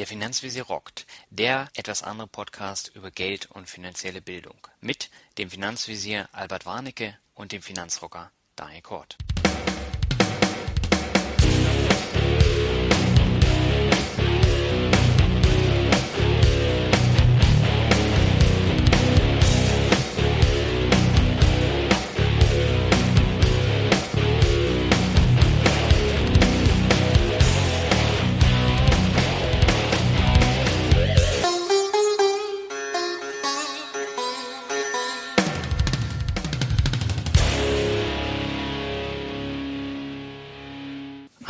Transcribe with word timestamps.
Der 0.00 0.06
Finanzvisier 0.06 0.62
rockt, 0.62 1.06
der 1.28 1.68
etwas 1.74 2.02
andere 2.02 2.26
Podcast 2.26 2.90
über 2.94 3.10
Geld 3.10 3.50
und 3.50 3.68
finanzielle 3.68 4.22
Bildung 4.22 4.56
mit 4.80 5.10
dem 5.36 5.50
Finanzvisier 5.50 6.26
Albert 6.32 6.64
Warnecke 6.64 7.18
und 7.34 7.52
dem 7.52 7.60
Finanzrocker 7.60 8.32
Daniel 8.56 8.80
Kort. 8.80 9.18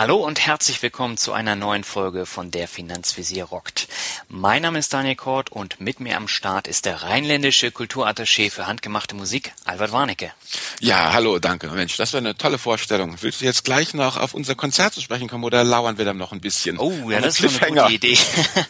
Hallo 0.01 0.17
und 0.17 0.41
herzlich 0.41 0.81
willkommen 0.81 1.19
zu 1.19 1.35
einer 1.35 1.57
neuen 1.57 1.85
Folge 1.85 2.25
von 2.25 2.51
der 2.51 2.69
Finanzvisier 2.69 3.45
rockt. 3.45 3.87
Mein 4.31 4.63
Name 4.63 4.79
ist 4.79 4.95
Daniel 4.95 5.15
Kort 5.15 5.53
und 5.53 5.79
mit 5.79 6.01
mir 6.01 6.17
am 6.17 6.27
Start 6.27 6.69
ist 6.69 6.87
der 6.87 7.03
rheinländische 7.03 7.67
Kulturattaché 7.69 8.51
für 8.51 8.67
handgemachte 8.67 9.15
Musik, 9.15 9.53
Albert 9.67 9.93
Warnecke. 9.93 10.33
Ja, 10.79 11.13
hallo, 11.13 11.39
danke. 11.39 11.69
Mensch, 11.69 11.99
das 11.99 12.15
war 12.15 12.19
eine 12.19 12.35
tolle 12.35 12.57
Vorstellung. 12.57 13.15
Willst 13.21 13.43
du 13.43 13.45
jetzt 13.45 13.63
gleich 13.63 13.93
noch 13.93 14.17
auf 14.17 14.33
unser 14.33 14.55
Konzert 14.55 14.95
zu 14.95 15.03
sprechen 15.03 15.29
kommen 15.29 15.45
oder 15.45 15.65
lauern 15.65 15.99
wir 15.99 16.07
dann 16.07 16.17
noch 16.17 16.33
ein 16.33 16.41
bisschen? 16.41 16.79
Oh, 16.79 17.11
ja, 17.11 17.21
das 17.21 17.39
ist 17.39 17.63
eine 17.63 17.83
gute 17.83 17.93
Idee. 17.93 18.17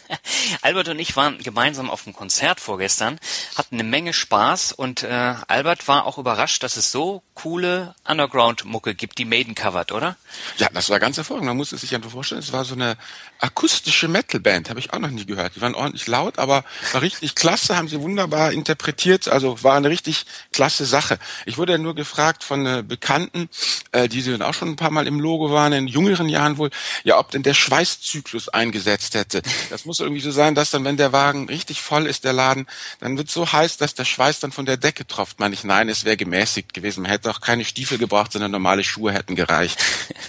Albert 0.62 0.88
und 0.88 0.98
ich 0.98 1.14
waren 1.14 1.38
gemeinsam 1.38 1.90
auf 1.90 2.02
dem 2.02 2.12
Konzert 2.12 2.58
vorgestern, 2.58 3.20
hatten 3.54 3.76
eine 3.76 3.84
Menge 3.84 4.12
Spaß 4.12 4.72
und 4.72 5.04
äh, 5.04 5.34
Albert 5.46 5.86
war 5.86 6.06
auch 6.06 6.18
überrascht, 6.18 6.64
dass 6.64 6.76
es 6.76 6.90
so 6.90 7.22
coole 7.34 7.94
Underground-Mucke 8.04 8.96
gibt, 8.96 9.18
die 9.18 9.24
Maiden 9.24 9.54
covert, 9.54 9.92
oder? 9.92 10.16
Ja, 10.58 10.68
das 10.72 10.90
war 10.90 10.98
ganz 10.98 11.19
hervorragend. 11.20 11.46
Man 11.46 11.56
muss 11.56 11.72
es 11.72 11.80
sich 11.80 11.94
einfach 11.94 12.10
vorstellen, 12.10 12.40
es 12.40 12.52
war 12.52 12.64
so 12.64 12.74
eine 12.74 12.96
akustische 13.38 14.08
Metal-Band, 14.08 14.68
habe 14.68 14.80
ich 14.80 14.92
auch 14.92 14.98
noch 14.98 15.10
nie 15.10 15.24
gehört. 15.24 15.56
Die 15.56 15.60
waren 15.60 15.74
ordentlich 15.74 16.06
laut, 16.06 16.38
aber 16.38 16.64
war 16.92 17.02
richtig 17.02 17.34
klasse, 17.34 17.76
haben 17.76 17.88
sie 17.88 18.00
wunderbar 18.00 18.52
interpretiert, 18.52 19.28
also 19.28 19.62
war 19.62 19.76
eine 19.76 19.88
richtig 19.88 20.26
klasse 20.52 20.84
Sache. 20.84 21.18
Ich 21.46 21.56
wurde 21.58 21.72
ja 21.72 21.78
nur 21.78 21.94
gefragt 21.94 22.44
von 22.44 22.66
äh, 22.66 22.82
Bekannten, 22.86 23.48
äh, 23.92 24.08
die 24.08 24.20
sie 24.20 24.40
auch 24.42 24.54
schon 24.54 24.68
ein 24.68 24.76
paar 24.76 24.90
Mal 24.90 25.06
im 25.06 25.20
Logo 25.20 25.50
waren, 25.50 25.72
in 25.72 25.86
jüngeren 25.86 26.28
Jahren 26.28 26.58
wohl, 26.58 26.70
ja, 27.04 27.18
ob 27.18 27.30
denn 27.30 27.42
der 27.42 27.54
Schweißzyklus 27.54 28.48
eingesetzt 28.48 29.14
hätte. 29.14 29.42
Das 29.70 29.84
muss 29.84 30.00
irgendwie 30.00 30.20
so 30.20 30.30
sein, 30.30 30.54
dass 30.54 30.70
dann, 30.70 30.84
wenn 30.84 30.96
der 30.96 31.12
Wagen 31.12 31.48
richtig 31.48 31.80
voll 31.80 32.06
ist, 32.06 32.24
der 32.24 32.32
Laden, 32.32 32.66
dann 33.00 33.16
wird 33.16 33.30
so 33.30 33.50
heiß, 33.50 33.76
dass 33.76 33.94
der 33.94 34.04
Schweiß 34.04 34.40
dann 34.40 34.52
von 34.52 34.66
der 34.66 34.76
Decke 34.76 35.06
tropft. 35.06 35.40
Meine 35.40 35.54
ich, 35.54 35.64
nein, 35.64 35.88
es 35.88 36.04
wäre 36.04 36.16
gemäßigt 36.16 36.74
gewesen. 36.74 37.02
Man 37.02 37.10
hätte 37.10 37.30
auch 37.30 37.40
keine 37.40 37.64
Stiefel 37.64 37.98
gebraucht, 37.98 38.32
sondern 38.32 38.50
normale 38.50 38.84
Schuhe 38.84 39.12
hätten 39.12 39.36
gereicht. 39.36 39.82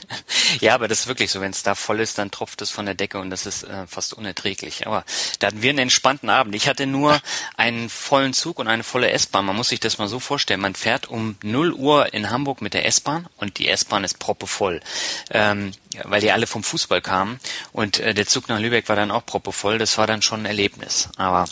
ja, 0.60 0.78
aber 0.82 0.88
das 0.88 1.02
ist 1.02 1.08
wirklich 1.08 1.30
so. 1.30 1.42
Wenn 1.42 1.52
es 1.52 1.62
da 1.62 1.76
voll 1.76 2.00
ist, 2.00 2.18
dann 2.18 2.32
tropft 2.32 2.60
es 2.64 2.72
von 2.72 2.88
der 2.88 2.96
Decke 2.96 3.20
und 3.20 3.30
das 3.30 3.46
ist 3.46 3.62
äh, 3.66 3.86
fast 3.86 4.14
unerträglich. 4.14 4.88
Aber 4.88 5.06
da 5.38 5.46
hatten 5.46 5.62
wir 5.62 5.70
einen 5.70 5.78
entspannten 5.78 6.28
Abend. 6.28 6.56
Ich 6.56 6.68
hatte 6.68 6.88
nur 6.88 7.22
einen 7.56 7.88
vollen 7.88 8.34
Zug 8.34 8.58
und 8.58 8.68
eine 8.68 8.84
volle 8.84 9.12
S-Bahn. 9.12 9.46
Man 9.46 9.56
muss 9.56 9.70
sich 9.70 9.80
das 9.80 10.00
mal 10.00 10.08
so 10.08 10.20
vorstellen. 10.20 10.60
Man 10.60 10.74
fährt 10.74 11.08
um 11.08 11.38
0 11.44 11.74
Uhr 11.74 12.16
in 12.16 12.32
Hamburg 12.32 12.64
mit 12.64 12.74
der 12.74 12.88
S-Bahn 12.88 13.28
und 13.38 13.60
die 13.60 13.68
S-Bahn 13.68 14.04
ist 14.04 14.18
proppevoll. 14.18 14.82
Ähm, 15.30 15.72
weil 16.06 16.20
die 16.20 16.32
alle 16.32 16.48
vom 16.48 16.64
Fußball 16.64 17.02
kamen 17.02 17.40
und 17.74 18.00
äh, 18.00 18.16
der 18.16 18.26
Zug 18.26 18.50
nach 18.50 18.60
Lübeck 18.60 18.90
war 18.90 18.96
dann 18.96 19.12
auch 19.12 19.24
proppevoll. 19.24 19.78
Das 19.78 20.00
war 20.00 20.08
dann 20.08 20.24
schon 20.24 20.40
ein 20.40 20.46
Erlebnis. 20.48 21.10
Aber 21.16 21.46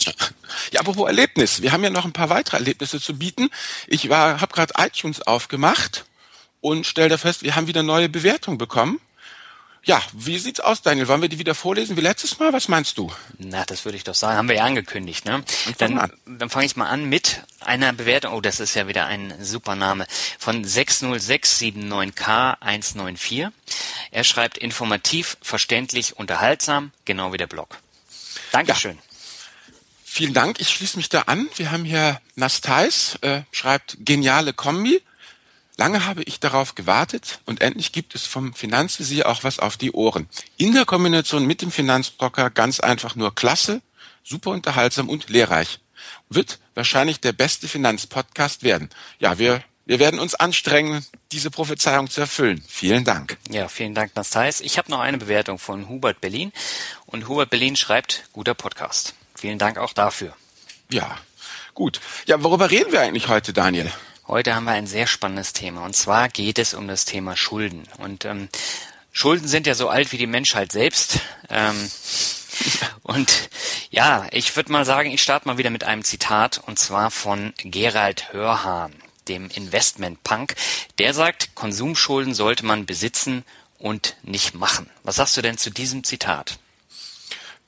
ja, 0.72 0.80
apropos 0.80 1.06
Erlebnis. 1.06 1.62
Wir 1.62 1.70
haben 1.70 1.84
ja 1.84 1.90
noch 1.90 2.04
ein 2.04 2.12
paar 2.12 2.30
weitere 2.30 2.56
Erlebnisse 2.56 3.00
zu 3.00 3.16
bieten. 3.16 3.48
Ich 3.86 4.08
war, 4.08 4.40
habe 4.40 4.52
gerade 4.52 4.74
iTunes 4.76 5.22
aufgemacht 5.22 6.04
und 6.60 6.84
stelle 6.84 7.10
da 7.10 7.16
fest, 7.16 7.44
wir 7.44 7.54
haben 7.54 7.68
wieder 7.68 7.84
neue 7.84 8.08
Bewertungen 8.08 8.58
bekommen. 8.58 8.98
Ja, 9.84 10.02
wie 10.12 10.38
sieht's 10.38 10.60
aus, 10.60 10.82
Daniel? 10.82 11.08
Wollen 11.08 11.22
wir 11.22 11.30
die 11.30 11.38
wieder 11.38 11.54
vorlesen 11.54 11.96
wie 11.96 12.02
letztes 12.02 12.38
Mal? 12.38 12.52
Was 12.52 12.68
meinst 12.68 12.98
du? 12.98 13.10
Na, 13.38 13.64
das 13.64 13.86
würde 13.86 13.96
ich 13.96 14.04
doch 14.04 14.14
sagen. 14.14 14.36
Haben 14.36 14.48
wir 14.48 14.56
ja 14.56 14.64
angekündigt, 14.64 15.24
ne? 15.24 15.42
Dann, 15.78 16.12
dann 16.26 16.50
fange 16.50 16.66
ich 16.66 16.76
mal 16.76 16.88
an 16.88 17.06
mit 17.06 17.40
einer 17.60 17.94
Bewertung. 17.94 18.34
Oh, 18.34 18.42
das 18.42 18.60
ist 18.60 18.74
ja 18.74 18.86
wieder 18.88 19.06
ein 19.06 19.32
super 19.42 19.76
Name. 19.76 20.06
Von 20.38 20.62
60679K194. 20.64 23.50
Er 24.10 24.24
schreibt 24.24 24.58
informativ, 24.58 25.38
verständlich, 25.40 26.18
unterhaltsam, 26.18 26.92
genau 27.06 27.32
wie 27.32 27.38
der 27.38 27.46
Blog. 27.46 27.78
Dankeschön. 28.52 28.96
Ja. 28.96 29.02
Vielen 30.04 30.34
Dank. 30.34 30.60
Ich 30.60 30.68
schließe 30.68 30.98
mich 30.98 31.08
da 31.08 31.22
an. 31.22 31.48
Wir 31.56 31.70
haben 31.70 31.84
hier 31.84 32.20
Nastais, 32.34 33.16
äh, 33.22 33.40
schreibt 33.52 33.96
geniale 34.00 34.52
Kombi. 34.52 35.00
Lange 35.80 36.04
habe 36.04 36.22
ich 36.24 36.40
darauf 36.40 36.74
gewartet 36.74 37.40
und 37.46 37.62
endlich 37.62 37.90
gibt 37.90 38.14
es 38.14 38.26
vom 38.26 38.52
Finanzvisier 38.52 39.26
auch 39.26 39.44
was 39.44 39.58
auf 39.58 39.78
die 39.78 39.92
Ohren. 39.92 40.28
In 40.58 40.74
der 40.74 40.84
Kombination 40.84 41.46
mit 41.46 41.62
dem 41.62 41.70
Finanzbrocker 41.70 42.50
ganz 42.50 42.80
einfach 42.80 43.16
nur 43.16 43.34
klasse, 43.34 43.80
super 44.22 44.50
unterhaltsam 44.50 45.08
und 45.08 45.30
lehrreich. 45.30 45.80
Wird 46.28 46.58
wahrscheinlich 46.74 47.20
der 47.20 47.32
beste 47.32 47.66
Finanzpodcast 47.66 48.62
werden. 48.62 48.90
Ja, 49.20 49.38
wir 49.38 49.64
wir 49.86 49.98
werden 49.98 50.20
uns 50.20 50.34
anstrengen, 50.34 51.02
diese 51.32 51.50
Prophezeiung 51.50 52.10
zu 52.10 52.20
erfüllen. 52.20 52.62
Vielen 52.68 53.04
Dank. 53.04 53.38
Ja, 53.48 53.66
vielen 53.68 53.94
Dank, 53.94 54.14
Nastais. 54.16 54.60
Ich 54.60 54.76
habe 54.76 54.90
noch 54.90 55.00
eine 55.00 55.16
Bewertung 55.16 55.58
von 55.58 55.88
Hubert 55.88 56.20
Berlin 56.20 56.52
und 57.06 57.26
Hubert 57.26 57.48
Berlin 57.48 57.74
schreibt, 57.74 58.24
guter 58.34 58.52
Podcast. 58.52 59.14
Vielen 59.34 59.58
Dank 59.58 59.78
auch 59.78 59.94
dafür. 59.94 60.36
Ja, 60.90 61.16
gut. 61.72 62.02
Ja, 62.26 62.42
worüber 62.42 62.70
reden 62.70 62.92
wir 62.92 63.00
eigentlich 63.00 63.28
heute, 63.28 63.54
Daniel? 63.54 63.90
Heute 64.30 64.54
haben 64.54 64.62
wir 64.62 64.74
ein 64.74 64.86
sehr 64.86 65.08
spannendes 65.08 65.52
Thema 65.52 65.84
und 65.84 65.96
zwar 65.96 66.28
geht 66.28 66.60
es 66.60 66.72
um 66.72 66.86
das 66.86 67.04
Thema 67.04 67.36
Schulden. 67.36 67.82
Und 67.98 68.24
ähm, 68.24 68.48
Schulden 69.10 69.48
sind 69.48 69.66
ja 69.66 69.74
so 69.74 69.88
alt 69.88 70.12
wie 70.12 70.18
die 70.18 70.28
Menschheit 70.28 70.70
selbst. 70.70 71.18
Ähm, 71.48 71.90
und 73.02 73.50
ja, 73.90 74.28
ich 74.30 74.54
würde 74.54 74.70
mal 74.70 74.84
sagen, 74.84 75.10
ich 75.10 75.20
starte 75.20 75.48
mal 75.48 75.58
wieder 75.58 75.70
mit 75.70 75.82
einem 75.82 76.04
Zitat 76.04 76.62
und 76.64 76.78
zwar 76.78 77.10
von 77.10 77.52
Gerald 77.56 78.32
Hörhahn, 78.32 78.94
dem 79.26 79.50
Investment-Punk. 79.50 80.54
Der 81.00 81.12
sagt, 81.12 81.56
Konsumschulden 81.56 82.32
sollte 82.32 82.64
man 82.64 82.86
besitzen 82.86 83.44
und 83.80 84.14
nicht 84.22 84.54
machen. 84.54 84.88
Was 85.02 85.16
sagst 85.16 85.36
du 85.36 85.42
denn 85.42 85.58
zu 85.58 85.70
diesem 85.70 86.04
Zitat? 86.04 86.60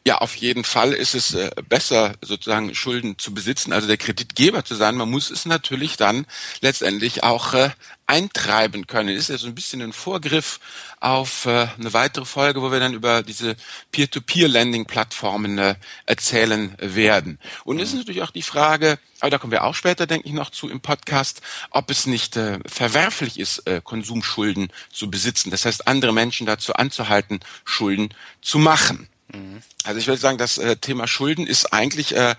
Ja, 0.04 0.18
auf 0.18 0.34
jeden 0.34 0.64
Fall 0.64 0.92
ist 0.92 1.14
es 1.14 1.32
äh, 1.34 1.50
besser, 1.68 2.14
sozusagen 2.20 2.74
Schulden 2.74 3.18
zu 3.18 3.32
besitzen, 3.32 3.72
also 3.72 3.86
der 3.86 3.96
Kreditgeber 3.96 4.64
zu 4.64 4.74
sein. 4.74 4.96
Man 4.96 5.08
muss 5.08 5.30
es 5.30 5.46
natürlich 5.46 5.96
dann 5.96 6.26
letztendlich 6.60 7.22
auch 7.22 7.54
äh, 7.54 7.70
eintreiben 8.08 8.88
können. 8.88 9.10
Ist 9.10 9.28
ja 9.28 9.38
so 9.38 9.46
ein 9.46 9.54
bisschen 9.54 9.80
ein 9.80 9.92
Vorgriff 9.92 10.58
auf 10.98 11.46
äh, 11.46 11.68
eine 11.78 11.92
weitere 11.92 12.24
Folge, 12.24 12.62
wo 12.62 12.72
wir 12.72 12.80
dann 12.80 12.94
über 12.94 13.22
diese 13.22 13.54
Peer-to-Peer-Lending-Plattformen 13.92 15.58
äh, 15.58 15.74
erzählen 16.04 16.74
werden. 16.78 17.38
Und 17.62 17.78
es 17.78 17.90
ist 17.90 17.98
natürlich 17.98 18.22
auch 18.22 18.32
die 18.32 18.42
Frage, 18.42 18.98
aber 19.20 19.30
da 19.30 19.38
kommen 19.38 19.52
wir 19.52 19.62
auch 19.62 19.76
später, 19.76 20.08
denke 20.08 20.26
ich, 20.26 20.34
noch 20.34 20.50
zu 20.50 20.68
im 20.68 20.80
Podcast, 20.80 21.42
ob 21.70 21.92
es 21.92 22.06
nicht 22.08 22.36
äh, 22.36 22.58
verwerflich 22.66 23.38
ist, 23.38 23.68
äh, 23.68 23.80
Konsumschulden 23.82 24.72
zu 24.92 25.08
besitzen. 25.08 25.52
Das 25.52 25.64
heißt, 25.64 25.86
andere 25.86 26.12
Menschen 26.12 26.44
dazu 26.44 26.74
anzuhalten, 26.74 27.38
Schulden 27.64 28.12
zu 28.40 28.58
machen. 28.58 29.08
Also 29.84 29.98
ich 29.98 30.06
würde 30.06 30.20
sagen, 30.20 30.38
das 30.38 30.58
äh, 30.58 30.76
Thema 30.76 31.06
Schulden 31.06 31.46
ist 31.46 31.72
eigentlich 31.72 32.14
äh, 32.14 32.34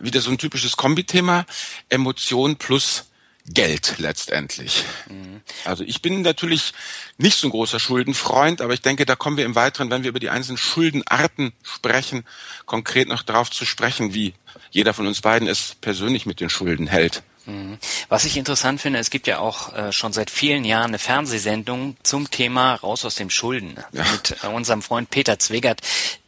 wieder 0.00 0.20
so 0.20 0.30
ein 0.30 0.38
typisches 0.38 0.76
Kombithema, 0.76 1.46
Emotion 1.88 2.56
plus 2.56 3.04
Geld 3.46 3.94
letztendlich. 3.98 4.84
Mhm. 5.08 5.40
Also 5.64 5.82
ich 5.84 6.02
bin 6.02 6.22
natürlich 6.22 6.72
nicht 7.18 7.38
so 7.38 7.48
ein 7.48 7.50
großer 7.50 7.80
Schuldenfreund, 7.80 8.60
aber 8.60 8.74
ich 8.74 8.82
denke, 8.82 9.06
da 9.06 9.16
kommen 9.16 9.36
wir 9.36 9.44
im 9.44 9.54
Weiteren, 9.54 9.90
wenn 9.90 10.02
wir 10.02 10.10
über 10.10 10.20
die 10.20 10.30
einzelnen 10.30 10.58
Schuldenarten 10.58 11.52
sprechen, 11.62 12.24
konkret 12.66 13.08
noch 13.08 13.22
darauf 13.22 13.50
zu 13.50 13.64
sprechen, 13.64 14.14
wie 14.14 14.34
jeder 14.70 14.94
von 14.94 15.06
uns 15.06 15.20
beiden 15.20 15.48
es 15.48 15.74
persönlich 15.80 16.26
mit 16.26 16.40
den 16.40 16.50
Schulden 16.50 16.86
hält. 16.86 17.22
Mhm. 17.50 17.78
Was 18.08 18.24
ich 18.24 18.36
interessant 18.36 18.80
finde, 18.80 18.98
es 18.98 19.10
gibt 19.10 19.26
ja 19.26 19.38
auch 19.38 19.74
äh, 19.74 19.92
schon 19.92 20.12
seit 20.12 20.30
vielen 20.30 20.64
Jahren 20.64 20.90
eine 20.90 20.98
Fernsehsendung 20.98 21.96
zum 22.02 22.30
Thema 22.30 22.74
Raus 22.74 23.04
aus 23.04 23.14
dem 23.14 23.30
Schulden 23.30 23.76
ja. 23.92 24.04
mit 24.12 24.36
äh, 24.42 24.46
unserem 24.46 24.82
Freund 24.82 25.10
Peter 25.10 25.38
Zwegert, 25.38 25.80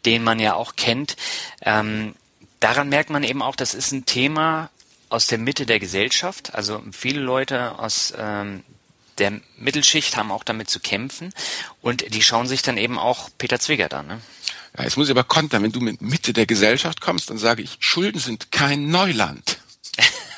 den 0.04 0.22
man 0.22 0.38
ja 0.38 0.54
auch 0.54 0.76
kennt. 0.76 1.16
Ähm, 1.62 2.14
daran 2.60 2.88
merkt 2.88 3.10
man 3.10 3.22
eben 3.24 3.42
auch, 3.42 3.56
das 3.56 3.74
ist 3.74 3.92
ein 3.92 4.04
Thema 4.04 4.70
aus 5.08 5.26
der 5.26 5.38
Mitte 5.38 5.66
der 5.66 5.78
Gesellschaft. 5.78 6.54
Also 6.54 6.82
viele 6.92 7.20
Leute 7.20 7.78
aus 7.78 8.12
ähm, 8.16 8.62
der 9.19 9.40
Mittelschicht 9.58 10.16
haben 10.16 10.30
auch 10.30 10.44
damit 10.44 10.70
zu 10.70 10.80
kämpfen 10.80 11.32
und 11.82 12.14
die 12.14 12.22
schauen 12.22 12.46
sich 12.46 12.62
dann 12.62 12.78
eben 12.78 12.98
auch 12.98 13.28
Peter 13.38 13.60
Zwegert 13.60 13.94
an. 13.94 14.06
Ne? 14.06 14.20
Ja, 14.76 14.84
jetzt 14.84 14.96
muss 14.96 15.06
ich 15.06 15.10
aber 15.10 15.24
kontern, 15.24 15.62
wenn 15.62 15.72
du 15.72 15.80
mit 15.80 16.00
Mitte 16.00 16.32
der 16.32 16.46
Gesellschaft 16.46 17.00
kommst, 17.00 17.28
dann 17.28 17.38
sage 17.38 17.62
ich, 17.62 17.76
Schulden 17.78 18.19
sind 18.19 18.50
kein 18.50 18.88
Neuland. 18.88 19.58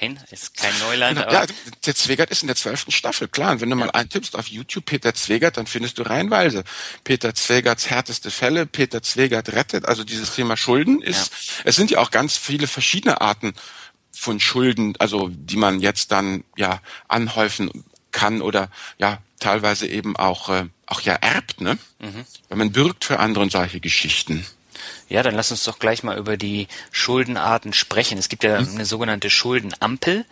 Nein, 0.00 0.18
ist 0.30 0.56
kein 0.56 0.76
Neuland. 0.80 1.18
Genau. 1.18 1.32
Ja, 1.32 1.46
der 1.86 1.94
Zwegert 1.94 2.30
ist 2.30 2.42
in 2.42 2.48
der 2.48 2.56
zwölften 2.56 2.90
Staffel, 2.90 3.28
klar. 3.28 3.52
Und 3.52 3.60
wenn 3.60 3.70
du 3.70 3.76
ja. 3.76 3.84
mal 3.84 3.90
eintippst 3.90 4.36
auf 4.36 4.48
YouTube 4.48 4.86
Peter 4.86 5.14
Zwegert, 5.14 5.56
dann 5.56 5.66
findest 5.66 5.98
du 5.98 6.02
reihenweise 6.02 6.64
Peter 7.04 7.34
Zwegerts 7.34 7.90
härteste 7.90 8.30
Fälle, 8.30 8.66
Peter 8.66 9.02
Zwegert 9.02 9.52
rettet. 9.52 9.84
Also 9.86 10.02
dieses 10.04 10.34
Thema 10.34 10.56
Schulden 10.56 11.00
ist, 11.00 11.30
ja. 11.30 11.62
es 11.64 11.76
sind 11.76 11.90
ja 11.90 11.98
auch 11.98 12.10
ganz 12.10 12.36
viele 12.36 12.66
verschiedene 12.66 13.20
Arten 13.20 13.54
von 14.10 14.40
Schulden, 14.40 14.94
also 14.98 15.28
die 15.30 15.56
man 15.56 15.80
jetzt 15.80 16.12
dann 16.12 16.44
ja 16.56 16.80
anhäufen 17.08 17.84
kann 18.10 18.42
oder 18.42 18.70
ja 18.98 19.18
teilweise 19.40 19.86
eben 19.86 20.16
auch 20.16 20.48
äh, 20.48 20.66
auch 20.86 21.00
ja 21.00 21.14
erbt, 21.14 21.60
ne? 21.60 21.78
Mhm. 21.98 22.24
Wenn 22.48 22.58
man 22.58 22.72
bürgt 22.72 23.04
für 23.04 23.18
andere 23.18 23.42
und 23.42 23.52
solche 23.52 23.80
Geschichten. 23.80 24.46
Ja, 25.08 25.22
dann 25.22 25.34
lass 25.34 25.50
uns 25.50 25.64
doch 25.64 25.78
gleich 25.78 26.02
mal 26.02 26.16
über 26.16 26.36
die 26.36 26.66
Schuldenarten 26.90 27.72
sprechen. 27.72 28.18
Es 28.18 28.28
gibt 28.28 28.44
ja 28.44 28.60
mhm. 28.60 28.68
eine 28.74 28.84
sogenannte 28.86 29.30
Schuldenampel. 29.30 30.24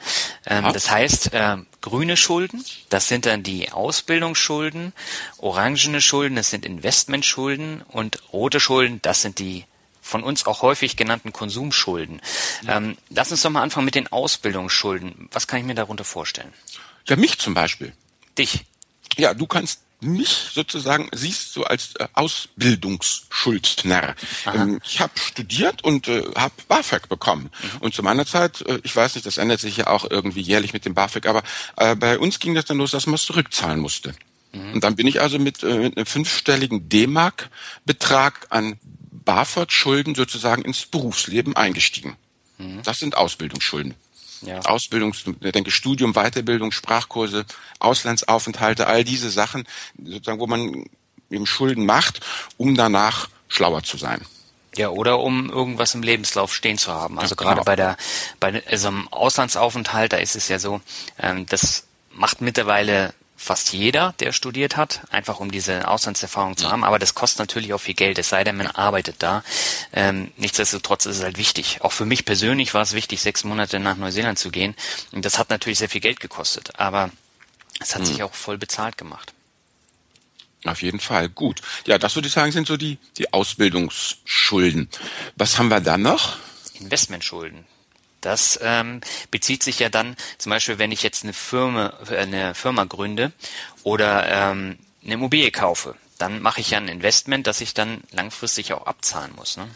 Ähm, 0.46 0.70
das 0.72 0.90
heißt, 0.90 1.32
äh, 1.34 1.56
grüne 1.80 2.16
Schulden, 2.16 2.64
das 2.88 3.08
sind 3.08 3.26
dann 3.26 3.42
die 3.42 3.70
Ausbildungsschulden, 3.70 4.92
orangene 5.38 6.00
Schulden, 6.00 6.36
das 6.36 6.50
sind 6.50 6.64
Investmentschulden 6.64 7.82
und 7.88 8.22
rote 8.32 8.60
Schulden, 8.60 9.00
das 9.02 9.22
sind 9.22 9.38
die 9.38 9.66
von 10.00 10.24
uns 10.24 10.46
auch 10.46 10.62
häufig 10.62 10.96
genannten 10.96 11.32
Konsumschulden. 11.32 12.20
Ähm, 12.66 12.96
lass 13.08 13.30
uns 13.30 13.42
doch 13.42 13.50
mal 13.50 13.62
anfangen 13.62 13.84
mit 13.84 13.94
den 13.94 14.10
Ausbildungsschulden. 14.10 15.28
Was 15.30 15.46
kann 15.46 15.60
ich 15.60 15.64
mir 15.64 15.74
darunter 15.74 16.04
vorstellen? 16.04 16.52
Ja, 17.06 17.16
mich 17.16 17.38
zum 17.38 17.54
Beispiel. 17.54 17.92
Dich? 18.36 18.64
Ja, 19.16 19.32
du 19.32 19.46
kannst 19.46 19.80
mich 20.02 20.50
sozusagen 20.52 21.08
siehst 21.12 21.56
du 21.56 21.64
als 21.64 21.94
äh, 21.96 22.08
Ausbildungsschuldner. 22.14 24.14
Ähm, 24.46 24.80
ich 24.84 25.00
habe 25.00 25.12
studiert 25.18 25.84
und 25.84 26.08
äh, 26.08 26.24
habe 26.34 26.54
BAföG 26.68 27.08
bekommen. 27.08 27.50
Mhm. 27.62 27.78
Und 27.80 27.94
zu 27.94 28.02
meiner 28.02 28.26
Zeit, 28.26 28.62
äh, 28.62 28.80
ich 28.82 28.94
weiß 28.94 29.14
nicht, 29.14 29.26
das 29.26 29.38
ändert 29.38 29.60
sich 29.60 29.76
ja 29.76 29.86
auch 29.86 30.10
irgendwie 30.10 30.40
jährlich 30.40 30.72
mit 30.72 30.84
dem 30.84 30.94
BAföG, 30.94 31.26
aber 31.26 31.42
äh, 31.76 31.94
bei 31.94 32.18
uns 32.18 32.38
ging 32.38 32.54
das 32.54 32.64
dann 32.64 32.78
los, 32.78 32.90
dass 32.90 33.06
man 33.06 33.14
es 33.14 33.24
zurückzahlen 33.24 33.80
musste. 33.80 34.14
Mhm. 34.52 34.74
Und 34.74 34.84
dann 34.84 34.96
bin 34.96 35.06
ich 35.06 35.20
also 35.20 35.38
mit, 35.38 35.62
äh, 35.62 35.78
mit 35.78 35.96
einem 35.96 36.06
fünfstelligen 36.06 36.88
D-Mark-Betrag 36.88 38.46
an 38.50 38.78
BAföG-Schulden 39.24 40.14
sozusagen 40.14 40.62
ins 40.62 40.86
Berufsleben 40.86 41.56
eingestiegen. 41.56 42.16
Mhm. 42.58 42.82
Das 42.82 42.98
sind 42.98 43.16
Ausbildungsschulden. 43.16 43.94
Ja. 44.42 44.60
Ausbildungs, 44.60 45.24
ich 45.40 45.52
denke 45.52 45.70
Studium, 45.70 46.14
Weiterbildung, 46.14 46.72
Sprachkurse, 46.72 47.44
Auslandsaufenthalte, 47.78 48.86
all 48.86 49.04
diese 49.04 49.30
Sachen, 49.30 49.64
sozusagen, 50.02 50.40
wo 50.40 50.46
man 50.46 50.84
eben 51.30 51.46
Schulden 51.46 51.86
macht, 51.86 52.20
um 52.56 52.74
danach 52.74 53.28
schlauer 53.48 53.82
zu 53.82 53.96
sein. 53.96 54.20
Ja, 54.76 54.88
oder 54.88 55.20
um 55.20 55.50
irgendwas 55.50 55.94
im 55.94 56.02
Lebenslauf 56.02 56.54
stehen 56.54 56.78
zu 56.78 56.92
haben. 56.92 57.18
Also 57.18 57.34
ja, 57.34 57.42
gerade 57.42 57.56
genau. 57.56 57.64
bei 57.64 57.76
der 57.76 57.96
bei 58.40 58.62
so 58.76 58.88
einem 58.88 59.08
Auslandsaufenthalt, 59.08 60.12
da 60.12 60.16
ist 60.16 60.34
es 60.34 60.48
ja 60.48 60.58
so, 60.58 60.80
ähm, 61.18 61.46
das 61.46 61.84
macht 62.10 62.40
mittlerweile 62.40 63.12
fast 63.42 63.72
jeder, 63.72 64.14
der 64.20 64.32
studiert 64.32 64.76
hat, 64.76 65.02
einfach 65.10 65.40
um 65.40 65.50
diese 65.50 65.88
Auslandserfahrung 65.88 66.56
zu 66.56 66.70
haben. 66.70 66.84
Aber 66.84 66.98
das 66.98 67.14
kostet 67.14 67.40
natürlich 67.40 67.74
auch 67.74 67.80
viel 67.80 67.94
Geld, 67.94 68.18
es 68.18 68.28
sei 68.28 68.44
denn, 68.44 68.56
man 68.56 68.68
arbeitet 68.68 69.16
da. 69.18 69.42
Ähm, 69.92 70.30
nichtsdestotrotz 70.36 71.06
ist 71.06 71.16
es 71.18 71.22
halt 71.24 71.38
wichtig. 71.38 71.78
Auch 71.82 71.92
für 71.92 72.04
mich 72.04 72.24
persönlich 72.24 72.72
war 72.72 72.82
es 72.82 72.92
wichtig, 72.92 73.20
sechs 73.20 73.42
Monate 73.42 73.80
nach 73.80 73.96
Neuseeland 73.96 74.38
zu 74.38 74.50
gehen. 74.50 74.76
Und 75.10 75.24
das 75.24 75.38
hat 75.38 75.50
natürlich 75.50 75.78
sehr 75.78 75.88
viel 75.88 76.00
Geld 76.00 76.20
gekostet. 76.20 76.78
Aber 76.78 77.10
es 77.80 77.94
hat 77.94 78.02
hm. 78.02 78.06
sich 78.06 78.22
auch 78.22 78.34
voll 78.34 78.58
bezahlt 78.58 78.96
gemacht. 78.96 79.32
Auf 80.64 80.82
jeden 80.82 81.00
Fall. 81.00 81.28
Gut. 81.28 81.60
Ja, 81.86 81.98
das 81.98 82.14
würde 82.14 82.28
ich 82.28 82.34
sagen, 82.34 82.52
sind 82.52 82.68
so 82.68 82.76
die, 82.76 82.98
die 83.18 83.32
Ausbildungsschulden. 83.32 84.88
Was 85.34 85.58
haben 85.58 85.68
wir 85.68 85.80
dann 85.80 86.02
noch? 86.02 86.36
Investmentschulden. 86.74 87.64
Das 88.22 88.58
ähm, 88.62 89.02
bezieht 89.30 89.62
sich 89.62 89.80
ja 89.80 89.90
dann 89.90 90.16
zum 90.38 90.50
Beispiel, 90.50 90.78
wenn 90.78 90.92
ich 90.92 91.02
jetzt 91.02 91.24
eine 91.24 91.34
Firma, 91.34 91.92
eine 92.08 92.54
Firma 92.54 92.84
gründe 92.84 93.32
oder 93.82 94.26
ähm, 94.28 94.78
eine 95.04 95.14
Immobilie 95.14 95.50
kaufe, 95.50 95.96
dann 96.18 96.40
mache 96.40 96.60
ich 96.60 96.70
ja 96.70 96.78
ein 96.78 96.88
Investment, 96.88 97.46
das 97.46 97.60
ich 97.60 97.74
dann 97.74 98.02
langfristig 98.12 98.72
auch 98.72 98.86
abzahlen 98.86 99.34
muss. 99.34 99.56
Ne? 99.56 99.68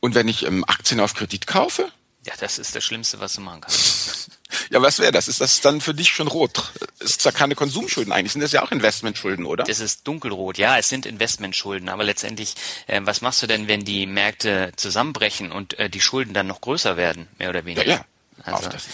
Und 0.00 0.14
wenn 0.14 0.28
ich 0.28 0.44
ähm, 0.46 0.64
Aktien 0.66 0.98
auf 0.98 1.14
Kredit 1.14 1.46
kaufe? 1.46 1.92
Ja, 2.24 2.32
das 2.40 2.58
ist 2.58 2.74
das 2.74 2.82
Schlimmste, 2.82 3.20
was 3.20 3.34
du 3.34 3.42
machen 3.42 3.60
kannst. 3.60 4.30
Ja, 4.70 4.82
was 4.82 4.98
wäre 4.98 5.12
das? 5.12 5.28
Ist 5.28 5.40
das 5.40 5.60
dann 5.60 5.80
für 5.80 5.94
dich 5.94 6.10
schon 6.10 6.28
rot? 6.28 6.72
Ist 6.98 7.22
zwar 7.22 7.32
keine 7.32 7.54
Konsumschulden 7.54 8.12
eigentlich, 8.12 8.32
sind 8.32 8.42
das 8.42 8.52
ja 8.52 8.62
auch 8.62 8.72
Investmentschulden, 8.72 9.46
oder? 9.46 9.64
Das 9.64 9.80
ist 9.80 10.06
dunkelrot, 10.06 10.58
ja, 10.58 10.78
es 10.78 10.88
sind 10.88 11.06
Investmentschulden, 11.06 11.88
aber 11.88 12.04
letztendlich, 12.04 12.54
äh, 12.86 13.00
was 13.04 13.20
machst 13.20 13.42
du 13.42 13.46
denn, 13.46 13.68
wenn 13.68 13.84
die 13.84 14.06
Märkte 14.06 14.72
zusammenbrechen 14.76 15.52
und 15.52 15.78
äh, 15.78 15.88
die 15.88 16.00
Schulden 16.00 16.34
dann 16.34 16.46
noch 16.46 16.60
größer 16.60 16.96
werden, 16.96 17.28
mehr 17.38 17.50
oder 17.50 17.64
weniger? 17.64 17.86
Ja, 17.86 17.94
ja. 17.96 18.04
Also, 18.44 18.68
das, 18.70 18.84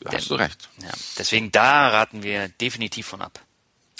da 0.00 0.12
hast 0.12 0.30
du 0.30 0.34
recht. 0.34 0.68
Ja, 0.80 0.90
deswegen 1.18 1.50
da 1.52 1.88
raten 1.88 2.22
wir 2.22 2.48
definitiv 2.48 3.06
von 3.06 3.22
ab. 3.22 3.40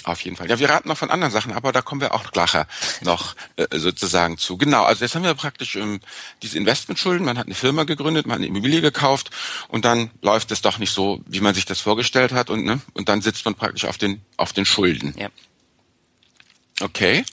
Auf 0.04 0.20
jeden 0.22 0.36
Fall. 0.36 0.48
Ja, 0.48 0.58
wir 0.58 0.68
raten 0.68 0.88
noch 0.88 0.98
von 0.98 1.10
anderen 1.10 1.32
Sachen, 1.32 1.52
aber 1.52 1.72
da 1.72 1.82
kommen 1.82 2.00
wir 2.00 2.14
auch 2.14 2.30
gleich 2.32 2.54
noch 3.02 3.34
äh, 3.56 3.66
sozusagen 3.78 4.36
zu. 4.38 4.56
Genau, 4.56 4.82
also 4.82 5.04
jetzt 5.04 5.14
haben 5.14 5.22
wir 5.22 5.34
praktisch 5.34 5.76
ähm, 5.76 6.00
diese 6.42 6.58
Investmentschulden. 6.58 7.24
Man 7.24 7.38
hat 7.38 7.46
eine 7.46 7.54
Firma 7.54 7.84
gegründet, 7.84 8.26
man 8.26 8.34
hat 8.34 8.38
eine 8.38 8.46
Immobilie 8.46 8.80
gekauft 8.80 9.30
und 9.68 9.84
dann 9.84 10.10
läuft 10.20 10.50
es 10.50 10.60
doch 10.60 10.78
nicht 10.78 10.92
so, 10.92 11.20
wie 11.26 11.40
man 11.40 11.54
sich 11.54 11.64
das 11.64 11.80
vorgestellt 11.80 12.32
hat 12.32 12.50
und 12.50 12.64
ne, 12.64 12.80
und 12.94 13.08
dann 13.08 13.22
sitzt 13.22 13.44
man 13.44 13.54
praktisch 13.54 13.84
auf 13.84 13.98
den 13.98 14.22
auf 14.36 14.52
den 14.52 14.64
Schulden. 14.64 15.14
Ja. 15.16 15.28
Okay. 16.80 17.24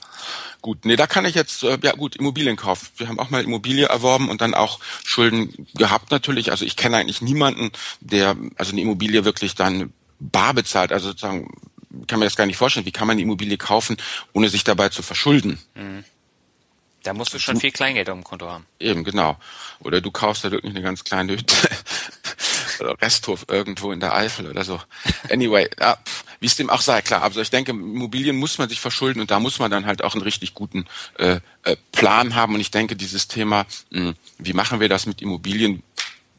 Gut, 0.62 0.84
nee, 0.84 0.96
da 0.96 1.06
kann 1.06 1.24
ich 1.24 1.34
jetzt, 1.34 1.62
äh, 1.62 1.78
ja 1.82 1.92
gut, 1.92 2.16
Immobilienkauf. 2.16 2.92
Wir 2.98 3.08
haben 3.08 3.18
auch 3.18 3.30
mal 3.30 3.42
Immobilie 3.42 3.86
erworben 3.86 4.28
und 4.28 4.42
dann 4.42 4.54
auch 4.54 4.78
Schulden 5.04 5.66
gehabt 5.74 6.10
natürlich. 6.10 6.50
Also 6.50 6.66
ich 6.66 6.76
kenne 6.76 6.98
eigentlich 6.98 7.22
niemanden, 7.22 7.70
der 8.00 8.36
also 8.56 8.72
eine 8.72 8.82
Immobilie 8.82 9.24
wirklich 9.24 9.54
dann 9.54 9.92
bar 10.18 10.52
bezahlt, 10.52 10.92
also 10.92 11.08
sozusagen 11.08 11.48
kann 12.06 12.18
mir 12.18 12.26
das 12.26 12.36
gar 12.36 12.46
nicht 12.46 12.56
vorstellen. 12.56 12.86
Wie 12.86 12.92
kann 12.92 13.06
man 13.06 13.14
eine 13.14 13.22
Immobilie 13.22 13.56
kaufen, 13.56 13.96
ohne 14.32 14.48
sich 14.48 14.64
dabei 14.64 14.88
zu 14.88 15.02
verschulden? 15.02 15.58
Mhm. 15.74 16.04
Da 17.02 17.14
musst 17.14 17.32
du 17.32 17.38
schon 17.38 17.54
du, 17.54 17.60
viel 17.60 17.70
Kleingeld 17.70 18.10
auf 18.10 18.16
dem 18.16 18.24
Konto 18.24 18.48
haben. 18.48 18.66
Eben, 18.78 19.04
genau. 19.04 19.38
Oder 19.80 20.00
du 20.00 20.10
kaufst 20.10 20.44
da 20.44 20.50
wirklich 20.50 20.70
eine 20.70 20.82
ganz 20.82 21.02
kleine 21.02 21.32
Hütte. 21.32 21.54
oder 22.80 23.00
Resthof 23.00 23.46
irgendwo 23.48 23.92
in 23.92 24.00
der 24.00 24.14
Eifel 24.14 24.48
oder 24.48 24.64
so. 24.64 24.80
Anyway, 25.30 25.68
ja, 25.80 25.98
wie 26.40 26.46
es 26.46 26.56
dem 26.56 26.70
auch 26.70 26.82
sei, 26.82 27.00
klar. 27.02 27.22
Also 27.22 27.40
ich 27.40 27.50
denke, 27.50 27.72
Immobilien 27.72 28.36
muss 28.36 28.58
man 28.58 28.68
sich 28.68 28.80
verschulden 28.80 29.20
und 29.20 29.30
da 29.30 29.40
muss 29.40 29.58
man 29.58 29.70
dann 29.70 29.86
halt 29.86 30.04
auch 30.04 30.14
einen 30.14 30.22
richtig 30.22 30.54
guten 30.54 30.86
äh, 31.18 31.40
äh, 31.62 31.76
Plan 31.92 32.34
haben. 32.34 32.54
Und 32.54 32.60
ich 32.60 32.70
denke, 32.70 32.96
dieses 32.96 33.28
Thema, 33.28 33.66
mh, 33.90 34.14
wie 34.38 34.52
machen 34.52 34.80
wir 34.80 34.88
das 34.88 35.06
mit 35.06 35.22
Immobilien, 35.22 35.82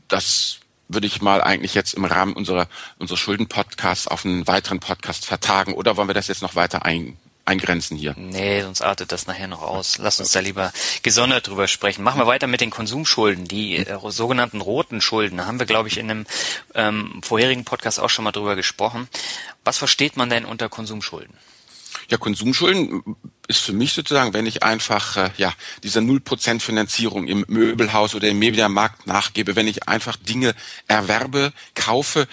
das 0.07 0.60
würde 0.93 1.07
ich 1.07 1.21
mal 1.21 1.41
eigentlich 1.41 1.73
jetzt 1.73 1.93
im 1.93 2.05
Rahmen 2.05 2.33
unserer, 2.33 2.67
unserer 2.99 3.17
Schulden-Podcasts 3.17 4.07
auf 4.07 4.25
einen 4.25 4.47
weiteren 4.47 4.79
Podcast 4.79 5.25
vertagen 5.25 5.73
oder 5.73 5.97
wollen 5.97 6.09
wir 6.09 6.13
das 6.13 6.27
jetzt 6.27 6.41
noch 6.41 6.55
weiter 6.55 6.85
ein, 6.85 7.17
eingrenzen 7.45 7.97
hier? 7.97 8.13
Nee, 8.17 8.61
sonst 8.61 8.81
artet 8.81 9.11
das 9.11 9.27
nachher 9.27 9.47
noch 9.47 9.61
aus. 9.61 9.97
Lass 9.97 10.19
uns 10.19 10.31
da 10.31 10.39
lieber 10.39 10.71
gesondert 11.03 11.47
drüber 11.47 11.67
sprechen. 11.67 12.03
Machen 12.03 12.19
wir 12.19 12.27
weiter 12.27 12.47
mit 12.47 12.61
den 12.61 12.69
Konsumschulden. 12.69 13.47
Die 13.47 13.77
äh, 13.77 13.97
sogenannten 14.09 14.61
roten 14.61 15.01
Schulden, 15.01 15.37
da 15.37 15.45
haben 15.45 15.59
wir, 15.59 15.65
glaube 15.65 15.89
ich, 15.89 15.97
in 15.97 16.09
einem 16.09 16.25
ähm, 16.75 17.21
vorherigen 17.23 17.65
Podcast 17.65 17.99
auch 17.99 18.09
schon 18.09 18.23
mal 18.23 18.31
drüber 18.31 18.55
gesprochen. 18.55 19.07
Was 19.63 19.77
versteht 19.77 20.17
man 20.17 20.29
denn 20.29 20.45
unter 20.45 20.69
Konsumschulden? 20.69 21.35
Ja, 22.09 22.17
Konsumschulden 22.17 23.03
ist 23.47 23.59
für 23.59 23.73
mich 23.73 23.93
sozusagen, 23.93 24.33
wenn 24.33 24.45
ich 24.45 24.63
einfach 24.63 25.17
äh, 25.17 25.31
ja 25.37 25.53
dieser 25.83 26.01
null 26.01 26.19
Prozent 26.19 26.63
Finanzierung 26.63 27.27
im 27.27 27.45
Möbelhaus 27.47 28.15
oder 28.15 28.27
im 28.27 28.39
Mediamarkt 28.39 29.07
nachgebe, 29.07 29.55
wenn 29.55 29.67
ich 29.67 29.87
einfach 29.87 30.15
Dinge 30.17 30.55
erwerbe, 30.87 31.53
kaufe, 31.75 32.27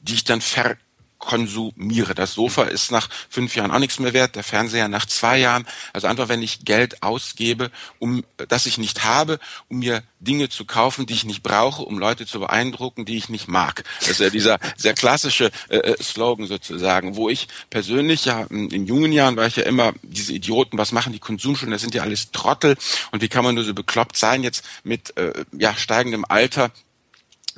die 0.00 0.14
ich 0.14 0.24
dann 0.24 0.40
ver 0.40 0.76
konsumiere. 1.18 2.14
Das 2.14 2.34
Sofa 2.34 2.64
ist 2.64 2.90
nach 2.90 3.08
fünf 3.28 3.56
Jahren 3.56 3.70
auch 3.70 3.78
nichts 3.78 3.98
mehr 3.98 4.12
wert, 4.12 4.36
der 4.36 4.44
Fernseher 4.44 4.88
nach 4.88 5.06
zwei 5.06 5.38
Jahren. 5.38 5.66
Also 5.92 6.06
einfach, 6.06 6.28
wenn 6.28 6.42
ich 6.42 6.64
Geld 6.64 7.02
ausgebe, 7.02 7.70
um 7.98 8.24
das 8.48 8.66
ich 8.66 8.78
nicht 8.78 9.04
habe, 9.04 9.38
um 9.68 9.80
mir 9.80 10.02
Dinge 10.20 10.48
zu 10.48 10.64
kaufen, 10.64 11.06
die 11.06 11.14
ich 11.14 11.24
nicht 11.24 11.42
brauche, 11.42 11.82
um 11.82 11.98
Leute 11.98 12.26
zu 12.26 12.40
beeindrucken, 12.40 13.04
die 13.04 13.16
ich 13.16 13.28
nicht 13.28 13.48
mag. 13.48 13.84
Das 14.00 14.10
ist 14.10 14.20
ja 14.20 14.30
dieser 14.30 14.58
sehr 14.76 14.94
klassische 14.94 15.50
äh, 15.68 15.76
äh 15.76 16.02
Slogan 16.02 16.46
sozusagen, 16.46 17.16
wo 17.16 17.28
ich 17.28 17.48
persönlich 17.70 18.24
ja 18.24 18.46
in 18.50 18.86
jungen 18.86 19.12
Jahren 19.12 19.36
war 19.36 19.46
ich 19.46 19.56
ja 19.56 19.64
immer 19.64 19.92
diese 20.02 20.32
Idioten, 20.32 20.78
was 20.78 20.92
machen 20.92 21.12
die 21.12 21.18
Konsumschulen, 21.18 21.72
das 21.72 21.82
sind 21.82 21.94
ja 21.94 22.02
alles 22.02 22.30
Trottel 22.32 22.76
und 23.12 23.22
wie 23.22 23.28
kann 23.28 23.44
man 23.44 23.54
nur 23.54 23.64
so 23.64 23.74
bekloppt 23.74 24.16
sein 24.16 24.42
jetzt 24.42 24.64
mit 24.82 25.16
äh, 25.16 25.44
ja 25.52 25.74
steigendem 25.76 26.24
Alter 26.28 26.70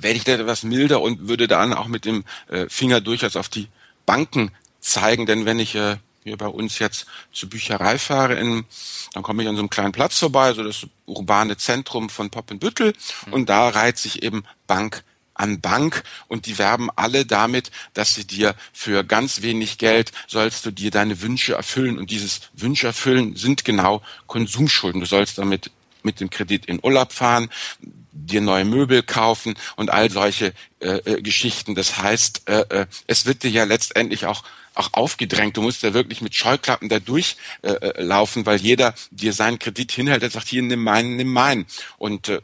werde 0.03 0.17
ich 0.17 0.25
da 0.25 0.33
etwas 0.33 0.63
milder 0.63 1.01
und 1.01 1.29
würde 1.29 1.49
dann 1.49 1.73
auch 1.73 1.87
mit 1.87 2.05
dem 2.05 2.25
äh, 2.49 2.67
Finger 2.69 3.01
durchaus 3.01 3.37
auf 3.37 3.49
die 3.49 3.69
Banken 4.07 4.51
zeigen, 4.81 5.27
denn 5.27 5.45
wenn 5.45 5.59
ich 5.59 5.75
äh, 5.75 5.97
hier 6.25 6.37
bei 6.37 6.47
uns 6.47 6.79
jetzt 6.79 7.07
zur 7.33 7.49
Bücherei 7.49 7.99
fahre, 7.99 8.35
in, 8.35 8.65
dann 9.13 9.23
komme 9.23 9.43
ich 9.43 9.49
an 9.49 9.57
so 9.57 9.61
einem 9.61 9.71
kleinen 9.71 9.93
Platz 9.93 10.19
vorbei, 10.19 10.53
so 10.53 10.63
das 10.63 10.87
urbane 11.07 11.57
Zentrum 11.57 12.11
von 12.11 12.31
Poppenbüttel. 12.31 12.93
Mhm. 13.27 13.33
und 13.33 13.49
da 13.49 13.69
reiht 13.69 13.99
sich 13.99 14.23
eben 14.23 14.45
Bank 14.67 15.03
an 15.41 15.61
Bank. 15.61 16.03
Und 16.29 16.47
die 16.47 16.59
werben 16.59 16.91
alle 16.95 17.25
damit, 17.25 17.71
dass 17.95 18.15
sie 18.15 18.27
dir 18.27 18.55
für 18.73 19.05
ganz 19.05 19.43
wenig 19.43 19.79
Geld 19.79 20.13
sollst 20.27 20.67
du 20.67 20.71
dir 20.71 20.91
deine 20.91 21.23
Wünsche 21.23 21.55
erfüllen. 21.55 21.99
Und 21.99 22.11
dieses 22.11 22.43
Wünsche 22.53 22.89
erfüllen 22.89 23.37
sind 23.37 23.65
genau 23.65 24.03
Konsumschulden. 24.27 25.01
Du 25.01 25.07
sollst 25.07 25.39
damit 25.39 25.71
mit 26.03 26.21
dem 26.21 26.31
Kredit 26.31 26.67
in 26.67 26.81
Urlaub 26.83 27.13
fahren 27.13 27.49
dir 28.27 28.41
neue 28.41 28.65
Möbel 28.65 29.03
kaufen 29.03 29.55
und 29.77 29.91
all 29.91 30.11
solche 30.11 30.53
äh, 30.81 30.97
äh, 30.99 31.23
Geschichten. 31.23 31.75
Das 31.75 31.99
heißt, 31.99 32.49
äh, 32.49 32.61
äh, 32.69 32.87
es 33.07 33.27
wird 33.27 33.43
dir 33.43 33.51
ja 33.51 33.65
letztendlich 33.65 34.27
auch 34.27 34.43
auch 34.75 34.93
aufgedrängt. 34.93 35.57
Du 35.57 35.63
musst 35.63 35.83
ja 35.83 35.95
wirklich 35.95 36.23
mit 36.23 36.35
Scheuklappen 36.35 36.89
da 36.89 37.01
durchlaufen, 37.01 38.43
äh, 38.43 38.47
weil 38.47 38.61
jeder 38.61 38.95
dir 39.11 39.33
seinen 39.33 39.59
Kredit 39.59 39.91
hinhält, 39.91 40.23
der 40.23 40.31
sagt, 40.31 40.49
hier, 40.49 40.63
nimm 40.63 40.83
meinen, 40.83 41.17
nimm 41.17 41.33
meinen. 41.33 41.67
Und 41.99 42.29
äh, 42.29 42.41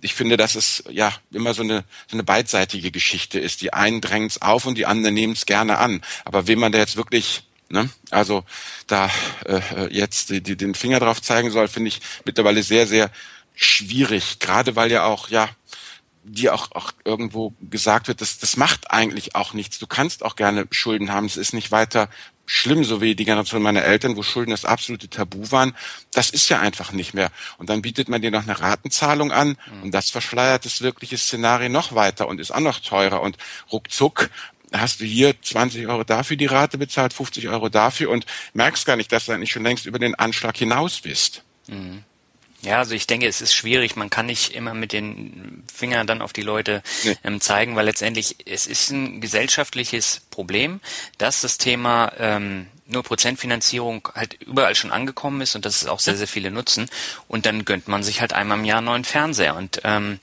ich 0.00 0.14
finde, 0.14 0.36
dass 0.36 0.54
es 0.54 0.84
ja 0.90 1.12
immer 1.32 1.54
so 1.54 1.62
eine, 1.62 1.84
so 2.06 2.14
eine 2.14 2.22
beidseitige 2.22 2.90
Geschichte 2.90 3.40
ist. 3.40 3.62
Die 3.62 3.72
einen 3.72 4.00
drängen 4.00 4.28
es 4.28 4.40
auf 4.42 4.64
und 4.64 4.78
die 4.78 4.86
anderen 4.86 5.14
nehmen 5.14 5.32
es 5.32 5.44
gerne 5.44 5.78
an. 5.78 6.02
Aber 6.24 6.46
wem 6.46 6.60
man 6.60 6.72
da 6.72 6.78
jetzt 6.78 6.96
wirklich 6.96 7.42
Ne? 7.68 7.90
Also 8.10 8.44
da 8.86 9.10
äh, 9.44 9.92
jetzt 9.92 10.30
die, 10.30 10.40
die, 10.40 10.56
den 10.56 10.76
Finger 10.76 11.00
drauf 11.00 11.20
zeigen 11.20 11.50
soll, 11.50 11.66
finde 11.66 11.88
ich 11.88 12.00
mittlerweile 12.24 12.62
sehr, 12.62 12.86
sehr 12.86 13.10
schwierig. 13.56 14.38
Gerade 14.38 14.76
weil 14.76 14.92
ja 14.92 15.04
auch, 15.04 15.28
ja, 15.28 15.48
dir 16.22 16.54
auch, 16.54 16.72
auch 16.72 16.92
irgendwo 17.04 17.54
gesagt 17.60 18.08
wird, 18.08 18.20
das, 18.20 18.38
das 18.38 18.56
macht 18.56 18.90
eigentlich 18.90 19.34
auch 19.34 19.52
nichts. 19.52 19.78
Du 19.78 19.86
kannst 19.86 20.24
auch 20.24 20.36
gerne 20.36 20.66
Schulden 20.70 21.12
haben. 21.12 21.26
Es 21.26 21.36
ist 21.36 21.52
nicht 21.52 21.72
weiter 21.72 22.08
schlimm, 22.46 22.84
so 22.84 23.00
wie 23.00 23.14
die 23.14 23.24
Generation 23.24 23.62
meiner 23.62 23.82
Eltern, 23.82 24.16
wo 24.16 24.22
Schulden 24.22 24.52
das 24.52 24.64
absolute 24.64 25.08
Tabu 25.08 25.50
waren. 25.50 25.74
Das 26.12 26.30
ist 26.30 26.48
ja 26.48 26.60
einfach 26.60 26.92
nicht 26.92 27.12
mehr. 27.12 27.30
Und 27.58 27.70
dann 27.70 27.82
bietet 27.82 28.08
man 28.08 28.22
dir 28.22 28.30
noch 28.30 28.44
eine 28.44 28.60
Ratenzahlung 28.60 29.32
an 29.32 29.56
mhm. 29.72 29.82
und 29.84 29.90
das 29.92 30.10
verschleiert 30.10 30.64
das 30.64 30.80
wirkliche 30.80 31.18
Szenario 31.18 31.68
noch 31.68 31.94
weiter 31.94 32.28
und 32.28 32.40
ist 32.40 32.52
auch 32.52 32.60
noch 32.60 32.78
teurer. 32.78 33.20
Und 33.20 33.36
ruckzuck 33.72 34.30
hast 34.72 35.00
du 35.00 35.04
hier 35.04 35.40
20 35.40 35.86
Euro 35.86 36.04
dafür 36.04 36.36
die 36.36 36.46
Rate 36.46 36.78
bezahlt, 36.78 37.12
50 37.12 37.48
Euro 37.48 37.68
dafür 37.68 38.10
und 38.10 38.26
merkst 38.52 38.86
gar 38.86 38.96
nicht, 38.96 39.10
dass 39.12 39.26
du 39.26 39.32
eigentlich 39.32 39.52
schon 39.52 39.62
längst 39.62 39.86
über 39.86 39.98
den 39.98 40.14
Anschlag 40.14 40.56
hinaus 40.56 41.00
bist. 41.00 41.42
Mhm. 41.66 42.04
Ja, 42.66 42.78
also 42.78 42.96
ich 42.96 43.06
denke, 43.06 43.28
es 43.28 43.40
ist 43.40 43.54
schwierig. 43.54 43.94
Man 43.94 44.10
kann 44.10 44.26
nicht 44.26 44.52
immer 44.52 44.74
mit 44.74 44.92
den 44.92 45.62
Fingern 45.72 46.08
dann 46.08 46.20
auf 46.20 46.32
die 46.32 46.42
Leute 46.42 46.82
nee. 47.04 47.16
ähm, 47.22 47.40
zeigen, 47.40 47.76
weil 47.76 47.84
letztendlich 47.84 48.36
es 48.44 48.66
ist 48.66 48.90
ein 48.90 49.20
gesellschaftliches 49.20 50.22
Problem, 50.32 50.80
dass 51.16 51.42
das 51.42 51.58
Thema 51.58 52.12
ähm, 52.18 52.66
nur 52.86 53.04
Prozentfinanzierung 53.04 54.08
halt 54.16 54.34
überall 54.42 54.74
schon 54.74 54.90
angekommen 54.90 55.42
ist 55.42 55.54
und 55.54 55.64
dass 55.64 55.82
es 55.82 55.86
auch 55.86 56.00
sehr, 56.00 56.16
sehr 56.16 56.26
viele 56.26 56.50
nutzen. 56.50 56.90
Und 57.28 57.46
dann 57.46 57.64
gönnt 57.64 57.86
man 57.86 58.02
sich 58.02 58.20
halt 58.20 58.32
einmal 58.32 58.58
im 58.58 58.64
Jahr 58.64 58.78
einen 58.78 58.86
neuen 58.86 59.04
Fernseher. 59.04 59.54
Und 59.54 59.82
ähm, 59.84 60.18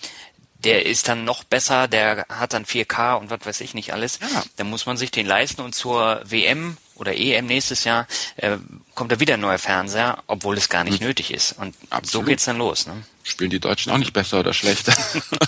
der 0.66 0.86
ist 0.86 1.08
dann 1.08 1.24
noch 1.24 1.46
besser, 1.46 1.88
der 1.88 2.26
hat 2.28 2.52
dann 2.52 2.66
4K 2.66 3.16
und 3.20 3.30
was 3.30 3.46
weiß 3.46 3.62
ich 3.62 3.74
nicht 3.74 3.94
alles. 3.94 4.20
Ja. 4.20 4.44
Dann 4.58 4.70
muss 4.70 4.86
man 4.86 4.98
sich 4.98 5.12
den 5.12 5.26
leisten 5.26 5.62
und 5.62 5.76
zur 5.76 6.22
WM 6.26 6.76
oder 6.96 7.16
EM 7.16 7.48
nächstes 7.48 7.84
Jahr 7.84 8.08
äh, 8.38 8.58
kommt 8.96 9.12
da 9.12 9.20
wieder 9.20 9.36
ein 9.36 9.40
neuer 9.40 9.58
Fernseher, 9.58 10.24
obwohl 10.28 10.58
es 10.58 10.70
gar 10.70 10.84
nicht 10.84 11.02
mhm. 11.02 11.08
nötig 11.08 11.34
ist. 11.34 11.54
Und 11.54 11.76
Absolut. 11.90 12.12
so 12.12 12.30
geht's 12.30 12.46
dann 12.46 12.58
los. 12.58 12.88
Ne? 12.88 13.04
Spielen 13.24 13.50
die 13.50 13.60
Deutschen 13.60 13.92
auch 13.92 13.98
nicht 13.98 14.14
besser 14.14 14.40
oder 14.40 14.54
schlechter? 14.54 14.94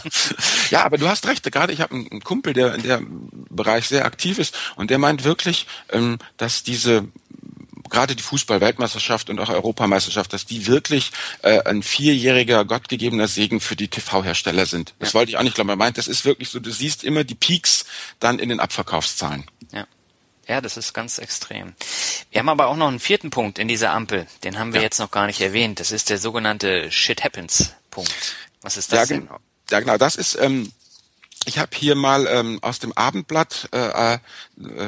ja, 0.71 0.83
aber 0.83 0.97
du 0.97 1.07
hast 1.07 1.27
recht. 1.27 1.43
Gerade 1.51 1.73
ich 1.73 1.81
habe 1.81 1.93
einen 1.93 2.23
Kumpel, 2.23 2.53
der 2.53 2.73
in 2.73 2.83
dem 2.83 3.29
Bereich 3.49 3.87
sehr 3.87 4.05
aktiv 4.05 4.39
ist 4.39 4.55
und 4.75 4.89
der 4.89 4.97
meint 4.97 5.23
wirklich, 5.23 5.67
ähm, 5.91 6.17
dass 6.37 6.63
diese 6.63 7.07
gerade 7.89 8.15
die 8.15 8.23
Fußball-Weltmeisterschaft 8.23 9.29
und 9.29 9.39
auch 9.39 9.49
Europameisterschaft, 9.49 10.33
dass 10.33 10.45
die 10.45 10.67
wirklich 10.67 11.11
äh, 11.43 11.61
ein 11.63 11.83
vierjähriger 11.83 12.65
gottgegebener 12.65 13.27
Segen 13.27 13.59
für 13.59 13.75
die 13.75 13.87
TV-Hersteller 13.87 14.65
sind. 14.65 14.93
Das 14.99 15.09
ja. 15.09 15.19
wollte 15.19 15.31
ich 15.31 15.37
auch 15.37 15.43
nicht 15.43 15.55
glauben. 15.55 15.69
Er 15.69 15.75
meint, 15.75 15.97
das 15.97 16.07
ist 16.07 16.25
wirklich 16.25 16.49
so, 16.49 16.59
du 16.59 16.71
siehst 16.71 17.03
immer 17.03 17.23
die 17.23 17.35
Peaks 17.35 17.85
dann 18.19 18.39
in 18.39 18.49
den 18.49 18.59
Abverkaufszahlen. 18.59 19.45
Ja. 20.47 20.61
Das 20.61 20.77
ist 20.77 20.93
ganz 20.93 21.17
extrem. 21.17 21.73
Wir 22.31 22.39
haben 22.39 22.49
aber 22.49 22.67
auch 22.67 22.75
noch 22.75 22.87
einen 22.87 22.99
vierten 22.99 23.29
Punkt 23.29 23.59
in 23.59 23.67
dieser 23.67 23.91
Ampel. 23.91 24.27
Den 24.43 24.59
haben 24.59 24.73
wir 24.73 24.81
ja. 24.81 24.85
jetzt 24.85 24.99
noch 24.99 25.11
gar 25.11 25.25
nicht 25.27 25.41
erwähnt. 25.41 25.79
Das 25.79 25.91
ist 25.91 26.09
der 26.09 26.17
sogenannte 26.17 26.91
Shit 26.91 27.23
Happens 27.23 27.73
Punkt. 27.91 28.35
Was 28.61 28.77
ist 28.77 28.91
das? 28.91 29.09
Ja, 29.09 29.17
genau. 29.17 29.37
Ja, 29.71 29.79
genau. 29.79 29.97
Das 29.97 30.15
ist 30.15 30.37
ähm, 30.39 30.71
ich 31.45 31.57
habe 31.59 31.75
hier 31.75 31.95
mal 31.95 32.27
ähm, 32.27 32.59
aus 32.61 32.79
dem 32.79 32.93
Abendblatt 32.93 33.69
äh, 33.71 34.15
äh, 34.15 34.19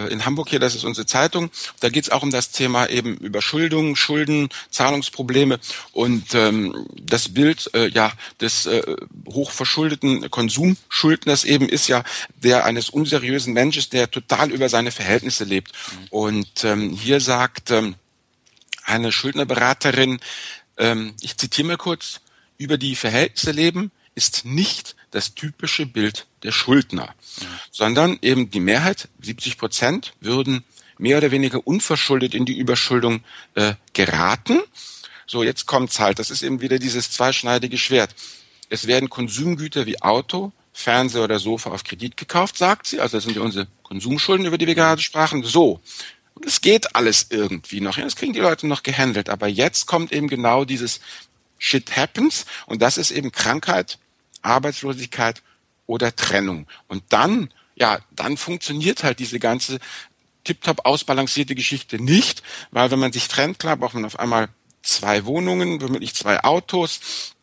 in 0.09 0.25
Hamburg 0.25 0.49
hier, 0.49 0.59
das 0.59 0.75
ist 0.75 0.83
unsere 0.83 1.05
Zeitung, 1.05 1.51
da 1.79 1.89
geht 1.89 2.05
es 2.05 2.09
auch 2.09 2.23
um 2.23 2.31
das 2.31 2.51
Thema 2.51 2.89
eben 2.89 3.17
Überschuldung, 3.17 3.95
Schulden, 3.95 4.49
Zahlungsprobleme 4.69 5.59
und 5.91 6.33
ähm, 6.33 6.87
das 6.99 7.29
Bild 7.29 7.69
äh, 7.73 7.87
ja 7.89 8.11
des 8.41 8.65
äh, 8.65 8.81
hochverschuldeten 9.27 10.29
Konsumschuldners 10.29 11.43
eben 11.43 11.69
ist 11.69 11.87
ja 11.87 12.03
der 12.35 12.65
eines 12.65 12.89
unseriösen 12.89 13.53
Menschen, 13.53 13.89
der 13.91 14.09
total 14.09 14.51
über 14.51 14.69
seine 14.69 14.91
Verhältnisse 14.91 15.43
lebt. 15.43 15.71
Mhm. 15.71 16.07
Und 16.09 16.63
ähm, 16.63 16.91
hier 16.91 17.21
sagt 17.21 17.71
ähm, 17.71 17.95
eine 18.83 19.11
Schuldnerberaterin, 19.11 20.19
ähm, 20.77 21.13
ich 21.21 21.37
zitiere 21.37 21.67
mal 21.67 21.77
kurz, 21.77 22.21
über 22.57 22.77
die 22.77 22.95
Verhältnisse 22.95 23.51
leben 23.51 23.91
ist 24.17 24.45
nicht 24.45 24.95
das 25.12 25.36
typische 25.36 25.86
Bild 25.86 26.25
der 26.43 26.51
Schuldner, 26.51 27.13
sondern 27.71 28.17
eben 28.24 28.50
die 28.50 28.59
Mehrheit, 28.59 29.07
70 29.21 29.57
Prozent, 29.57 30.13
würden 30.19 30.63
mehr 30.97 31.19
oder 31.19 31.29
weniger 31.29 31.65
unverschuldet 31.65 32.33
in 32.33 32.45
die 32.45 32.57
Überschuldung 32.57 33.24
äh, 33.53 33.75
geraten. 33.93 34.59
So, 35.27 35.43
jetzt 35.43 35.67
kommt's 35.67 36.00
halt. 36.00 36.17
Das 36.17 36.31
ist 36.31 36.41
eben 36.41 36.62
wieder 36.62 36.79
dieses 36.79 37.12
zweischneidige 37.12 37.77
Schwert. 37.77 38.15
Es 38.69 38.88
werden 38.88 39.09
Konsumgüter 39.09 39.86
wie 39.86 40.01
Auto, 40.01 40.51
Fernseher 40.74 41.24
oder 41.24 41.38
Sofa 41.38 41.69
auf 41.69 41.83
Kredit 41.83 42.17
gekauft, 42.17 42.57
sagt 42.57 42.88
sie. 42.88 43.00
Also 43.00 43.17
das 43.17 43.24
sind 43.24 43.36
ja 43.36 43.43
unsere 43.43 43.67
Konsumschulden, 43.83 44.47
über 44.47 44.57
die 44.57 44.67
wir 44.67 44.75
gerade 44.75 45.01
sprachen. 45.01 45.43
So. 45.43 45.79
Und 46.33 46.45
es 46.45 46.62
geht 46.62 46.95
alles 46.95 47.27
irgendwie 47.29 47.81
noch. 47.81 47.97
Ja, 47.97 48.03
das 48.03 48.15
kriegen 48.15 48.33
die 48.33 48.39
Leute 48.39 48.65
noch 48.65 48.81
gehandelt. 48.81 49.29
Aber 49.29 49.47
jetzt 49.47 49.86
kommt 49.86 50.12
eben 50.12 50.27
genau 50.27 50.65
dieses 50.65 51.01
Shit 51.59 51.95
happens. 51.95 52.45
Und 52.65 52.81
das 52.81 52.97
ist 52.97 53.12
eben 53.12 53.31
Krankheit, 53.31 54.00
Arbeitslosigkeit 54.48 55.44
oder 55.86 56.16
Trennung. 56.16 56.68
Und 56.88 57.04
dann, 57.10 57.50
ja, 57.75 58.00
dann 58.12 58.38
funktioniert 58.38 59.04
halt 59.04 59.20
diese 59.20 59.39
ganze 59.39 59.80
tiptop 60.44 60.86
ausbalancierte 60.86 61.56
Geschichte 61.56 62.01
nicht, 62.01 62.42
weil 62.72 62.89
wenn 62.89 63.00
man 63.00 63.12
sich 63.12 63.27
trennt, 63.27 63.60
klar, 63.60 63.77
braucht 63.77 63.94
man 63.94 64.06
auf 64.06 64.20
einmal 64.20 64.50
zwei 64.82 65.25
Wohnungen, 65.25 65.82
womöglich 65.82 66.16
zwei 66.16 66.44
Autos, 66.44 67.34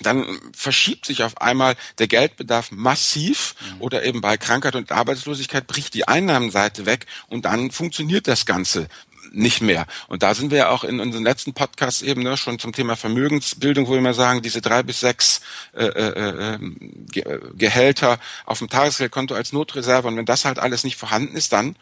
dann 0.00 0.40
verschiebt 0.52 1.06
sich 1.06 1.22
auf 1.22 1.40
einmal 1.40 1.76
der 1.98 2.08
Geldbedarf 2.08 2.70
massiv 2.70 3.54
mhm. 3.60 3.80
oder 3.80 4.04
eben 4.04 4.20
bei 4.20 4.36
Krankheit 4.36 4.74
und 4.74 4.92
Arbeitslosigkeit 4.92 5.66
bricht 5.66 5.94
die 5.94 6.08
Einnahmenseite 6.08 6.86
weg 6.86 7.06
und 7.28 7.44
dann 7.44 7.70
funktioniert 7.70 8.26
das 8.26 8.44
Ganze 8.46 8.88
nicht 9.32 9.62
mehr. 9.62 9.86
Und 10.08 10.22
da 10.22 10.34
sind 10.34 10.50
wir 10.50 10.58
ja 10.58 10.68
auch 10.68 10.84
in 10.84 11.00
unseren 11.00 11.24
letzten 11.24 11.52
Podcasts 11.54 12.02
eben 12.02 12.22
ne, 12.22 12.36
schon 12.36 12.58
zum 12.58 12.72
Thema 12.72 12.96
Vermögensbildung, 12.96 13.86
wo 13.86 13.92
wir 13.92 13.98
immer 13.98 14.14
sagen, 14.14 14.42
diese 14.42 14.60
drei 14.60 14.82
bis 14.82 15.00
sechs 15.00 15.40
äh, 15.74 15.84
äh, 15.84 16.54
ähm, 16.54 17.06
Ge 17.10 17.40
Gehälter 17.54 18.18
auf 18.46 18.58
dem 18.58 18.68
Tagesgeldkonto 18.68 19.34
als 19.34 19.52
Notreserve. 19.52 20.08
Und 20.08 20.16
wenn 20.16 20.26
das 20.26 20.44
halt 20.44 20.58
alles 20.58 20.84
nicht 20.84 20.96
vorhanden 20.96 21.36
ist, 21.36 21.52
dann 21.52 21.76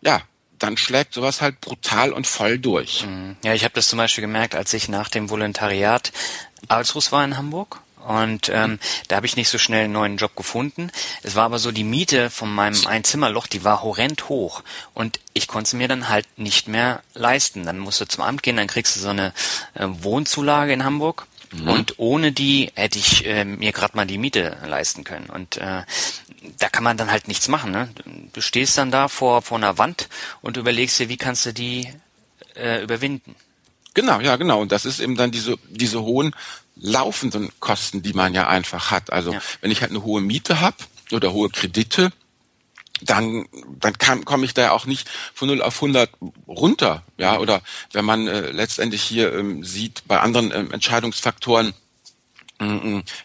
ja, 0.00 0.22
dann 0.58 0.76
schlägt 0.76 1.14
sowas 1.14 1.40
halt 1.40 1.60
brutal 1.60 2.12
und 2.12 2.26
voll 2.26 2.58
durch. 2.58 3.06
Mhm. 3.06 3.36
Ja, 3.42 3.54
ich 3.54 3.64
habe 3.64 3.74
das 3.74 3.88
zum 3.88 3.96
Beispiel 3.98 4.22
gemerkt, 4.22 4.54
als 4.54 4.72
ich 4.72 4.88
nach 4.88 5.08
dem 5.08 5.30
Volontariat 5.30 6.12
arbeitslos 6.68 7.12
war 7.12 7.24
in 7.24 7.36
Hamburg 7.36 7.80
und 8.06 8.50
ähm, 8.52 8.78
da 9.08 9.16
habe 9.16 9.26
ich 9.26 9.36
nicht 9.36 9.48
so 9.48 9.58
schnell 9.58 9.84
einen 9.84 9.92
neuen 9.92 10.16
Job 10.16 10.36
gefunden. 10.36 10.90
Es 11.22 11.34
war 11.34 11.44
aber 11.44 11.58
so, 11.58 11.72
die 11.72 11.84
Miete 11.84 12.30
von 12.30 12.52
meinem 12.52 12.86
Einzimmerloch, 12.86 13.46
die 13.46 13.64
war 13.64 13.82
horrend 13.82 14.28
hoch. 14.28 14.62
Und 14.92 15.20
ich 15.32 15.48
konnte 15.48 15.70
sie 15.70 15.76
mir 15.76 15.88
dann 15.88 16.08
halt 16.08 16.26
nicht 16.36 16.68
mehr 16.68 17.02
leisten. 17.14 17.64
Dann 17.64 17.78
musst 17.78 18.00
du 18.00 18.06
zum 18.06 18.22
Amt 18.24 18.42
gehen, 18.42 18.56
dann 18.56 18.66
kriegst 18.66 18.96
du 18.96 19.00
so 19.00 19.08
eine 19.08 19.32
äh, 19.74 19.86
Wohnzulage 19.86 20.72
in 20.72 20.84
Hamburg. 20.84 21.26
Mhm. 21.52 21.68
Und 21.68 21.98
ohne 21.98 22.32
die 22.32 22.70
hätte 22.74 22.98
ich 22.98 23.26
äh, 23.26 23.44
mir 23.44 23.72
gerade 23.72 23.96
mal 23.96 24.06
die 24.06 24.18
Miete 24.18 24.56
leisten 24.66 25.04
können. 25.04 25.30
Und 25.30 25.56
äh, 25.56 25.82
da 26.58 26.68
kann 26.68 26.84
man 26.84 26.96
dann 26.96 27.10
halt 27.10 27.28
nichts 27.28 27.48
machen. 27.48 27.70
Ne? 27.70 27.88
Du 28.32 28.40
stehst 28.40 28.76
dann 28.76 28.90
da 28.90 29.08
vor, 29.08 29.42
vor 29.42 29.58
einer 29.58 29.78
Wand 29.78 30.08
und 30.42 30.56
überlegst 30.56 30.98
dir, 30.98 31.08
wie 31.08 31.16
kannst 31.16 31.46
du 31.46 31.52
die 31.52 31.88
äh, 32.54 32.82
überwinden. 32.82 33.34
Genau, 33.94 34.20
ja, 34.20 34.36
genau. 34.36 34.60
Und 34.60 34.72
das 34.72 34.84
ist 34.84 35.00
eben 35.00 35.16
dann 35.16 35.30
diese, 35.30 35.56
diese 35.68 36.02
hohen 36.02 36.34
laufenden 36.76 37.50
Kosten, 37.60 38.02
die 38.02 38.12
man 38.12 38.34
ja 38.34 38.48
einfach 38.48 38.90
hat. 38.90 39.12
Also 39.12 39.32
ja. 39.32 39.40
wenn 39.60 39.70
ich 39.70 39.80
halt 39.80 39.92
eine 39.92 40.02
hohe 40.02 40.20
Miete 40.20 40.60
habe 40.60 40.76
oder 41.12 41.32
hohe 41.32 41.48
Kredite, 41.48 42.10
dann, 43.00 43.46
dann 43.80 43.98
kann, 43.98 44.24
komme 44.24 44.44
ich 44.44 44.54
da 44.54 44.62
ja 44.62 44.72
auch 44.72 44.86
nicht 44.86 45.08
von 45.34 45.48
0 45.48 45.62
auf 45.62 45.76
100 45.76 46.10
runter. 46.48 47.02
Ja, 47.18 47.38
oder 47.38 47.62
wenn 47.92 48.04
man 48.04 48.26
äh, 48.28 48.50
letztendlich 48.50 49.02
hier 49.02 49.32
ähm, 49.32 49.64
sieht, 49.64 50.02
bei 50.06 50.20
anderen 50.20 50.52
ähm, 50.52 50.72
Entscheidungsfaktoren, 50.72 51.74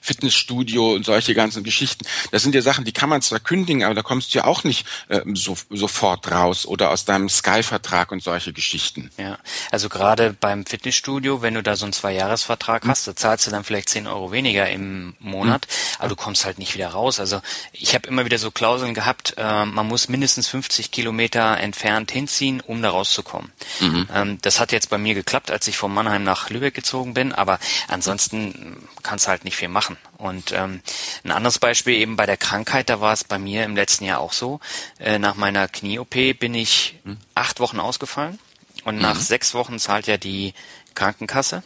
Fitnessstudio 0.01 0.93
und 0.93 1.05
solche 1.05 1.36
ganzen 1.36 1.63
Geschichten. 1.63 2.05
Das 2.31 2.41
sind 2.41 2.55
ja 2.55 2.62
Sachen, 2.62 2.83
die 2.83 2.91
kann 2.91 3.09
man 3.09 3.21
zwar 3.21 3.39
kündigen, 3.39 3.83
aber 3.83 3.93
da 3.93 4.01
kommst 4.01 4.33
du 4.33 4.39
ja 4.39 4.45
auch 4.45 4.63
nicht 4.63 4.88
äh, 5.07 5.21
so, 5.36 5.55
sofort 5.69 6.31
raus 6.31 6.65
oder 6.65 6.89
aus 6.89 7.05
deinem 7.05 7.29
Sky-Vertrag 7.29 8.12
und 8.12 8.24
solche 8.24 8.53
Geschichten. 8.53 9.12
Ja, 9.17 9.38
also 9.69 9.88
gerade 9.88 10.33
beim 10.33 10.65
Fitnessstudio, 10.65 11.43
wenn 11.43 11.53
du 11.53 11.62
da 11.62 11.75
so 11.75 11.86
einen 11.86 11.93
Zwei-Jahres-Vertrag 11.93 12.83
hm. 12.83 12.89
hast, 12.89 13.07
da 13.07 13.15
zahlst 13.15 13.45
du 13.45 13.51
dann 13.51 13.63
vielleicht 13.63 13.89
zehn 13.89 14.07
Euro 14.07 14.31
weniger 14.31 14.67
im 14.69 15.15
Monat, 15.19 15.67
hm. 15.67 15.95
aber 16.00 16.09
du 16.09 16.15
kommst 16.15 16.45
halt 16.45 16.57
nicht 16.57 16.74
wieder 16.74 16.89
raus. 16.89 17.19
Also 17.19 17.41
ich 17.71 17.93
habe 17.93 18.07
immer 18.07 18.25
wieder 18.25 18.39
so 18.39 18.50
Klauseln 18.50 18.95
gehabt, 18.95 19.36
äh, 19.38 19.65
man 19.65 19.88
muss 19.88 20.09
mindestens 20.09 20.48
50 20.48 20.89
Kilometer 20.91 21.57
entfernt 21.57 22.12
hinziehen, 22.12 22.62
um 22.62 22.81
da 22.81 22.89
rauszukommen. 22.89 23.51
Mhm. 23.79 24.07
Ähm, 24.13 24.38
das 24.41 24.59
hat 24.59 24.71
jetzt 24.71 24.89
bei 24.89 24.98
mir 24.98 25.13
geklappt, 25.13 25.51
als 25.51 25.67
ich 25.67 25.77
von 25.77 25.93
Mannheim 25.93 26.24
nach 26.24 26.50
Lübeck 26.50 26.74
gezogen 26.74 27.13
bin, 27.13 27.31
aber 27.31 27.59
ansonsten 27.88 28.88
kann 29.03 29.18
kannst 29.19 29.27
halt 29.27 29.43
nicht 29.43 29.57
viel 29.57 29.67
machen. 29.67 29.97
Und 30.17 30.53
ähm, 30.53 30.81
ein 31.25 31.31
anderes 31.31 31.59
Beispiel 31.59 31.95
eben 31.95 32.15
bei 32.15 32.25
der 32.25 32.38
Krankheit, 32.38 32.89
da 32.89 33.01
war 33.01 33.11
es 33.11 33.25
bei 33.25 33.38
mir 33.38 33.65
im 33.65 33.75
letzten 33.75 34.05
Jahr 34.05 34.21
auch 34.21 34.31
so. 34.31 34.61
Äh, 34.97 35.19
nach 35.19 35.35
meiner 35.35 35.67
Knie-OP 35.67 36.39
bin 36.39 36.53
ich 36.53 36.97
mhm. 37.03 37.17
acht 37.35 37.59
Wochen 37.59 37.81
ausgefallen 37.81 38.39
und 38.85 38.95
mhm. 38.95 39.01
nach 39.01 39.19
sechs 39.19 39.53
Wochen 39.53 39.77
zahlt 39.77 40.07
ja 40.07 40.15
die 40.15 40.53
Krankenkasse. 40.95 41.63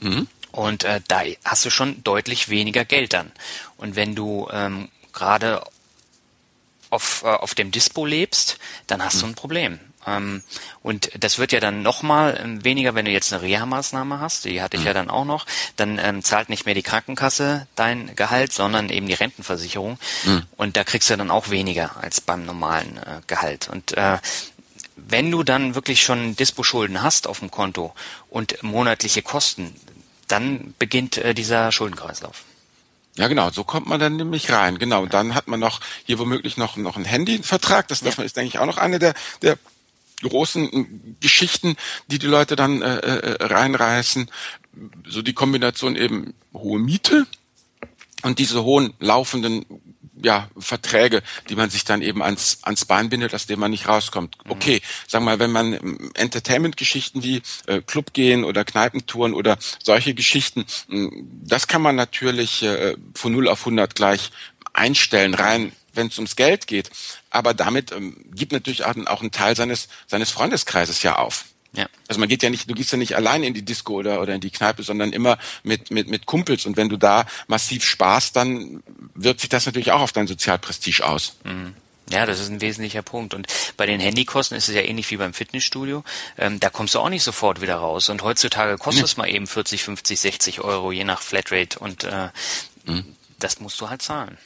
Mhm. 0.00 0.28
Und 0.50 0.84
äh, 0.84 1.02
da 1.06 1.24
hast 1.44 1.66
du 1.66 1.70
schon 1.70 2.02
deutlich 2.04 2.48
weniger 2.48 2.86
Geld 2.86 3.12
dann. 3.12 3.32
Und 3.76 3.96
wenn 3.96 4.14
du 4.14 4.48
ähm, 4.50 4.88
gerade 5.12 5.62
auf, 6.88 7.22
äh, 7.22 7.26
auf 7.26 7.54
dem 7.54 7.70
Dispo 7.70 8.06
lebst, 8.06 8.58
dann 8.86 9.04
hast 9.04 9.16
mhm. 9.16 9.20
du 9.20 9.26
ein 9.26 9.34
Problem. 9.34 9.78
Ähm, 10.06 10.42
und 10.82 11.10
das 11.18 11.38
wird 11.38 11.52
ja 11.52 11.60
dann 11.60 11.82
nochmal 11.82 12.40
ähm, 12.42 12.64
weniger, 12.64 12.94
wenn 12.94 13.04
du 13.04 13.10
jetzt 13.10 13.32
eine 13.32 13.42
Reha-Maßnahme 13.42 14.20
hast, 14.20 14.44
die 14.44 14.62
hatte 14.62 14.76
ich 14.76 14.82
mhm. 14.82 14.86
ja 14.88 14.94
dann 14.94 15.10
auch 15.10 15.24
noch, 15.24 15.46
dann 15.76 15.98
ähm, 15.98 16.22
zahlt 16.22 16.48
nicht 16.48 16.66
mehr 16.66 16.74
die 16.74 16.82
Krankenkasse 16.82 17.66
dein 17.74 18.14
Gehalt, 18.16 18.52
sondern 18.52 18.88
eben 18.88 19.06
die 19.06 19.14
Rentenversicherung. 19.14 19.98
Mhm. 20.24 20.42
Und 20.56 20.76
da 20.76 20.84
kriegst 20.84 21.10
du 21.10 21.16
dann 21.16 21.30
auch 21.30 21.50
weniger 21.50 21.96
als 22.00 22.20
beim 22.20 22.44
normalen 22.44 22.96
äh, 22.98 23.20
Gehalt. 23.26 23.68
Und 23.68 23.96
äh, 23.96 24.18
wenn 24.96 25.30
du 25.30 25.42
dann 25.42 25.74
wirklich 25.74 26.02
schon 26.02 26.36
Dispo-Schulden 26.36 27.02
hast 27.02 27.26
auf 27.26 27.40
dem 27.40 27.50
Konto 27.50 27.94
und 28.30 28.62
monatliche 28.62 29.22
Kosten, 29.22 29.74
dann 30.28 30.74
beginnt 30.78 31.18
äh, 31.18 31.34
dieser 31.34 31.72
Schuldenkreislauf. 31.72 32.44
Ja, 33.16 33.28
genau, 33.28 33.50
so 33.50 33.62
kommt 33.62 33.86
man 33.86 34.00
dann 34.00 34.16
nämlich 34.16 34.50
rein. 34.50 34.78
Genau, 34.78 35.02
und 35.02 35.14
dann 35.14 35.34
hat 35.34 35.46
man 35.46 35.60
noch 35.60 35.80
hier 36.04 36.18
womöglich 36.18 36.56
noch, 36.56 36.76
noch 36.76 36.96
einen 36.96 37.04
Handyvertrag. 37.04 37.86
Das, 37.86 38.00
das 38.00 38.18
ist, 38.18 38.36
denke 38.36 38.48
ich, 38.48 38.58
auch 38.58 38.66
noch 38.66 38.78
eine 38.78 38.98
der, 38.98 39.14
der 39.40 39.56
großen 40.28 40.72
äh, 40.72 40.86
Geschichten, 41.20 41.76
die 42.08 42.18
die 42.18 42.26
Leute 42.26 42.56
dann 42.56 42.82
äh, 42.82 42.96
äh, 42.96 43.44
reinreißen. 43.44 44.30
So 45.06 45.22
die 45.22 45.34
Kombination 45.34 45.96
eben 45.96 46.34
hohe 46.52 46.78
Miete 46.78 47.26
und 48.22 48.38
diese 48.38 48.64
hohen 48.64 48.94
laufenden 48.98 49.64
ja, 50.24 50.48
Verträge, 50.58 51.22
die 51.48 51.54
man 51.54 51.70
sich 51.70 51.84
dann 51.84 52.02
eben 52.02 52.22
ans, 52.22 52.58
ans 52.62 52.84
Bein 52.84 53.10
bindet, 53.10 53.34
aus 53.34 53.46
dem 53.46 53.60
man 53.60 53.70
nicht 53.70 53.88
rauskommt. 53.88 54.38
Mhm. 54.44 54.50
Okay, 54.50 54.80
sagen 55.06 55.24
wir 55.24 55.32
mal, 55.32 55.38
wenn 55.38 55.52
man 55.52 55.72
ähm, 55.74 56.10
Entertainment-Geschichten 56.14 57.22
wie 57.22 57.42
äh, 57.66 57.80
Club 57.82 58.12
gehen 58.12 58.44
oder 58.44 58.64
Kneipentouren 58.64 59.34
oder 59.34 59.58
solche 59.82 60.14
Geschichten, 60.14 60.64
das 61.42 61.68
kann 61.68 61.82
man 61.82 61.96
natürlich 61.96 62.62
äh, 62.62 62.96
von 63.14 63.32
0 63.32 63.48
auf 63.48 63.60
100 63.60 63.94
gleich 63.94 64.30
einstellen, 64.72 65.34
rein 65.34 65.72
wenn 65.94 66.08
es 66.08 66.18
ums 66.18 66.36
Geld 66.36 66.66
geht. 66.66 66.90
Aber 67.30 67.54
damit 67.54 67.92
ähm, 67.92 68.16
gibt 68.34 68.52
natürlich 68.52 68.84
auch, 68.84 68.94
auch 69.06 69.20
einen 69.20 69.30
Teil 69.30 69.56
seines, 69.56 69.88
seines 70.06 70.30
Freundeskreises 70.30 71.02
ja 71.02 71.16
auf. 71.16 71.46
Ja. 71.72 71.86
Also 72.06 72.20
man 72.20 72.28
geht 72.28 72.42
ja 72.42 72.50
nicht, 72.50 72.70
du 72.70 72.74
gehst 72.74 72.92
ja 72.92 72.98
nicht 72.98 73.16
allein 73.16 73.42
in 73.42 73.52
die 73.52 73.64
Disco 73.64 73.94
oder, 73.94 74.20
oder 74.20 74.34
in 74.34 74.40
die 74.40 74.50
Kneipe, 74.50 74.82
sondern 74.82 75.12
immer 75.12 75.38
mit, 75.64 75.90
mit, 75.90 76.08
mit 76.08 76.26
Kumpels. 76.26 76.66
Und 76.66 76.76
wenn 76.76 76.88
du 76.88 76.96
da 76.96 77.26
massiv 77.48 77.84
sparst, 77.84 78.36
dann 78.36 78.82
wirkt 79.14 79.40
sich 79.40 79.48
das 79.48 79.66
natürlich 79.66 79.92
auch 79.92 80.00
auf 80.00 80.12
dein 80.12 80.26
Sozialprestige 80.26 81.04
aus. 81.04 81.36
Mhm. 81.44 81.74
Ja, 82.10 82.26
das 82.26 82.38
ist 82.38 82.50
ein 82.50 82.60
wesentlicher 82.60 83.02
Punkt. 83.02 83.34
Und 83.34 83.46
bei 83.76 83.86
den 83.86 83.98
Handykosten 83.98 84.56
ist 84.56 84.68
es 84.68 84.74
ja 84.74 84.82
ähnlich 84.82 85.10
wie 85.10 85.16
beim 85.16 85.32
Fitnessstudio. 85.32 86.04
Ähm, 86.36 86.60
da 86.60 86.68
kommst 86.68 86.94
du 86.94 87.00
auch 87.00 87.08
nicht 87.08 87.22
sofort 87.22 87.60
wieder 87.60 87.76
raus. 87.76 88.08
Und 88.08 88.22
heutzutage 88.22 88.76
kostet 88.76 89.04
nee. 89.04 89.10
es 89.10 89.16
mal 89.16 89.28
eben 89.28 89.46
40, 89.46 89.82
50, 89.82 90.20
60 90.20 90.60
Euro, 90.60 90.92
je 90.92 91.04
nach 91.04 91.22
Flatrate. 91.22 91.78
Und 91.78 92.04
äh, 92.04 92.28
mhm. 92.84 93.16
das 93.38 93.58
musst 93.60 93.80
du 93.80 93.88
halt 93.88 94.02
zahlen. 94.02 94.36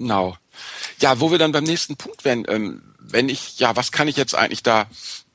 Genau. 0.00 0.34
Ja, 1.00 1.20
wo 1.20 1.30
wir 1.30 1.36
dann 1.36 1.52
beim 1.52 1.64
nächsten 1.64 1.96
Punkt 1.96 2.24
wären, 2.24 2.46
ähm, 2.48 2.80
wenn 2.98 3.28
ich, 3.28 3.58
ja, 3.58 3.76
was 3.76 3.92
kann 3.92 4.08
ich 4.08 4.16
jetzt 4.16 4.34
eigentlich 4.34 4.62
da 4.62 4.86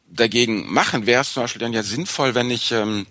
dagegen 0.08 0.74
machen? 0.74 1.06
Wäre 1.06 1.22
es 1.22 1.34
zum 1.34 1.44
Beispiel 1.44 1.60
dann 1.60 1.72
ja 1.72 1.84
sinnvoll, 1.84 2.34
wenn 2.34 2.50
ich 2.50 2.72
ähm, 2.72 3.06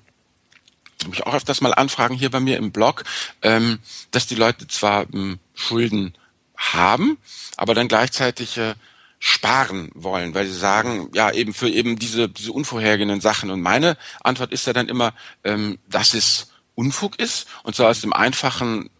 mich 1.06 1.25
auch 1.25 1.32
öfters 1.32 1.61
mal 1.61 1.73
anfragen 1.73 2.16
hier 2.16 2.30
bei 2.30 2.40
mir 2.40 2.56
im 2.56 2.73
Blog, 2.73 3.04
ähm, 3.42 3.78
dass 4.11 4.26
die 4.26 4.34
Leute 4.34 4.66
zwar 4.66 5.06
ähm, 5.14 5.38
Schulden 5.54 6.14
haben, 6.56 7.18
aber 7.56 7.75
dann 7.75 7.87
gleichzeitig 7.87 8.58
äh, 8.58 8.75
sparen 9.20 9.92
wollen, 9.94 10.34
weil 10.34 10.46
sie 10.46 10.58
sagen, 10.58 11.08
ja, 11.14 11.30
eben 11.30 11.54
für 11.54 11.68
eben 11.68 12.00
diese, 12.00 12.28
diese 12.28 12.50
unvorhergehenden 12.50 13.20
Sachen. 13.20 13.52
Und 13.52 13.61
meine 13.61 13.96
Antwort 14.25 14.52
ist 14.52 14.66
ja 14.66 14.73
dann 14.73 14.88
immer, 14.88 15.14
ähm, 15.44 15.78
dass 15.88 16.14
es 16.14 16.49
Unfug 16.75 17.20
ist, 17.20 17.46
und 17.62 17.76
zwar 17.76 17.90
aus 17.90 18.00
dem 18.00 18.12
einfachen 18.12 18.90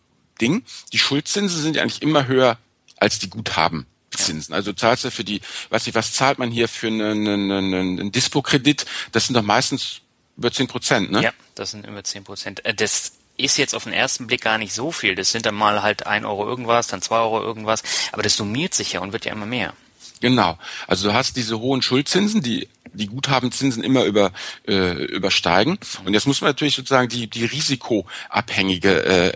Ding. 0.41 0.65
Die 0.93 0.99
Schuldzinsen 0.99 1.61
sind 1.61 1.77
ja 1.77 1.83
eigentlich 1.83 2.03
immer 2.03 2.27
höher 2.27 2.59
als 2.99 3.19
die 3.19 3.31
Guthabenzinsen. 3.31 4.55
Also 4.55 4.73
zahlst 4.73 5.05
du 5.05 5.11
für 5.11 5.25
die, 5.25 5.41
weiß 5.71 5.87
ich, 5.87 5.95
was 5.95 6.13
zahlt 6.13 6.39
man 6.39 6.51
hier 6.51 6.69
für 6.69 6.89
einen, 6.89 7.27
einen, 7.27 7.75
einen 7.75 8.13
Dispo-Kredit? 8.13 8.87
Das 9.13 9.27
sind 9.27 9.35
doch 9.35 9.43
meistens 9.43 10.01
über 10.37 10.53
zehn 10.53 10.67
Prozent, 10.67 11.11
ne? 11.11 11.23
Ja, 11.23 11.33
das 11.55 11.73
sind 11.73 11.87
über 11.87 12.03
zehn 12.03 12.25
Prozent. 12.25 12.65
Äh, 12.65 12.75
das 12.75 13.13
ist 13.37 13.57
jetzt 13.59 13.75
auf 13.75 13.85
den 13.85 13.93
ersten 13.93 14.27
Blick 14.27 14.43
gar 14.43 14.59
nicht 14.59 14.73
so 14.73 14.93
viel. 14.93 15.15
Das 15.15 15.33
sind 15.33 15.47
dann 15.47 15.55
mal 15.55 15.83
halt 15.83 16.07
ein 16.07 16.25
Euro 16.25 16.47
irgendwas, 16.47 16.87
dann 16.87 17.03
zwei 17.03 17.19
Euro 17.19 17.43
irgendwas. 17.43 17.83
Aber 18.13 18.23
das 18.23 18.37
summiert 18.37 18.75
sich 18.75 18.93
ja 18.93 19.01
und 19.01 19.13
wird 19.13 19.25
ja 19.25 19.33
immer 19.33 19.47
mehr. 19.47 19.75
Genau. 20.21 20.59
Also 20.87 21.09
du 21.09 21.15
hast 21.15 21.37
diese 21.37 21.59
hohen 21.59 21.83
Schuldzinsen, 21.83 22.43
die 22.43 22.69
die 22.93 23.07
Guthabenzinsen 23.07 23.83
immer 23.83 24.05
über, 24.05 24.33
äh, 24.67 24.93
übersteigen. 25.07 25.79
Und 26.05 26.15
jetzt 26.15 26.27
muss 26.27 26.41
man 26.41 26.51
natürlich 26.51 26.77
sozusagen 26.77 27.09
die, 27.09 27.29
die 27.29 27.45
risikoabhängige 27.45 29.05
äh, 29.05 29.33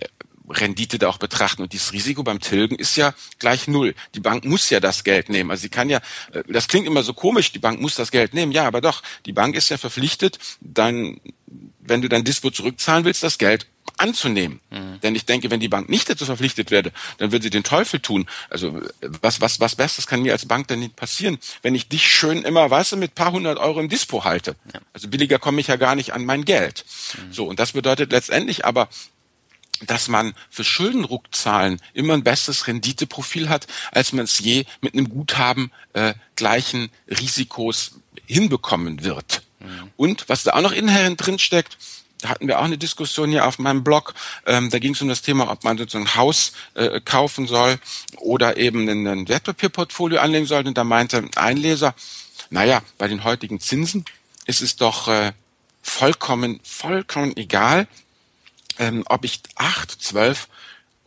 Rendite 0.48 0.98
da 0.98 1.08
auch 1.08 1.18
betrachten. 1.18 1.62
Und 1.62 1.72
dieses 1.72 1.92
Risiko 1.92 2.22
beim 2.22 2.40
Tilgen 2.40 2.76
ist 2.76 2.96
ja 2.96 3.14
gleich 3.38 3.68
null. 3.68 3.94
Die 4.14 4.20
Bank 4.20 4.44
muss 4.44 4.70
ja 4.70 4.80
das 4.80 5.04
Geld 5.04 5.28
nehmen. 5.28 5.50
Also 5.50 5.62
sie 5.62 5.68
kann 5.68 5.88
ja, 5.90 5.98
äh, 6.32 6.42
das 6.48 6.68
klingt 6.68 6.86
immer 6.86 7.02
so 7.02 7.14
komisch, 7.14 7.52
die 7.52 7.58
Bank 7.58 7.80
muss 7.80 7.94
das 7.94 8.10
Geld 8.10 8.34
nehmen. 8.34 8.52
Ja, 8.52 8.66
aber 8.66 8.80
doch, 8.80 9.02
die 9.26 9.32
Bank 9.32 9.54
ist 9.54 9.68
ja 9.68 9.78
verpflichtet, 9.78 10.38
dann, 10.60 11.20
wenn 11.80 12.02
du 12.02 12.08
dein 12.08 12.24
Dispo 12.24 12.50
zurückzahlen 12.50 13.04
willst, 13.04 13.22
das 13.22 13.38
Geld 13.38 13.66
anzunehmen. 13.96 14.60
Mhm. 14.70 15.00
Denn 15.02 15.14
ich 15.14 15.24
denke, 15.24 15.50
wenn 15.50 15.60
die 15.60 15.68
Bank 15.68 15.88
nicht 15.88 16.08
dazu 16.08 16.24
verpflichtet 16.24 16.70
werde, 16.70 16.92
dann 17.18 17.32
würde 17.32 17.42
sie 17.42 17.50
den 17.50 17.64
Teufel 17.64 18.00
tun. 18.00 18.28
Also 18.48 18.80
was, 19.00 19.40
was, 19.40 19.60
was 19.60 19.76
Besseres 19.76 20.06
kann 20.06 20.22
mir 20.22 20.32
als 20.32 20.46
Bank 20.46 20.68
denn 20.68 20.80
nicht 20.80 20.94
passieren, 20.96 21.38
wenn 21.62 21.74
ich 21.74 21.88
dich 21.88 22.06
schön 22.06 22.42
immer, 22.42 22.70
weißt 22.70 22.92
du, 22.92 22.96
mit 22.96 23.14
paar 23.14 23.32
hundert 23.32 23.58
Euro 23.58 23.80
im 23.80 23.88
Dispo 23.88 24.24
halte. 24.24 24.56
Ja. 24.72 24.80
Also 24.92 25.08
billiger 25.08 25.38
komme 25.38 25.60
ich 25.60 25.66
ja 25.66 25.76
gar 25.76 25.94
nicht 25.94 26.12
an 26.12 26.24
mein 26.24 26.44
Geld. 26.44 26.84
Mhm. 27.16 27.32
So, 27.32 27.46
und 27.46 27.58
das 27.58 27.72
bedeutet 27.72 28.12
letztendlich 28.12 28.64
aber, 28.64 28.88
dass 29.86 30.08
man 30.08 30.34
für 30.50 30.64
Schuldenrückzahlen 30.64 31.80
immer 31.94 32.14
ein 32.14 32.24
besseres 32.24 32.66
Renditeprofil 32.66 33.48
hat, 33.48 33.66
als 33.92 34.12
man 34.12 34.24
es 34.24 34.38
je 34.38 34.64
mit 34.80 34.94
einem 34.94 35.08
Guthaben 35.08 35.70
äh, 35.92 36.14
gleichen 36.36 36.90
Risikos 37.08 37.92
hinbekommen 38.26 39.04
wird. 39.04 39.42
Mhm. 39.60 39.90
Und 39.96 40.28
was 40.28 40.42
da 40.42 40.52
auch 40.54 40.60
noch 40.60 40.72
inhärent 40.72 41.24
drinsteckt, 41.24 41.76
da 42.20 42.30
hatten 42.30 42.48
wir 42.48 42.58
auch 42.58 42.64
eine 42.64 42.78
Diskussion 42.78 43.30
hier 43.30 43.46
auf 43.46 43.58
meinem 43.58 43.84
Blog. 43.84 44.14
Ähm, 44.44 44.70
da 44.70 44.78
ging 44.78 44.94
es 44.94 45.02
um 45.02 45.08
das 45.08 45.22
Thema, 45.22 45.50
ob 45.50 45.62
man 45.62 45.78
sozusagen 45.78 46.06
ein 46.06 46.14
Haus 46.16 46.52
äh, 46.74 47.00
kaufen 47.00 47.46
soll 47.46 47.78
oder 48.16 48.56
eben 48.56 48.88
ein 48.88 49.28
Wertpapierportfolio 49.28 50.18
anlegen 50.18 50.46
soll. 50.46 50.66
Und 50.66 50.76
da 50.76 50.84
meinte 50.84 51.24
ein 51.36 51.56
Leser, 51.56 51.94
naja, 52.50 52.82
bei 52.96 53.06
den 53.06 53.22
heutigen 53.24 53.60
Zinsen 53.60 54.04
ist 54.46 54.62
es 54.62 54.76
doch 54.76 55.06
äh, 55.06 55.32
vollkommen, 55.82 56.60
vollkommen 56.64 57.36
egal, 57.36 57.86
ähm, 58.78 59.04
ob 59.06 59.24
ich 59.24 59.40
acht, 59.56 59.90
zwölf 59.90 60.48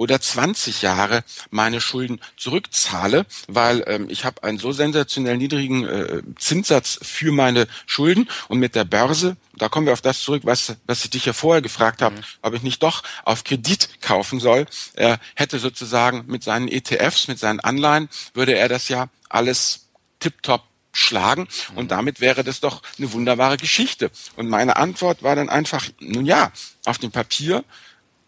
oder 0.01 0.19
20 0.19 0.81
Jahre 0.81 1.23
meine 1.51 1.79
Schulden 1.79 2.19
zurückzahle, 2.36 3.27
weil 3.47 3.84
ähm, 3.86 4.07
ich 4.10 4.25
habe 4.25 4.41
einen 4.41 4.57
so 4.57 4.71
sensationell 4.71 5.38
niedrigen 5.38 5.86
äh, 5.86 6.23
Zinssatz 6.39 6.97
für 7.03 7.31
meine 7.31 7.67
Schulden 7.86 8.27
und 8.47 8.57
mit 8.57 8.73
der 8.73 8.84
Börse, 8.84 9.38
da 9.57 9.69
kommen 9.69 9.86
wir 9.86 9.93
auf 9.93 10.01
das 10.01 10.23
zurück, 10.23 10.41
was, 10.43 10.75
was 10.88 11.03
ich 11.03 11.12
dich 11.12 11.25
ja 11.25 11.34
vorher 11.34 11.62
gefragt 11.62 12.01
habe, 12.01 12.15
mhm. 12.15 12.23
ob 12.41 12.55
ich 12.55 12.63
nicht 12.63 12.81
doch 12.81 13.03
auf 13.25 13.43
Kredit 13.43 14.01
kaufen 14.01 14.39
soll, 14.39 14.65
er 14.95 15.19
hätte 15.36 15.60
sozusagen 15.60 16.23
mit 16.25 16.43
seinen 16.43 16.67
ETFs, 16.67 17.27
mit 17.27 17.38
seinen 17.38 17.60
Anleihen, 17.60 18.10
würde 18.34 18.55
er 18.55 18.69
das 18.69 18.89
ja 18.89 19.07
alles 19.29 19.86
tiptop 20.19 20.63
schlagen 20.91 21.47
und 21.75 21.86
mhm. 21.86 21.89
damit 21.89 22.21
wäre 22.21 22.43
das 22.43 22.60
doch 22.60 22.82
eine 22.97 23.12
wunderbare 23.13 23.58
Geschichte. 23.58 24.12
Und 24.36 24.49
meine 24.49 24.75
Antwort 24.75 25.23
war 25.23 25.36
dann 25.36 25.49
einfach, 25.49 25.89
nun 25.99 26.25
ja, 26.25 26.51
auf 26.86 26.97
dem 26.97 27.12
Papier 27.12 27.63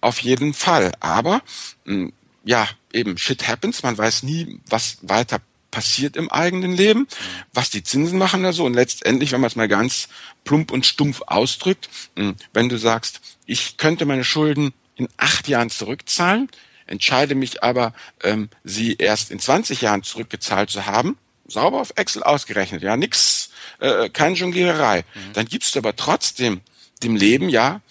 auf 0.02 0.20
jeden 0.20 0.54
Fall. 0.54 0.92
Aber 1.00 1.42
hm, 1.86 2.14
ja, 2.44 2.68
eben 2.92 3.18
shit 3.18 3.48
happens. 3.48 3.84
Man 3.84 3.98
weiß 3.98 4.24
nie, 4.24 4.60
was 4.68 4.98
weiter 5.02 5.40
passiert 5.72 6.16
im 6.16 6.32
eigenen 6.32 6.74
Leben, 6.74 7.02
mhm. 7.02 7.08
was 7.54 7.70
die 7.70 7.84
Zinsen 7.84 8.20
machen 8.20 8.44
da 8.44 8.54
so. 8.54 8.66
Und 8.66 8.74
letztendlich, 8.74 9.32
wenn 9.32 9.42
man 9.42 9.48
es 9.48 9.56
mal 9.56 9.68
ganz 9.68 10.08
plump 10.44 10.72
und 10.72 10.86
stumpf 10.86 11.22
ausdrückt, 11.26 11.90
hm, 12.16 12.36
wenn 12.54 12.70
du 12.70 12.78
sagst, 12.78 13.22
ich 13.46 13.78
könnte 13.78 14.06
meine 14.06 14.24
Schulden 14.24 14.74
in 14.96 15.10
acht 15.18 15.48
Jahren 15.48 15.70
zurückzahlen, 15.70 16.50
entscheide 16.86 17.34
mich 17.34 17.64
aber, 17.64 17.94
ähm, 18.22 18.50
sie 18.64 18.96
erst 18.96 19.32
in 19.32 19.40
20 19.40 19.82
Jahren 19.82 20.04
zurückgezahlt 20.04 20.70
zu 20.70 20.86
haben, 20.86 21.18
sauber 21.48 21.82
auf 21.82 21.94
Excel 21.96 22.24
ausgerechnet, 22.24 22.84
ja, 22.84 22.98
nix, 22.98 23.50
äh, 23.80 24.10
keine 24.10 24.36
Jongliererei. 24.36 25.04
Mhm. 25.14 25.34
Dann 25.34 25.46
gibst 25.46 25.76
du 25.76 25.80
aber 25.80 25.96
trotzdem 25.96 26.62
dem 27.04 27.16
Leben 27.16 27.50
ja 27.50 27.82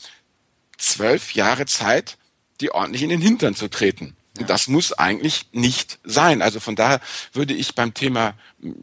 zwölf 0.79 1.35
Jahre 1.35 1.67
Zeit, 1.67 2.17
die 2.61 2.71
ordentlich 2.71 3.03
in 3.03 3.11
den 3.11 3.21
Hintern 3.21 3.55
zu 3.55 3.69
treten. 3.69 4.17
Und 4.39 4.49
das 4.49 4.69
muss 4.69 4.93
eigentlich 4.93 5.47
nicht 5.53 5.99
sein. 6.05 6.43
Also 6.43 6.61
von 6.61 6.77
daher 6.77 7.01
würde 7.33 7.55
ich 7.55 7.75
beim 7.75 7.95
Thema 7.95 8.35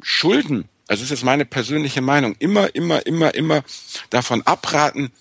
Schulden, 0.02 0.70
also 0.88 1.02
das 1.02 1.12
ist 1.12 1.20
jetzt 1.20 1.24
meine 1.24 1.46
persönliche 1.46 2.02
Meinung, 2.02 2.36
immer, 2.40 2.74
immer, 2.76 3.06
immer, 3.06 3.34
immer 3.36 3.64
davon 4.10 4.42
abraten, 4.44 5.12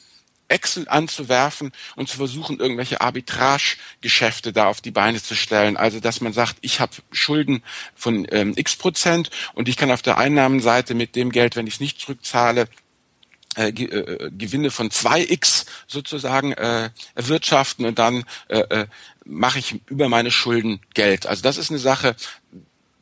Excel 0.48 0.88
anzuwerfen 0.88 1.72
und 1.96 2.08
zu 2.08 2.16
versuchen, 2.16 2.58
irgendwelche 2.58 3.00
Arbitrage-Geschäfte 3.00 4.52
da 4.52 4.66
auf 4.66 4.80
die 4.80 4.90
Beine 4.90 5.22
zu 5.22 5.34
stellen. 5.34 5.76
Also 5.76 6.00
dass 6.00 6.20
man 6.20 6.32
sagt, 6.32 6.56
ich 6.62 6.80
habe 6.80 6.92
Schulden 7.12 7.62
von 7.94 8.26
ähm, 8.30 8.54
x 8.56 8.76
Prozent 8.76 9.30
und 9.54 9.68
ich 9.68 9.76
kann 9.76 9.90
auf 9.90 10.02
der 10.02 10.18
Einnahmenseite 10.18 10.94
mit 10.94 11.16
dem 11.16 11.30
Geld, 11.30 11.56
wenn 11.56 11.66
ich 11.66 11.74
es 11.74 11.80
nicht 11.80 12.00
zurückzahle, 12.00 12.68
äh, 13.56 13.70
äh, 13.70 14.30
Gewinne 14.30 14.70
von 14.70 14.90
2x 14.90 15.66
sozusagen 15.86 16.52
äh, 16.52 16.90
erwirtschaften 17.14 17.86
und 17.86 17.98
dann 17.98 18.24
äh, 18.48 18.58
äh, 18.58 18.86
mache 19.24 19.58
ich 19.58 19.80
über 19.88 20.08
meine 20.08 20.30
Schulden 20.30 20.80
Geld. 20.94 21.26
Also 21.26 21.42
das 21.42 21.56
ist 21.56 21.70
eine 21.70 21.78
Sache, 21.78 22.14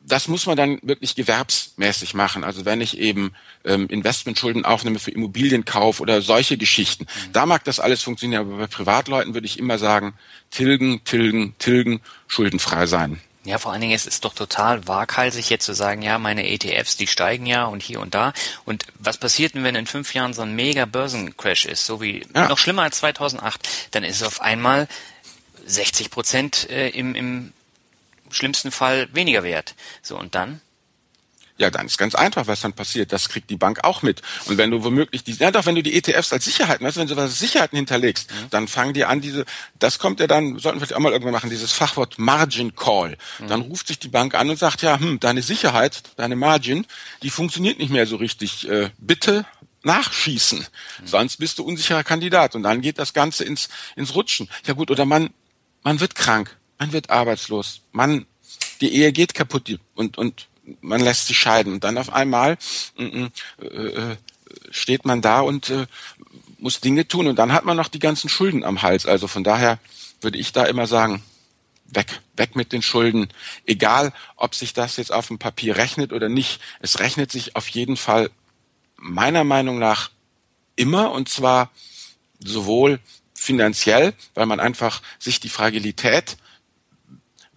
das 0.07 0.27
muss 0.27 0.45
man 0.45 0.55
dann 0.55 0.79
wirklich 0.81 1.15
gewerbsmäßig 1.15 2.13
machen. 2.13 2.43
Also 2.43 2.65
wenn 2.65 2.79
ich 2.79 2.97
eben 2.97 3.33
ähm, 3.65 3.87
Investmentschulden 3.87 4.63
aufnehme 4.63 4.99
für 4.99 5.11
Immobilienkauf 5.11 5.99
oder 5.99 6.21
solche 6.21 6.57
Geschichten, 6.57 7.03
mhm. 7.03 7.33
da 7.33 7.45
mag 7.45 7.63
das 7.65 7.79
alles 7.79 8.03
funktionieren. 8.03 8.47
Aber 8.47 8.57
bei 8.57 8.67
Privatleuten 8.67 9.33
würde 9.33 9.45
ich 9.45 9.59
immer 9.59 9.77
sagen, 9.77 10.13
tilgen, 10.49 11.03
tilgen, 11.03 11.55
tilgen, 11.59 11.99
schuldenfrei 12.27 12.85
sein. 12.85 13.19
Ja, 13.43 13.57
vor 13.57 13.71
allen 13.71 13.79
Dingen, 13.81 13.93
es 13.93 14.05
ist 14.05 14.25
doch 14.25 14.33
total 14.33 14.87
waghalsig 14.87 15.49
jetzt 15.49 15.65
zu 15.65 15.73
sagen, 15.73 16.01
ja, 16.01 16.17
meine 16.19 16.49
ETFs, 16.49 16.97
die 16.97 17.07
steigen 17.07 17.45
ja 17.45 17.65
und 17.65 17.81
hier 17.81 18.01
und 18.01 18.13
da. 18.13 18.33
Und 18.65 18.85
was 18.99 19.17
passiert 19.17 19.55
denn, 19.55 19.63
wenn 19.63 19.75
in 19.75 19.87
fünf 19.87 20.13
Jahren 20.13 20.33
so 20.33 20.41
ein 20.41 20.53
mega 20.53 20.85
Börsencrash 20.85 21.65
ist, 21.65 21.85
so 21.85 22.01
wie 22.01 22.25
ja. 22.35 22.49
noch 22.49 22.57
schlimmer 22.57 22.83
als 22.83 22.97
2008? 22.97 23.67
Dann 23.91 24.03
ist 24.03 24.17
es 24.17 24.23
auf 24.23 24.41
einmal 24.41 24.89
60 25.65 26.11
Prozent 26.11 26.69
äh, 26.69 26.89
im, 26.89 27.15
im 27.15 27.53
schlimmsten 28.31 28.71
Fall 28.71 29.07
weniger 29.13 29.43
wert. 29.43 29.75
So, 30.01 30.17
und 30.17 30.35
dann? 30.35 30.61
Ja, 31.57 31.71
dann 31.71 31.87
ist 31.87 31.97
ganz 31.97 32.13
einfach, 32.13 32.45
was 32.45 32.61
dann 32.61 32.73
passiert. 32.73 33.11
Das 33.11 33.29
kriegt 33.29 33.49
die 33.49 33.55
Bank 33.55 33.83
auch 33.83 34.03
mit. 34.03 34.21
Und 34.45 34.57
wenn 34.57 34.69
du 34.69 34.83
womöglich 34.83 35.23
die, 35.23 35.33
ja 35.33 35.49
doch, 35.49 35.65
wenn 35.65 35.73
du 35.73 35.81
die 35.81 35.95
ETFs 35.95 36.31
als 36.31 36.45
Sicherheiten, 36.45 36.85
weißt 36.85 36.97
du, 36.97 37.01
wenn 37.01 37.07
du 37.07 37.15
was 37.15 37.39
Sicherheiten 37.39 37.75
hinterlegst, 37.75 38.29
mhm. 38.29 38.49
dann 38.51 38.67
fangen 38.67 38.93
die 38.93 39.05
an, 39.05 39.21
diese, 39.21 39.43
das 39.79 39.97
kommt 39.97 40.19
ja 40.19 40.27
dann, 40.27 40.59
sollten 40.59 40.79
wir 40.79 40.85
vielleicht 40.85 40.93
auch 40.93 40.99
mal 40.99 41.11
irgendwann 41.11 41.33
machen, 41.33 41.49
dieses 41.49 41.71
Fachwort 41.71 42.19
Margin 42.19 42.75
Call. 42.75 43.17
Mhm. 43.39 43.47
Dann 43.47 43.61
ruft 43.61 43.87
sich 43.87 43.97
die 43.97 44.07
Bank 44.07 44.35
an 44.35 44.49
und 44.49 44.59
sagt, 44.59 44.83
ja, 44.83 44.99
hm, 44.99 45.19
deine 45.19 45.41
Sicherheit, 45.41 46.03
deine 46.15 46.35
Margin, 46.35 46.85
die 47.23 47.31
funktioniert 47.31 47.79
nicht 47.79 47.89
mehr 47.89 48.05
so 48.05 48.17
richtig. 48.17 48.69
Äh, 48.69 48.91
bitte 48.99 49.45
nachschießen. 49.83 50.59
Mhm. 50.59 51.07
Sonst 51.07 51.37
bist 51.37 51.57
du 51.57 51.63
unsicherer 51.63 52.03
Kandidat. 52.03 52.55
Und 52.55 52.63
dann 52.63 52.81
geht 52.81 52.99
das 52.99 53.13
Ganze 53.13 53.43
ins, 53.43 53.69
ins 53.95 54.13
Rutschen. 54.13 54.49
Ja 54.65 54.73
gut, 54.73 54.91
oder 54.91 55.05
man, 55.05 55.29
man 55.81 55.99
wird 55.99 56.13
krank 56.13 56.55
man 56.79 56.91
wird 56.91 57.09
arbeitslos, 57.09 57.81
man, 57.91 58.25
die 58.81 58.93
Ehe 58.93 59.11
geht 59.11 59.33
kaputt 59.33 59.79
und, 59.95 60.17
und 60.17 60.47
man 60.81 61.01
lässt 61.01 61.27
sich 61.27 61.37
scheiden. 61.37 61.73
Und 61.73 61.83
dann 61.83 61.97
auf 61.97 62.11
einmal 62.11 62.57
äh, 62.97 63.29
äh, 63.59 64.17
steht 64.71 65.05
man 65.05 65.21
da 65.21 65.41
und 65.41 65.69
äh, 65.69 65.87
muss 66.59 66.81
Dinge 66.81 67.07
tun. 67.07 67.27
Und 67.27 67.37
dann 67.37 67.53
hat 67.53 67.65
man 67.65 67.77
noch 67.77 67.87
die 67.87 67.99
ganzen 67.99 68.29
Schulden 68.29 68.63
am 68.63 68.81
Hals. 68.81 69.05
Also 69.05 69.27
von 69.27 69.43
daher 69.43 69.79
würde 70.21 70.37
ich 70.37 70.51
da 70.51 70.65
immer 70.65 70.87
sagen, 70.87 71.23
weg, 71.85 72.21
weg 72.35 72.55
mit 72.55 72.73
den 72.73 72.81
Schulden. 72.81 73.29
Egal, 73.65 74.13
ob 74.35 74.55
sich 74.55 74.73
das 74.73 74.97
jetzt 74.97 75.11
auf 75.11 75.27
dem 75.27 75.39
Papier 75.39 75.77
rechnet 75.77 76.11
oder 76.11 76.29
nicht. 76.29 76.59
Es 76.79 76.99
rechnet 76.99 77.31
sich 77.31 77.55
auf 77.55 77.67
jeden 77.69 77.97
Fall 77.97 78.29
meiner 78.97 79.43
Meinung 79.43 79.79
nach 79.79 80.11
immer 80.75 81.11
und 81.11 81.29
zwar 81.29 81.71
sowohl 82.39 82.99
finanziell, 83.33 84.13
weil 84.33 84.45
man 84.45 84.59
einfach 84.59 85.01
sich 85.19 85.39
die 85.39 85.49
Fragilität 85.49 86.37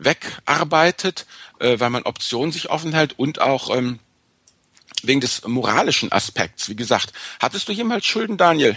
wegarbeitet, 0.00 1.26
äh, 1.58 1.78
weil 1.78 1.90
man 1.90 2.02
Optionen 2.02 2.52
sich 2.52 2.70
offen 2.70 2.92
hält 2.92 3.18
und 3.18 3.40
auch 3.40 3.74
ähm, 3.74 3.98
wegen 5.02 5.20
des 5.20 5.46
moralischen 5.46 6.12
Aspekts. 6.12 6.68
Wie 6.68 6.76
gesagt, 6.76 7.12
hattest 7.40 7.68
du 7.68 7.72
jemals 7.72 8.06
Schulden, 8.06 8.36
Daniel? 8.36 8.76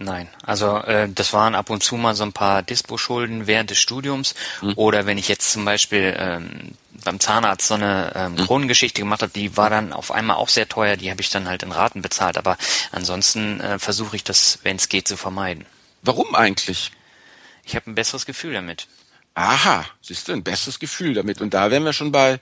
Nein, 0.00 0.28
also 0.44 0.76
äh, 0.76 1.08
das 1.08 1.32
waren 1.32 1.54
ab 1.54 1.70
und 1.70 1.82
zu 1.82 1.96
mal 1.96 2.14
so 2.14 2.22
ein 2.22 2.32
paar 2.32 2.62
Dispo-Schulden 2.62 3.46
während 3.46 3.70
des 3.70 3.78
Studiums 3.78 4.34
mhm. 4.60 4.74
oder 4.76 5.06
wenn 5.06 5.18
ich 5.18 5.28
jetzt 5.28 5.50
zum 5.50 5.64
Beispiel 5.64 6.14
ähm, 6.16 6.72
beim 7.04 7.18
Zahnarzt 7.18 7.66
so 7.66 7.74
eine 7.74 8.12
ähm, 8.14 8.32
mhm. 8.32 8.36
Kronengeschichte 8.36 9.00
gemacht 9.00 9.22
habe, 9.22 9.32
die 9.32 9.56
war 9.56 9.70
dann 9.70 9.92
auf 9.92 10.12
einmal 10.12 10.36
auch 10.36 10.50
sehr 10.50 10.68
teuer, 10.68 10.96
die 10.96 11.10
habe 11.10 11.20
ich 11.20 11.30
dann 11.30 11.48
halt 11.48 11.62
in 11.62 11.72
Raten 11.72 12.02
bezahlt, 12.02 12.38
aber 12.38 12.58
ansonsten 12.92 13.60
äh, 13.60 13.78
versuche 13.78 14.14
ich 14.14 14.24
das, 14.24 14.60
wenn 14.62 14.76
es 14.76 14.88
geht, 14.88 15.08
zu 15.08 15.16
vermeiden. 15.16 15.66
Warum 16.02 16.34
eigentlich? 16.34 16.92
Ich 17.64 17.74
habe 17.74 17.90
ein 17.90 17.94
besseres 17.94 18.24
Gefühl 18.24 18.52
damit. 18.52 18.86
Aha, 19.38 19.86
siehst 20.00 20.26
du, 20.26 20.32
ein 20.32 20.42
besseres 20.42 20.80
Gefühl 20.80 21.14
damit. 21.14 21.40
Und 21.40 21.54
da 21.54 21.70
wären 21.70 21.84
wir 21.84 21.92
schon 21.92 22.10
bei 22.10 22.40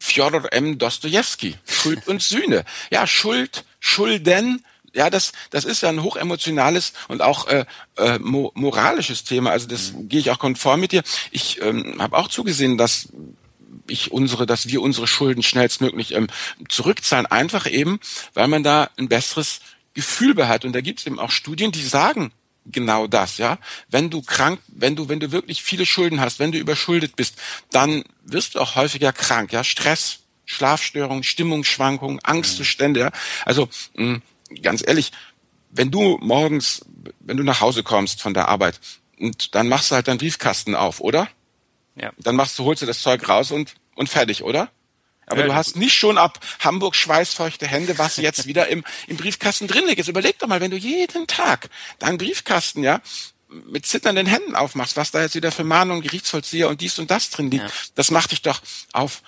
Fjodor 0.00 0.52
M. 0.52 0.78
Dostoevsky. 0.78 1.54
Schuld 1.64 2.08
und 2.08 2.20
Sühne. 2.20 2.64
Ja, 2.90 3.06
Schuld, 3.06 3.64
Schulden, 3.78 4.64
ja, 4.94 5.10
das, 5.10 5.30
das 5.50 5.64
ist 5.64 5.82
ja 5.82 5.90
ein 5.90 6.02
hochemotionales 6.02 6.92
und 7.06 7.22
auch 7.22 7.46
äh, 7.46 7.66
äh, 7.98 8.18
mo 8.18 8.50
moralisches 8.56 9.22
Thema. 9.22 9.50
Also 9.50 9.68
das 9.68 9.92
mhm. 9.92 10.08
gehe 10.08 10.18
ich 10.18 10.32
auch 10.32 10.40
konform 10.40 10.80
mit 10.80 10.90
dir. 10.90 11.04
Ich 11.30 11.62
ähm, 11.62 12.02
habe 12.02 12.16
auch 12.18 12.26
zugesehen, 12.26 12.76
dass 12.78 13.08
ich 13.86 14.10
unsere, 14.10 14.44
dass 14.44 14.66
wir 14.66 14.82
unsere 14.82 15.06
Schulden 15.06 15.44
schnellstmöglich 15.44 16.14
ähm, 16.14 16.26
zurückzahlen. 16.68 17.26
Einfach 17.26 17.70
eben, 17.70 18.00
weil 18.34 18.48
man 18.48 18.64
da 18.64 18.90
ein 18.96 19.08
besseres 19.08 19.60
Gefühl 19.94 20.34
bei 20.34 20.48
hat. 20.48 20.64
Und 20.64 20.72
da 20.72 20.80
gibt 20.80 20.98
es 20.98 21.06
eben 21.06 21.20
auch 21.20 21.30
Studien, 21.30 21.70
die 21.70 21.84
sagen, 21.84 22.32
genau 22.70 23.06
das, 23.06 23.38
ja. 23.38 23.58
Wenn 23.88 24.10
du 24.10 24.22
krank, 24.22 24.60
wenn 24.68 24.96
du, 24.96 25.08
wenn 25.08 25.20
du 25.20 25.32
wirklich 25.32 25.62
viele 25.62 25.86
Schulden 25.86 26.20
hast, 26.20 26.38
wenn 26.38 26.52
du 26.52 26.58
überschuldet 26.58 27.16
bist, 27.16 27.36
dann 27.70 28.04
wirst 28.24 28.54
du 28.54 28.60
auch 28.60 28.74
häufiger 28.74 29.12
krank, 29.12 29.52
ja. 29.52 29.64
Stress, 29.64 30.20
Schlafstörungen, 30.44 31.24
Stimmungsschwankungen, 31.24 32.20
Angstzustände, 32.22 33.00
ja. 33.00 33.10
Also, 33.44 33.68
mh, 33.94 34.20
ganz 34.62 34.82
ehrlich, 34.86 35.12
wenn 35.70 35.90
du 35.90 36.18
morgens, 36.20 36.84
wenn 37.20 37.36
du 37.36 37.42
nach 37.42 37.60
Hause 37.60 37.82
kommst 37.82 38.22
von 38.22 38.34
der 38.34 38.48
Arbeit 38.48 38.80
und 39.18 39.54
dann 39.54 39.68
machst 39.68 39.90
du 39.90 39.94
halt 39.94 40.08
deinen 40.08 40.18
Briefkasten 40.18 40.74
auf, 40.74 41.00
oder? 41.00 41.28
Ja. 41.96 42.12
Dann 42.18 42.36
machst 42.36 42.58
du, 42.58 42.64
holst 42.64 42.82
du 42.82 42.86
das 42.86 43.00
Zeug 43.00 43.28
raus 43.28 43.50
und, 43.50 43.74
und 43.94 44.08
fertig, 44.08 44.42
oder? 44.42 44.70
Aber 45.26 45.40
ja, 45.40 45.46
du 45.46 45.54
hast 45.54 45.76
nicht 45.76 45.94
schon 45.94 46.18
ab 46.18 46.38
Hamburg 46.60 46.94
schweißfeuchte 46.94 47.66
Hände, 47.66 47.98
was 47.98 48.16
jetzt 48.16 48.46
wieder 48.46 48.68
im, 48.68 48.84
im 49.06 49.16
Briefkasten 49.16 49.66
drin 49.66 49.84
liegt. 49.86 49.98
Jetzt 49.98 50.08
überleg 50.08 50.38
doch 50.38 50.48
mal, 50.48 50.60
wenn 50.60 50.70
du 50.70 50.76
jeden 50.76 51.26
Tag 51.26 51.68
deinen 51.98 52.18
Briefkasten, 52.18 52.82
ja, 52.82 53.00
mit 53.48 53.86
zitternden 53.86 54.26
Händen 54.26 54.54
aufmachst, 54.54 54.96
was 54.96 55.10
da 55.10 55.22
jetzt 55.22 55.34
wieder 55.34 55.52
für 55.52 55.64
Mahnungen, 55.64 56.02
Gerichtsvollzieher 56.02 56.68
und 56.68 56.80
dies 56.80 56.98
und 56.98 57.10
das 57.10 57.30
drin 57.30 57.50
liegt, 57.50 57.64
ja. 57.64 57.70
das 57.94 58.10
macht 58.10 58.32
dich 58.32 58.42
doch 58.42 58.60
auf, 58.92 59.22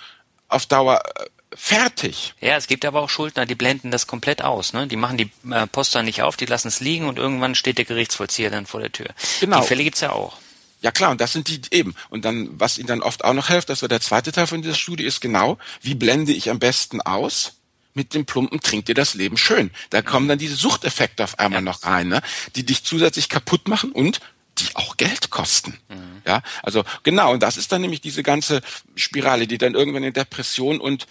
auf 0.47 0.65
Dauer 0.65 1.01
äh, 1.15 1.25
fertig. 1.55 2.33
Ja, 2.41 2.57
es 2.57 2.67
gibt 2.67 2.85
aber 2.85 3.01
auch 3.01 3.09
Schuldner, 3.09 3.45
die 3.45 3.55
blenden 3.55 3.91
das 3.91 4.07
komplett 4.07 4.41
aus. 4.41 4.73
Ne? 4.73 4.87
Die 4.87 4.97
machen 4.97 5.17
die 5.17 5.31
äh, 5.49 5.67
Poster 5.67 6.03
nicht 6.03 6.21
auf, 6.21 6.37
die 6.37 6.45
lassen 6.45 6.67
es 6.67 6.79
liegen 6.79 7.07
und 7.07 7.17
irgendwann 7.17 7.55
steht 7.55 7.77
der 7.77 7.85
Gerichtsvollzieher 7.85 8.49
dann 8.49 8.65
vor 8.65 8.81
der 8.81 8.91
Tür. 8.91 9.07
Genau. 9.39 9.61
Die 9.61 9.67
Fälle 9.67 9.83
gibt's 9.83 10.01
ja 10.01 10.11
auch. 10.11 10.37
Ja 10.81 10.91
klar, 10.91 11.11
und 11.11 11.19
das 11.19 11.33
sind 11.33 11.47
die 11.47 11.61
eben. 11.71 11.93
Und 12.09 12.25
dann, 12.25 12.49
was 12.59 12.77
ihnen 12.77 12.87
dann 12.87 13.01
oft 13.01 13.25
auch 13.25 13.33
noch 13.33 13.47
hilft, 13.47 13.69
das 13.69 13.81
war 13.81 13.89
der 13.89 14.01
zweite 14.01 14.31
Teil 14.31 14.47
von 14.47 14.61
dieser 14.61 14.75
Studie, 14.75 15.03
ist 15.03 15.19
genau, 15.19 15.57
wie 15.81 15.95
blende 15.95 16.31
ich 16.31 16.49
am 16.49 16.59
besten 16.59 17.01
aus? 17.01 17.53
Mit 17.93 18.13
dem 18.13 18.25
plumpen 18.25 18.61
trinkt 18.61 18.87
dir 18.87 18.95
das 18.95 19.13
Leben 19.13 19.35
schön. 19.35 19.71
Da 19.89 20.01
kommen 20.01 20.27
dann 20.27 20.37
diese 20.37 20.55
Suchteffekte 20.55 21.23
auf 21.23 21.39
einmal 21.39 21.59
ja. 21.59 21.65
noch 21.65 21.83
rein, 21.83 22.07
ne? 22.07 22.21
die 22.55 22.65
dich 22.65 22.83
zusätzlich 22.83 23.27
kaputt 23.29 23.67
machen 23.67 23.91
und 23.91 24.21
die 24.59 24.75
auch 24.75 24.97
Geld 24.97 25.29
kosten. 25.29 25.77
Mhm. 25.89 26.21
Ja, 26.25 26.41
also 26.63 26.83
genau, 27.03 27.33
und 27.33 27.43
das 27.43 27.57
ist 27.57 27.71
dann 27.71 27.81
nämlich 27.81 28.01
diese 28.01 28.23
ganze 28.23 28.61
Spirale, 28.95 29.47
die 29.47 29.57
dann 29.57 29.75
irgendwann 29.75 30.03
in 30.03 30.13
Depression 30.13 30.79
und, 30.79 31.07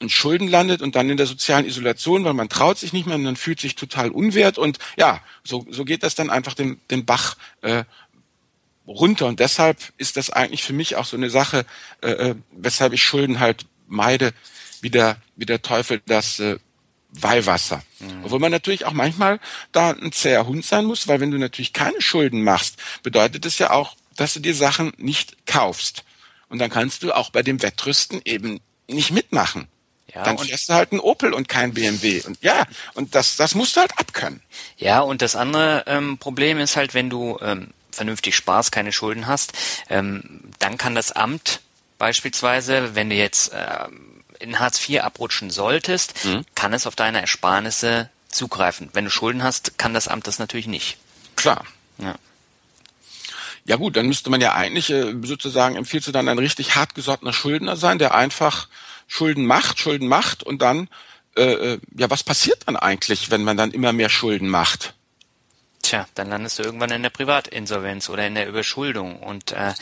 und 0.00 0.10
Schulden 0.10 0.48
landet 0.48 0.82
und 0.82 0.96
dann 0.96 1.10
in 1.10 1.16
der 1.16 1.26
sozialen 1.26 1.66
Isolation, 1.66 2.24
weil 2.24 2.34
man 2.34 2.48
traut 2.48 2.78
sich 2.78 2.92
nicht 2.92 3.06
mehr 3.06 3.16
und 3.16 3.22
man 3.22 3.36
fühlt 3.36 3.60
sich 3.60 3.74
total 3.74 4.10
unwert 4.10 4.58
und 4.58 4.78
ja, 4.96 5.20
so, 5.44 5.66
so 5.70 5.84
geht 5.84 6.02
das 6.02 6.14
dann 6.14 6.30
einfach 6.30 6.54
den, 6.54 6.80
den 6.90 7.04
Bach 7.04 7.36
äh, 7.60 7.84
runter. 8.86 9.26
Und 9.26 9.40
deshalb 9.40 9.78
ist 9.98 10.16
das 10.16 10.30
eigentlich 10.30 10.62
für 10.62 10.72
mich 10.72 10.96
auch 10.96 11.04
so 11.04 11.16
eine 11.16 11.30
Sache, 11.30 11.64
äh, 12.02 12.10
äh, 12.10 12.34
weshalb 12.52 12.92
ich 12.92 13.02
Schulden 13.02 13.40
halt 13.40 13.66
meide, 13.86 14.32
wie 14.80 14.90
der, 14.90 15.16
wie 15.36 15.46
der 15.46 15.62
Teufel 15.62 16.00
das 16.06 16.40
äh, 16.40 16.58
Weihwasser. 17.10 17.82
Mhm. 18.00 18.24
Obwohl 18.24 18.38
man 18.38 18.52
natürlich 18.52 18.86
auch 18.86 18.92
manchmal 18.92 19.38
da 19.70 19.90
ein 19.90 20.12
zäher 20.12 20.46
Hund 20.46 20.64
sein 20.64 20.84
muss, 20.84 21.08
weil 21.08 21.20
wenn 21.20 21.30
du 21.30 21.38
natürlich 21.38 21.72
keine 21.72 22.00
Schulden 22.00 22.42
machst, 22.42 22.76
bedeutet 23.02 23.44
es 23.46 23.58
ja 23.58 23.70
auch, 23.70 23.96
dass 24.16 24.34
du 24.34 24.40
dir 24.40 24.54
Sachen 24.54 24.92
nicht 24.96 25.46
kaufst. 25.46 26.04
Und 26.48 26.58
dann 26.58 26.70
kannst 26.70 27.02
du 27.02 27.12
auch 27.12 27.30
bei 27.30 27.42
dem 27.42 27.62
Wettrüsten 27.62 28.20
eben 28.24 28.60
nicht 28.88 29.10
mitmachen. 29.10 29.68
Ja, 30.14 30.24
dann 30.24 30.38
fährst 30.38 30.68
du 30.68 30.74
halt 30.74 30.92
ein 30.92 31.00
Opel 31.00 31.32
und 31.32 31.48
kein 31.48 31.72
BMW. 31.72 32.22
Und 32.26 32.38
ja, 32.42 32.66
und 32.94 33.14
das, 33.14 33.36
das 33.36 33.54
musst 33.54 33.76
du 33.76 33.80
halt 33.80 33.98
abkönnen. 33.98 34.42
Ja, 34.76 35.00
und 35.00 35.22
das 35.22 35.36
andere 35.36 35.84
ähm, 35.86 36.18
Problem 36.18 36.58
ist 36.58 36.76
halt, 36.76 36.92
wenn 36.92 37.08
du 37.08 37.38
ähm, 37.40 37.68
vernünftig 37.92 38.36
Spaß, 38.36 38.70
keine 38.70 38.92
Schulden 38.92 39.26
hast, 39.26 39.52
ähm, 39.88 40.40
dann 40.58 40.78
kann 40.78 40.94
das 40.94 41.12
Amt 41.12 41.60
beispielsweise, 41.98 42.94
wenn 42.94 43.10
du 43.10 43.16
jetzt 43.16 43.52
äh, 43.52 43.86
in 44.40 44.58
Hartz 44.58 44.88
IV 44.88 45.02
abrutschen 45.02 45.50
solltest, 45.50 46.24
mhm. 46.24 46.44
kann 46.54 46.72
es 46.72 46.86
auf 46.86 46.96
deine 46.96 47.20
Ersparnisse 47.20 48.10
zugreifen. 48.28 48.90
Wenn 48.92 49.04
du 49.04 49.10
Schulden 49.10 49.42
hast, 49.42 49.78
kann 49.78 49.94
das 49.94 50.08
Amt 50.08 50.26
das 50.26 50.38
natürlich 50.38 50.66
nicht. 50.66 50.98
Klar. 51.36 51.64
Ja. 51.98 52.16
Ja 53.64 53.76
gut, 53.76 53.96
dann 53.96 54.06
müsste 54.06 54.30
man 54.30 54.40
ja 54.40 54.54
eigentlich 54.54 54.90
äh, 54.90 55.14
sozusagen 55.22 55.76
empfiehlst 55.76 56.08
du 56.08 56.12
dann 56.12 56.28
ein 56.28 56.38
richtig 56.38 56.74
hartgesottener 56.74 57.32
Schuldner 57.32 57.76
sein, 57.76 57.98
der 57.98 58.14
einfach 58.14 58.68
Schulden 59.06 59.46
macht, 59.46 59.78
Schulden 59.78 60.08
macht 60.08 60.42
und 60.42 60.60
dann 60.62 60.88
äh, 61.36 61.74
äh 61.74 61.78
ja 61.96 62.10
was 62.10 62.24
passiert 62.24 62.62
dann 62.66 62.76
eigentlich, 62.76 63.30
wenn 63.30 63.44
man 63.44 63.56
dann 63.56 63.70
immer 63.70 63.92
mehr 63.92 64.08
Schulden 64.08 64.48
macht? 64.48 64.94
Tja, 65.92 66.06
dann 66.14 66.30
landest 66.30 66.58
du 66.58 66.62
irgendwann 66.62 66.90
in 66.90 67.02
der 67.02 67.10
Privatinsolvenz 67.10 68.08
oder 68.08 68.26
in 68.26 68.34
der 68.34 68.48
Überschuldung 68.48 69.18
und 69.18 69.52
äh, 69.52 69.74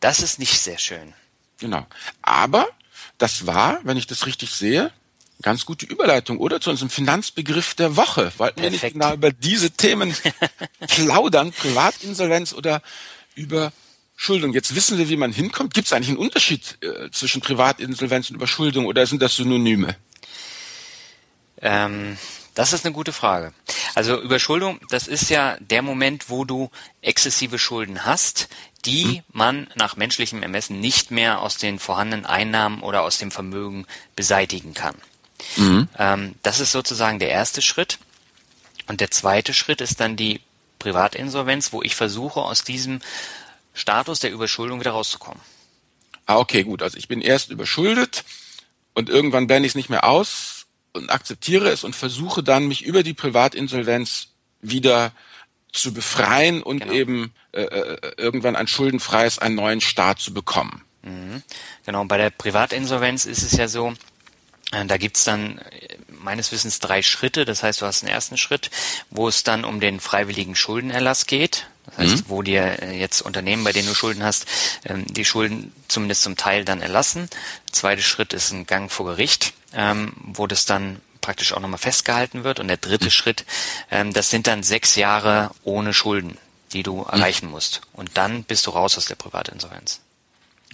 das 0.00 0.18
ist 0.18 0.40
nicht 0.40 0.58
sehr 0.60 0.78
schön. 0.78 1.14
Genau. 1.60 1.86
Aber 2.22 2.66
das 3.18 3.46
war, 3.46 3.78
wenn 3.84 3.96
ich 3.96 4.08
das 4.08 4.26
richtig 4.26 4.50
sehe, 4.50 4.90
ganz 5.42 5.64
gute 5.64 5.86
Überleitung, 5.86 6.38
oder? 6.38 6.60
Zu 6.60 6.70
unserem 6.70 6.90
Finanzbegriff 6.90 7.76
der 7.76 7.94
Woche. 7.94 8.32
Wollten 8.38 8.62
wir 8.62 8.70
nicht 8.72 8.82
genau 8.82 9.14
über 9.14 9.30
diese 9.30 9.70
Themen 9.70 10.12
plaudern, 10.88 11.52
Privatinsolvenz 11.52 12.52
oder 12.52 12.82
Überschuldung. 13.36 14.54
Jetzt 14.54 14.74
wissen 14.74 14.98
wir, 14.98 15.08
wie 15.08 15.16
man 15.16 15.32
hinkommt. 15.32 15.72
Gibt 15.72 15.86
es 15.86 15.92
eigentlich 15.92 16.08
einen 16.08 16.18
Unterschied 16.18 16.78
äh, 16.80 17.12
zwischen 17.12 17.40
Privatinsolvenz 17.40 18.28
und 18.28 18.34
Überschuldung 18.34 18.86
oder 18.86 19.06
sind 19.06 19.22
das 19.22 19.36
Synonyme? 19.36 19.94
Ähm, 21.62 22.18
das 22.54 22.72
ist 22.72 22.84
eine 22.84 22.94
gute 22.94 23.12
Frage. 23.12 23.52
Also 23.94 24.20
Überschuldung, 24.20 24.80
das 24.90 25.08
ist 25.08 25.28
ja 25.30 25.56
der 25.60 25.82
Moment, 25.82 26.30
wo 26.30 26.44
du 26.44 26.70
exzessive 27.02 27.58
Schulden 27.58 28.04
hast, 28.04 28.48
die 28.84 29.04
hm. 29.04 29.22
man 29.32 29.66
nach 29.74 29.96
menschlichem 29.96 30.42
Ermessen 30.42 30.80
nicht 30.80 31.10
mehr 31.10 31.40
aus 31.40 31.56
den 31.56 31.78
vorhandenen 31.78 32.26
Einnahmen 32.26 32.82
oder 32.82 33.02
aus 33.02 33.18
dem 33.18 33.30
Vermögen 33.30 33.86
beseitigen 34.14 34.74
kann. 34.74 34.94
Mhm. 35.56 35.88
Ähm, 35.98 36.34
das 36.42 36.60
ist 36.60 36.72
sozusagen 36.72 37.18
der 37.18 37.30
erste 37.30 37.60
Schritt. 37.60 37.98
Und 38.86 39.00
der 39.00 39.10
zweite 39.10 39.54
Schritt 39.54 39.80
ist 39.80 40.00
dann 40.00 40.16
die 40.16 40.40
Privatinsolvenz, 40.78 41.72
wo 41.72 41.82
ich 41.82 41.96
versuche, 41.96 42.40
aus 42.40 42.64
diesem 42.64 43.00
Status 43.72 44.20
der 44.20 44.30
Überschuldung 44.30 44.80
wieder 44.80 44.92
rauszukommen. 44.92 45.40
Ah, 46.26 46.38
okay, 46.38 46.62
gut. 46.62 46.82
Also 46.82 46.96
ich 46.98 47.08
bin 47.08 47.20
erst 47.20 47.50
überschuldet 47.50 48.24
und 48.94 49.08
irgendwann 49.08 49.46
bände 49.46 49.66
ich 49.66 49.72
es 49.72 49.76
nicht 49.76 49.90
mehr 49.90 50.04
aus 50.04 50.63
und 50.94 51.10
akzeptiere 51.10 51.68
es 51.68 51.84
und 51.84 51.94
versuche 51.94 52.42
dann, 52.42 52.66
mich 52.66 52.82
über 52.82 53.02
die 53.02 53.14
Privatinsolvenz 53.14 54.28
wieder 54.62 55.12
zu 55.72 55.92
befreien 55.92 56.62
und 56.62 56.80
genau. 56.80 56.92
eben 56.92 57.34
äh, 57.52 57.62
äh 57.62 58.12
irgendwann 58.16 58.56
ein 58.56 58.68
schuldenfreies, 58.68 59.38
einen 59.38 59.56
neuen 59.56 59.80
Start 59.80 60.20
zu 60.20 60.32
bekommen. 60.32 60.82
Mhm. 61.02 61.42
Genau, 61.84 62.04
bei 62.04 62.16
der 62.16 62.30
Privatinsolvenz 62.30 63.26
ist 63.26 63.42
es 63.42 63.52
ja 63.52 63.68
so, 63.68 63.92
äh, 64.72 64.84
da 64.86 64.96
gibt's 64.96 65.24
dann 65.24 65.58
äh, 65.58 65.96
meines 66.08 66.52
Wissens 66.52 66.80
drei 66.80 67.02
Schritte. 67.02 67.44
Das 67.44 67.62
heißt, 67.62 67.82
du 67.82 67.86
hast 67.86 68.02
einen 68.02 68.12
ersten 68.12 68.36
Schritt, 68.36 68.70
wo 69.10 69.28
es 69.28 69.42
dann 69.42 69.64
um 69.64 69.80
den 69.80 70.00
freiwilligen 70.00 70.56
Schuldenerlass 70.56 71.26
geht. 71.26 71.66
Das 71.86 71.98
heißt, 71.98 72.16
mhm. 72.16 72.24
wo 72.28 72.42
dir 72.42 72.82
äh, 72.82 72.98
jetzt 72.98 73.20
Unternehmen, 73.20 73.64
bei 73.64 73.72
denen 73.72 73.88
du 73.88 73.94
Schulden 73.94 74.22
hast, 74.22 74.46
ähm, 74.84 75.04
die 75.06 75.24
Schulden 75.24 75.72
zumindest 75.88 76.22
zum 76.22 76.36
Teil 76.36 76.64
dann 76.64 76.80
erlassen. 76.80 77.28
Der 77.68 77.72
zweite 77.72 78.02
Schritt 78.02 78.32
ist 78.32 78.52
ein 78.52 78.66
Gang 78.66 78.90
vor 78.90 79.06
Gericht, 79.06 79.52
ähm, 79.74 80.12
wo 80.16 80.46
das 80.46 80.66
dann 80.66 81.00
praktisch 81.20 81.52
auch 81.52 81.60
nochmal 81.60 81.78
festgehalten 81.78 82.44
wird. 82.44 82.60
Und 82.60 82.68
der 82.68 82.76
dritte 82.76 83.06
mhm. 83.06 83.10
Schritt, 83.10 83.44
ähm, 83.90 84.12
das 84.12 84.30
sind 84.30 84.46
dann 84.46 84.62
sechs 84.62 84.94
Jahre 84.96 85.50
ohne 85.62 85.94
Schulden, 85.94 86.38
die 86.72 86.82
du 86.82 86.98
mhm. 86.98 87.08
erreichen 87.10 87.50
musst. 87.50 87.80
Und 87.92 88.10
dann 88.14 88.44
bist 88.44 88.66
du 88.66 88.70
raus 88.70 88.96
aus 88.98 89.06
der 89.06 89.16
Privatinsolvenz. 89.16 90.00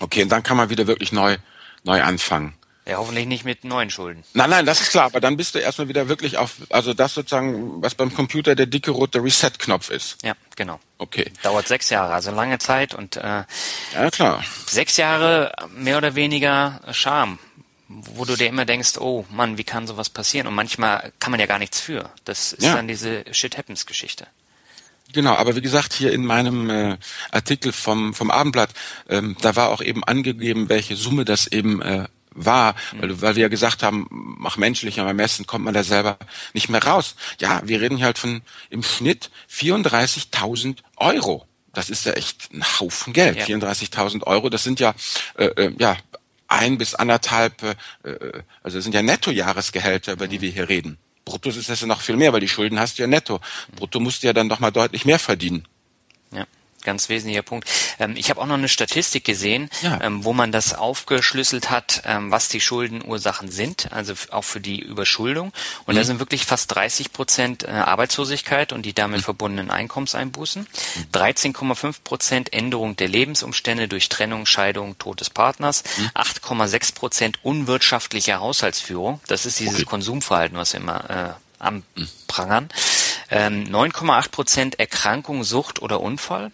Okay, 0.00 0.22
und 0.22 0.30
dann 0.30 0.42
kann 0.42 0.56
man 0.56 0.70
wieder 0.70 0.86
wirklich 0.86 1.12
neu, 1.12 1.36
neu 1.84 2.02
anfangen. 2.02 2.54
Ja, 2.86 2.96
hoffentlich 2.96 3.26
nicht 3.26 3.44
mit 3.44 3.62
neuen 3.62 3.90
Schulden. 3.90 4.24
Nein, 4.32 4.50
nein, 4.50 4.66
das 4.66 4.80
ist 4.80 4.90
klar, 4.90 5.04
aber 5.04 5.20
dann 5.20 5.36
bist 5.36 5.54
du 5.54 5.60
erstmal 5.60 5.88
wieder 5.88 6.08
wirklich 6.08 6.38
auf, 6.38 6.54
also 6.70 6.94
das 6.94 7.14
sozusagen, 7.14 7.80
was 7.82 7.94
beim 7.94 8.12
Computer 8.12 8.56
der 8.56 8.66
dicke 8.66 8.90
rote 8.90 9.22
Reset-Knopf 9.22 9.90
ist. 9.90 10.16
Ja, 10.24 10.32
genau. 10.56 10.80
Okay. 10.98 11.30
Dauert 11.42 11.68
sechs 11.68 11.90
Jahre, 11.90 12.14
also 12.14 12.32
lange 12.32 12.58
Zeit 12.58 12.94
und 12.94 13.16
äh, 13.16 13.44
ja 13.94 14.10
klar. 14.10 14.42
Sechs 14.66 14.96
Jahre 14.96 15.52
mehr 15.76 15.98
oder 15.98 16.16
weniger 16.16 16.80
Scham, 16.90 17.38
wo 17.90 18.24
du 18.24 18.36
dir 18.36 18.46
immer 18.46 18.64
denkst, 18.64 18.98
oh 18.98 19.24
Mann, 19.30 19.58
wie 19.58 19.64
kann 19.64 19.86
sowas 19.86 20.08
passieren? 20.08 20.46
Und 20.46 20.54
manchmal 20.54 21.12
kann 21.18 21.32
man 21.32 21.40
ja 21.40 21.46
gar 21.46 21.58
nichts 21.58 21.80
für. 21.80 22.10
Das 22.24 22.52
ist 22.52 22.64
ja. 22.64 22.76
dann 22.76 22.86
diese 22.86 23.24
Shit 23.32 23.58
Happens 23.58 23.84
Geschichte. 23.84 24.26
Genau, 25.12 25.34
aber 25.34 25.56
wie 25.56 25.60
gesagt, 25.60 25.92
hier 25.92 26.12
in 26.12 26.24
meinem 26.24 26.70
äh, 26.70 26.96
Artikel 27.32 27.72
vom, 27.72 28.14
vom 28.14 28.30
Abendblatt, 28.30 28.70
ähm, 29.08 29.36
da 29.40 29.56
war 29.56 29.70
auch 29.70 29.82
eben 29.82 30.04
angegeben, 30.04 30.68
welche 30.68 30.94
Summe 30.94 31.24
das 31.24 31.48
eben 31.48 31.82
äh, 31.82 32.06
war, 32.32 32.76
weil, 32.92 33.20
weil 33.20 33.34
wir 33.34 33.42
ja 33.42 33.48
gesagt 33.48 33.82
haben, 33.82 34.06
mach 34.10 34.56
menschlich, 34.56 35.00
aber 35.00 35.12
messen 35.12 35.48
kommt 35.48 35.64
man 35.64 35.74
da 35.74 35.82
selber 35.82 36.16
nicht 36.54 36.68
mehr 36.68 36.84
raus. 36.84 37.16
Ja, 37.40 37.60
wir 37.64 37.80
reden 37.80 37.96
hier 37.96 38.06
halt 38.06 38.18
von 38.18 38.42
im 38.70 38.84
Schnitt 38.84 39.30
34.000 39.52 40.78
Euro. 40.96 41.44
Das 41.72 41.90
ist 41.90 42.06
ja 42.06 42.12
echt 42.12 42.52
ein 42.52 42.64
Haufen 42.78 43.12
Geld. 43.12 43.48
Ja. 43.48 43.56
34.000 43.56 44.24
Euro, 44.24 44.48
das 44.48 44.62
sind 44.62 44.78
ja, 44.78 44.94
äh, 45.36 45.46
äh, 45.46 45.74
ja 45.78 45.96
ein 46.50 46.78
bis 46.78 46.94
anderthalb, 46.94 47.62
äh, 47.62 47.74
äh, 48.08 48.42
also 48.62 48.78
das 48.78 48.84
sind 48.84 48.94
ja 48.94 49.02
Nettojahresgehälter, 49.02 50.12
über 50.12 50.28
die 50.28 50.40
wir 50.40 50.50
hier 50.50 50.68
reden. 50.68 50.98
Brutto 51.24 51.48
ist 51.48 51.68
das 51.68 51.80
ja 51.80 51.86
noch 51.86 52.00
viel 52.00 52.16
mehr, 52.16 52.32
weil 52.32 52.40
die 52.40 52.48
Schulden 52.48 52.78
hast 52.80 52.98
du 52.98 53.02
ja 53.02 53.06
netto. 53.06 53.40
Brutto 53.76 54.00
musst 54.00 54.22
du 54.22 54.26
ja 54.26 54.32
dann 54.32 54.48
doch 54.48 54.58
mal 54.58 54.70
deutlich 54.70 55.04
mehr 55.04 55.18
verdienen. 55.18 55.66
Ja 56.32 56.46
ganz 56.82 57.08
wesentlicher 57.08 57.42
Punkt. 57.42 57.68
Ähm, 57.98 58.16
ich 58.16 58.30
habe 58.30 58.40
auch 58.40 58.46
noch 58.46 58.54
eine 58.54 58.68
Statistik 58.68 59.24
gesehen, 59.24 59.70
ja. 59.82 60.00
ähm, 60.02 60.24
wo 60.24 60.32
man 60.32 60.52
das 60.52 60.74
aufgeschlüsselt 60.74 61.70
hat, 61.70 62.02
ähm, 62.04 62.30
was 62.30 62.48
die 62.48 62.60
Schuldenursachen 62.60 63.50
sind, 63.50 63.92
also 63.92 64.14
auch 64.30 64.44
für 64.44 64.60
die 64.60 64.80
Überschuldung. 64.80 65.52
Und 65.86 65.94
mhm. 65.94 65.98
da 65.98 66.04
sind 66.04 66.18
wirklich 66.18 66.44
fast 66.44 66.74
30 66.74 67.12
Prozent 67.12 67.64
äh, 67.64 67.70
Arbeitslosigkeit 67.70 68.72
und 68.72 68.82
die 68.82 68.94
damit 68.94 69.20
mhm. 69.20 69.24
verbundenen 69.24 69.70
Einkommenseinbußen, 69.70 70.66
13,5 71.12 71.86
mhm. 71.86 71.94
Prozent 72.04 72.52
Änderung 72.52 72.96
der 72.96 73.08
Lebensumstände 73.08 73.88
durch 73.88 74.08
Trennung, 74.08 74.46
Scheidung, 74.46 74.98
Tod 74.98 75.20
des 75.20 75.30
Partners, 75.30 75.84
8,6 76.14 76.92
mhm. 76.92 76.94
Prozent 76.94 77.38
unwirtschaftliche 77.42 78.40
Haushaltsführung. 78.40 79.20
Das 79.26 79.46
ist 79.46 79.60
dieses 79.60 79.74
okay. 79.74 79.84
Konsumverhalten, 79.84 80.56
was 80.56 80.72
wir 80.72 80.80
immer 80.80 81.10
äh, 81.10 81.32
anprangern. 81.60 82.68
Ähm, 83.30 83.64
9,8 83.64 84.30
Prozent 84.30 84.80
Erkrankung, 84.80 85.44
Sucht 85.44 85.80
oder 85.82 86.00
Unfall. 86.00 86.50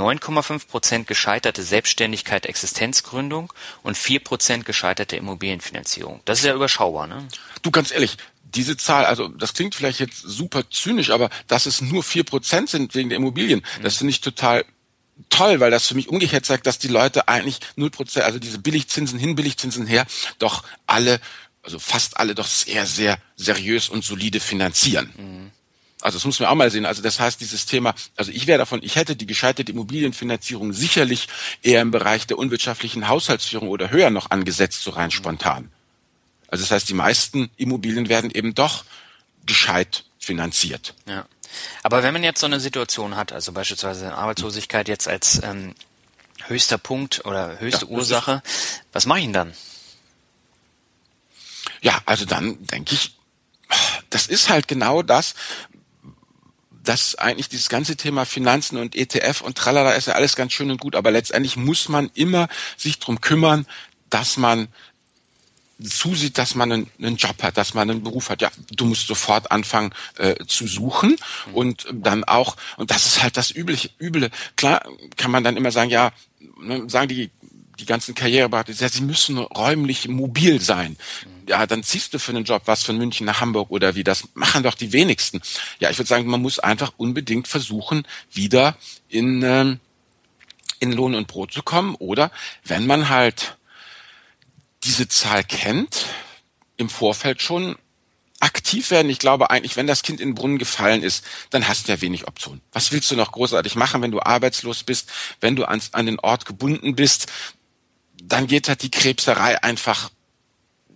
9,5 0.00 0.66
Prozent 0.66 1.06
gescheiterte 1.06 1.62
Selbstständigkeit, 1.62 2.46
Existenzgründung 2.46 3.52
und 3.82 3.96
4 3.96 4.20
Prozent 4.20 4.64
gescheiterte 4.64 5.16
Immobilienfinanzierung. 5.16 6.20
Das 6.24 6.40
ist 6.40 6.44
ja 6.44 6.54
überschaubar, 6.54 7.06
ne? 7.06 7.26
Du, 7.62 7.70
ganz 7.70 7.90
ehrlich, 7.90 8.16
diese 8.44 8.76
Zahl, 8.76 9.04
also 9.04 9.28
das 9.28 9.54
klingt 9.54 9.74
vielleicht 9.74 10.00
jetzt 10.00 10.18
super 10.18 10.68
zynisch, 10.70 11.10
aber 11.10 11.30
dass 11.46 11.66
es 11.66 11.80
nur 11.80 12.02
4 12.02 12.24
Prozent 12.24 12.70
sind 12.70 12.94
wegen 12.94 13.08
der 13.08 13.16
Immobilien, 13.16 13.60
mhm. 13.78 13.82
das 13.82 13.96
finde 13.96 14.10
ich 14.10 14.20
total 14.20 14.64
toll, 15.28 15.60
weil 15.60 15.70
das 15.70 15.86
für 15.86 15.94
mich 15.94 16.08
umgekehrt 16.08 16.44
zeigt, 16.44 16.66
dass 16.66 16.78
die 16.78 16.88
Leute 16.88 17.28
eigentlich 17.28 17.60
0 17.76 17.90
Prozent, 17.90 18.24
also 18.24 18.38
diese 18.38 18.58
Billigzinsen 18.58 19.18
hin, 19.18 19.34
Billigzinsen 19.34 19.86
her, 19.86 20.06
doch 20.38 20.64
alle, 20.86 21.20
also 21.62 21.78
fast 21.78 22.16
alle 22.18 22.34
doch 22.34 22.46
sehr, 22.46 22.86
sehr 22.86 23.18
seriös 23.36 23.88
und 23.88 24.04
solide 24.04 24.40
finanzieren. 24.40 25.12
Mhm. 25.16 25.50
Also 26.02 26.18
das 26.18 26.24
muss 26.24 26.40
man 26.40 26.48
auch 26.48 26.54
mal 26.54 26.70
sehen. 26.70 26.84
Also 26.84 27.02
das 27.02 27.20
heißt, 27.20 27.40
dieses 27.40 27.66
Thema, 27.66 27.94
also 28.16 28.32
ich 28.32 28.46
wäre 28.46 28.58
davon, 28.58 28.82
ich 28.82 28.96
hätte 28.96 29.16
die 29.16 29.26
gescheiterte 29.26 29.72
Immobilienfinanzierung 29.72 30.72
sicherlich 30.72 31.28
eher 31.62 31.80
im 31.80 31.90
Bereich 31.90 32.26
der 32.26 32.38
unwirtschaftlichen 32.38 33.08
Haushaltsführung 33.08 33.68
oder 33.68 33.90
höher 33.90 34.10
noch 34.10 34.30
angesetzt, 34.30 34.82
so 34.82 34.90
rein 34.90 35.10
spontan. 35.10 35.70
Also 36.48 36.64
das 36.64 36.70
heißt, 36.70 36.88
die 36.88 36.94
meisten 36.94 37.50
Immobilien 37.56 38.08
werden 38.08 38.30
eben 38.30 38.54
doch 38.54 38.84
gescheit 39.46 40.04
finanziert. 40.18 40.94
Ja. 41.06 41.24
Aber 41.82 42.02
wenn 42.02 42.12
man 42.12 42.24
jetzt 42.24 42.40
so 42.40 42.46
eine 42.46 42.60
Situation 42.60 43.16
hat, 43.16 43.32
also 43.32 43.52
beispielsweise 43.52 44.14
Arbeitslosigkeit 44.14 44.88
jetzt 44.88 45.08
als 45.08 45.40
ähm, 45.42 45.74
höchster 46.46 46.78
Punkt 46.78 47.24
oder 47.24 47.60
höchste 47.60 47.86
ja, 47.86 47.90
Ursache, 47.90 48.42
was 48.92 49.06
mache 49.06 49.20
ich 49.20 49.24
denn 49.26 49.32
dann? 49.32 49.54
Ja, 51.80 52.00
also 52.06 52.24
dann 52.24 52.64
denke 52.66 52.94
ich, 52.94 53.16
das 54.10 54.26
ist 54.26 54.50
halt 54.50 54.68
genau 54.68 55.02
das, 55.02 55.34
dass 56.84 57.14
eigentlich 57.14 57.48
dieses 57.48 57.68
ganze 57.68 57.96
Thema 57.96 58.24
Finanzen 58.24 58.78
und 58.78 58.96
ETF 58.96 59.42
und 59.42 59.56
tralala 59.56 59.92
ist 59.92 60.08
ja 60.08 60.14
alles 60.14 60.36
ganz 60.36 60.52
schön 60.52 60.70
und 60.70 60.80
gut, 60.80 60.96
aber 60.96 61.10
letztendlich 61.10 61.56
muss 61.56 61.88
man 61.88 62.10
immer 62.14 62.48
sich 62.76 62.98
drum 62.98 63.20
kümmern, 63.20 63.66
dass 64.10 64.36
man 64.36 64.68
zusieht, 65.82 66.38
dass 66.38 66.54
man 66.54 66.72
einen, 66.72 66.90
einen, 66.98 67.16
Job 67.16 67.42
hat, 67.42 67.56
dass 67.56 67.74
man 67.74 67.90
einen 67.90 68.02
Beruf 68.02 68.30
hat. 68.30 68.42
Ja, 68.42 68.50
du 68.70 68.84
musst 68.84 69.06
sofort 69.06 69.50
anfangen 69.50 69.92
äh, 70.16 70.34
zu 70.46 70.66
suchen 70.66 71.16
und 71.52 71.86
dann 71.92 72.24
auch, 72.24 72.56
und 72.76 72.90
das 72.90 73.06
ist 73.06 73.22
halt 73.22 73.36
das 73.36 73.50
übliche, 73.50 73.90
üble. 74.00 74.30
Klar 74.56 74.84
kann 75.16 75.30
man 75.30 75.44
dann 75.44 75.56
immer 75.56 75.72
sagen, 75.72 75.90
ja, 75.90 76.12
ne, 76.60 76.88
sagen 76.88 77.08
die 77.08 77.30
die 77.78 77.86
ganzen 77.86 78.14
Karriereberater, 78.14 78.72
ja, 78.72 78.88
sie 78.88 79.02
müssen 79.02 79.38
räumlich 79.38 80.08
mobil 80.08 80.60
sein 80.60 80.96
ja, 81.48 81.66
dann 81.66 81.82
ziehst 81.82 82.14
du 82.14 82.18
für 82.18 82.32
einen 82.32 82.44
Job 82.44 82.62
was 82.66 82.82
von 82.82 82.96
München 82.96 83.26
nach 83.26 83.40
Hamburg 83.40 83.70
oder 83.70 83.94
wie. 83.94 84.04
Das 84.04 84.28
machen 84.34 84.62
doch 84.62 84.74
die 84.74 84.92
wenigsten. 84.92 85.40
Ja, 85.80 85.90
ich 85.90 85.98
würde 85.98 86.08
sagen, 86.08 86.26
man 86.26 86.42
muss 86.42 86.58
einfach 86.58 86.92
unbedingt 86.96 87.48
versuchen, 87.48 88.06
wieder 88.32 88.76
in, 89.08 89.42
ähm, 89.42 89.80
in 90.80 90.92
Lohn 90.92 91.14
und 91.14 91.28
Brot 91.28 91.52
zu 91.52 91.62
kommen. 91.62 91.94
Oder 91.96 92.30
wenn 92.64 92.86
man 92.86 93.08
halt 93.08 93.56
diese 94.84 95.08
Zahl 95.08 95.44
kennt, 95.44 96.06
im 96.76 96.88
Vorfeld 96.88 97.42
schon 97.42 97.76
aktiv 98.40 98.90
werden. 98.90 99.08
Ich 99.08 99.20
glaube 99.20 99.50
eigentlich, 99.50 99.76
wenn 99.76 99.86
das 99.86 100.02
Kind 100.02 100.20
in 100.20 100.30
den 100.30 100.34
Brunnen 100.34 100.58
gefallen 100.58 101.04
ist, 101.04 101.24
dann 101.50 101.68
hast 101.68 101.86
du 101.86 101.92
ja 101.92 102.00
wenig 102.00 102.26
Optionen. 102.26 102.60
Was 102.72 102.90
willst 102.90 103.08
du 103.12 103.14
noch 103.14 103.30
großartig 103.30 103.76
machen, 103.76 104.02
wenn 104.02 104.10
du 104.10 104.20
arbeitslos 104.20 104.82
bist, 104.82 105.12
wenn 105.40 105.54
du 105.54 105.64
ans, 105.64 105.94
an 105.94 106.06
den 106.06 106.18
Ort 106.18 106.44
gebunden 106.44 106.96
bist? 106.96 107.30
Dann 108.24 108.46
geht 108.46 108.68
halt 108.68 108.82
die 108.82 108.90
Krebserei 108.90 109.62
einfach 109.62 110.10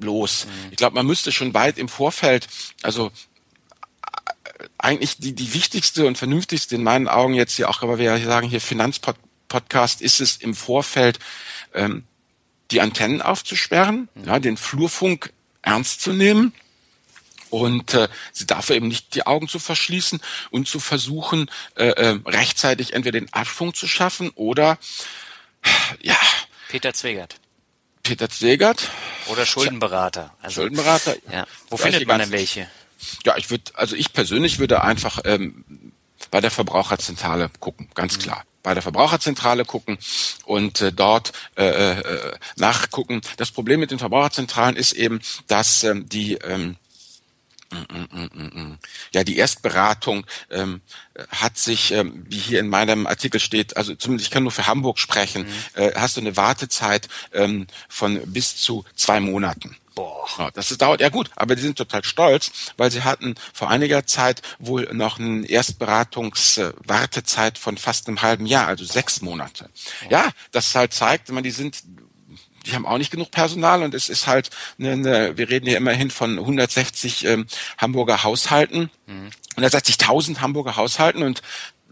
los. 0.00 0.46
Mhm. 0.46 0.70
Ich 0.70 0.76
glaube, 0.76 0.94
man 0.94 1.06
müsste 1.06 1.32
schon 1.32 1.54
weit 1.54 1.78
im 1.78 1.88
Vorfeld, 1.88 2.46
also 2.82 3.10
eigentlich 4.78 5.18
die, 5.18 5.34
die 5.34 5.54
wichtigste 5.54 6.06
und 6.06 6.18
vernünftigste 6.18 6.76
in 6.76 6.82
meinen 6.82 7.08
Augen 7.08 7.34
jetzt 7.34 7.56
hier 7.56 7.68
auch, 7.68 7.82
aber 7.82 7.98
wir 7.98 8.18
sagen 8.18 8.48
hier 8.48 8.60
Finanzpodcast, 8.60 10.00
ist 10.00 10.20
es 10.20 10.36
im 10.36 10.54
Vorfeld, 10.54 11.18
ähm, 11.74 12.04
die 12.70 12.80
Antennen 12.80 13.22
aufzusperren, 13.22 14.08
mhm. 14.14 14.24
ja, 14.24 14.38
den 14.38 14.56
Flurfunk 14.56 15.32
ernst 15.62 16.00
zu 16.00 16.12
nehmen 16.12 16.52
und 17.50 17.94
äh, 17.94 18.08
sie 18.32 18.46
dafür 18.46 18.76
eben 18.76 18.88
nicht 18.88 19.14
die 19.14 19.26
Augen 19.26 19.48
zu 19.48 19.58
verschließen 19.58 20.20
und 20.50 20.68
zu 20.68 20.80
versuchen, 20.80 21.50
äh, 21.76 21.88
äh, 21.88 22.20
rechtzeitig 22.24 22.92
entweder 22.92 23.20
den 23.20 23.32
Abschwung 23.32 23.74
zu 23.74 23.86
schaffen 23.86 24.30
oder 24.34 24.78
ja. 26.00 26.18
Peter 26.68 26.92
Zwegert. 26.92 27.36
Peter 28.02 28.28
Zwegert. 28.28 28.90
Oder 29.26 29.46
Schuldenberater. 29.46 30.34
Also, 30.40 30.62
Schuldenberater. 30.62 31.16
Ja. 31.32 31.46
Wo 31.68 31.76
findet 31.76 32.06
man 32.06 32.20
denn 32.20 32.30
welche? 32.30 32.68
Ja, 33.24 33.36
ich 33.36 33.50
würde, 33.50 33.64
also 33.74 33.96
ich 33.96 34.12
persönlich 34.12 34.58
würde 34.58 34.82
einfach 34.82 35.20
ähm, 35.24 35.92
bei 36.30 36.40
der 36.40 36.50
Verbraucherzentrale 36.50 37.50
gucken, 37.60 37.88
ganz 37.94 38.16
mhm. 38.16 38.22
klar 38.22 38.44
bei 38.66 38.74
der 38.74 38.82
Verbraucherzentrale 38.82 39.64
gucken 39.64 39.96
und 40.44 40.80
äh, 40.80 40.92
dort 40.92 41.32
äh, 41.56 42.00
äh, 42.00 42.32
nachgucken. 42.56 43.20
Das 43.36 43.52
Problem 43.52 43.78
mit 43.78 43.92
den 43.92 44.00
Verbraucherzentralen 44.00 44.74
ist 44.74 44.90
eben, 44.90 45.20
dass 45.46 45.84
ähm, 45.84 46.08
die 46.08 46.32
ähm, 46.34 46.74
ja, 49.12 49.24
die 49.24 49.36
Erstberatung 49.36 50.26
ähm, 50.50 50.80
hat 51.28 51.58
sich, 51.58 51.92
ähm, 51.92 52.24
wie 52.28 52.38
hier 52.38 52.60
in 52.60 52.68
meinem 52.68 53.06
Artikel 53.06 53.40
steht, 53.40 53.76
also 53.76 53.94
zumindest 53.94 54.28
ich 54.28 54.32
kann 54.32 54.42
nur 54.42 54.52
für 54.52 54.66
Hamburg 54.66 54.98
sprechen, 54.98 55.42
mhm. 55.42 55.80
äh, 55.80 55.92
hast 55.94 56.16
du 56.16 56.20
eine 56.20 56.36
Wartezeit 56.36 57.08
ähm, 57.32 57.66
von 57.88 58.20
bis 58.32 58.56
zu 58.56 58.84
zwei 58.94 59.20
Monaten. 59.20 59.76
Boah. 59.96 60.26
Ja, 60.38 60.50
das 60.50 60.70
ist, 60.70 60.82
dauert 60.82 61.00
ja 61.00 61.08
gut, 61.08 61.30
aber 61.36 61.56
die 61.56 61.62
sind 61.62 61.78
total 61.78 62.04
stolz, 62.04 62.52
weil 62.76 62.90
sie 62.90 63.02
hatten 63.02 63.34
vor 63.54 63.70
einiger 63.70 64.06
Zeit 64.06 64.42
wohl 64.58 64.86
noch 64.92 65.18
eine 65.18 65.46
Erstberatungswartezeit 65.46 67.56
von 67.56 67.78
fast 67.78 68.06
einem 68.06 68.20
halben 68.20 68.44
Jahr, 68.44 68.66
also 68.66 68.84
sechs 68.84 69.22
Monate. 69.22 69.70
Ja, 70.10 70.28
das 70.52 70.74
halt 70.74 70.92
zeigt, 70.92 71.30
man, 71.30 71.42
die 71.42 71.50
sind 71.50 71.82
die 72.66 72.74
haben 72.74 72.86
auch 72.86 72.98
nicht 72.98 73.10
genug 73.10 73.30
Personal 73.30 73.82
und 73.82 73.94
es 73.94 74.08
ist 74.08 74.26
halt, 74.26 74.50
eine, 74.78 74.92
eine, 74.92 75.38
wir 75.38 75.48
reden 75.48 75.66
hier 75.66 75.76
immerhin 75.76 76.10
von 76.10 76.38
160 76.38 77.24
ähm, 77.24 77.46
Hamburger 77.78 78.24
Haushalten, 78.24 78.90
mhm. 79.06 79.30
160.000 79.56 80.40
Hamburger 80.40 80.76
Haushalten 80.76 81.22
und 81.22 81.42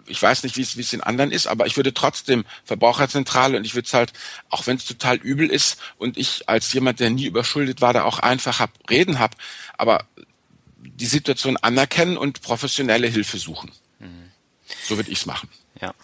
ich 0.06 0.20
weiß 0.20 0.42
nicht, 0.42 0.56
wie 0.56 0.62
es, 0.62 0.76
wie 0.76 0.82
es 0.82 0.92
in 0.92 1.00
anderen 1.00 1.32
ist, 1.32 1.46
aber 1.46 1.66
ich 1.66 1.76
würde 1.76 1.94
trotzdem 1.94 2.44
Verbraucherzentrale 2.64 3.56
und 3.56 3.64
ich 3.64 3.74
würde 3.74 3.86
es 3.86 3.94
halt, 3.94 4.12
auch 4.50 4.66
wenn 4.66 4.76
es 4.76 4.84
total 4.84 5.16
übel 5.16 5.48
ist 5.48 5.78
und 5.96 6.18
ich 6.18 6.48
als 6.48 6.72
jemand, 6.72 7.00
der 7.00 7.10
nie 7.10 7.24
überschuldet 7.24 7.80
war, 7.80 7.92
da 7.92 8.04
auch 8.04 8.18
einfach 8.18 8.60
hab, 8.60 8.70
reden 8.90 9.18
habe, 9.18 9.36
aber 9.78 10.04
die 10.76 11.06
Situation 11.06 11.56
anerkennen 11.56 12.16
und 12.16 12.42
professionelle 12.42 13.06
Hilfe 13.06 13.38
suchen. 13.38 13.72
Mhm. 13.98 14.30
So 14.84 14.96
würde 14.96 15.10
ich 15.10 15.18
es 15.18 15.26
machen. 15.26 15.48
Ja. 15.80 15.94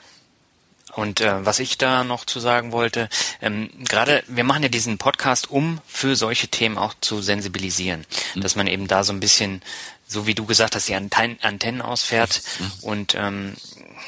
Und 0.94 1.20
äh, 1.20 1.44
was 1.44 1.58
ich 1.58 1.78
da 1.78 2.04
noch 2.04 2.24
zu 2.24 2.40
sagen 2.40 2.72
wollte, 2.72 3.08
ähm, 3.40 3.70
gerade 3.88 4.22
wir 4.26 4.44
machen 4.44 4.62
ja 4.62 4.68
diesen 4.68 4.98
Podcast, 4.98 5.50
um 5.50 5.80
für 5.86 6.16
solche 6.16 6.48
Themen 6.48 6.78
auch 6.78 6.94
zu 7.00 7.22
sensibilisieren, 7.22 8.06
mhm. 8.34 8.40
dass 8.40 8.56
man 8.56 8.66
eben 8.66 8.88
da 8.88 9.04
so 9.04 9.12
ein 9.12 9.20
bisschen, 9.20 9.62
so 10.06 10.26
wie 10.26 10.34
du 10.34 10.46
gesagt 10.46 10.74
hast, 10.74 10.88
die 10.88 10.94
Antennen 10.94 11.82
ausfährt 11.82 12.42
mhm. 12.58 12.72
und 12.82 13.14
ähm, 13.14 13.56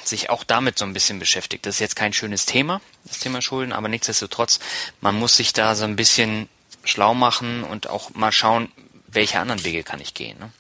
sich 0.05 0.31
auch 0.31 0.45
damit 0.45 0.79
so 0.79 0.85
ein 0.85 0.93
bisschen 0.93 1.19
beschäftigt. 1.19 1.67
Das 1.67 1.77
ist 1.77 1.81
jetzt 1.81 1.97
kein 1.97 2.13
schönes 2.13 2.47
Thema, 2.47 2.81
das 3.05 3.19
Thema 3.19 3.43
Schulden, 3.43 3.73
aber 3.73 3.89
nichtsdestotrotz, 3.89 4.59
man 5.01 5.15
muss 5.15 5.37
sich 5.37 5.53
da 5.53 5.75
so 5.75 5.85
ein 5.85 5.97
bisschen 5.97 6.49
schlau 6.85 7.15
machen 7.15 7.63
und 7.63 7.89
auch 7.89 8.11
mal 8.15 8.33
schauen, 8.33 8.71
welche 9.07 9.39
anderen 9.39 9.65
Wege 9.65 9.83
kann 9.85 10.01
ich 10.01 10.15
gehen. 10.15 10.39
Ne? 10.39 10.51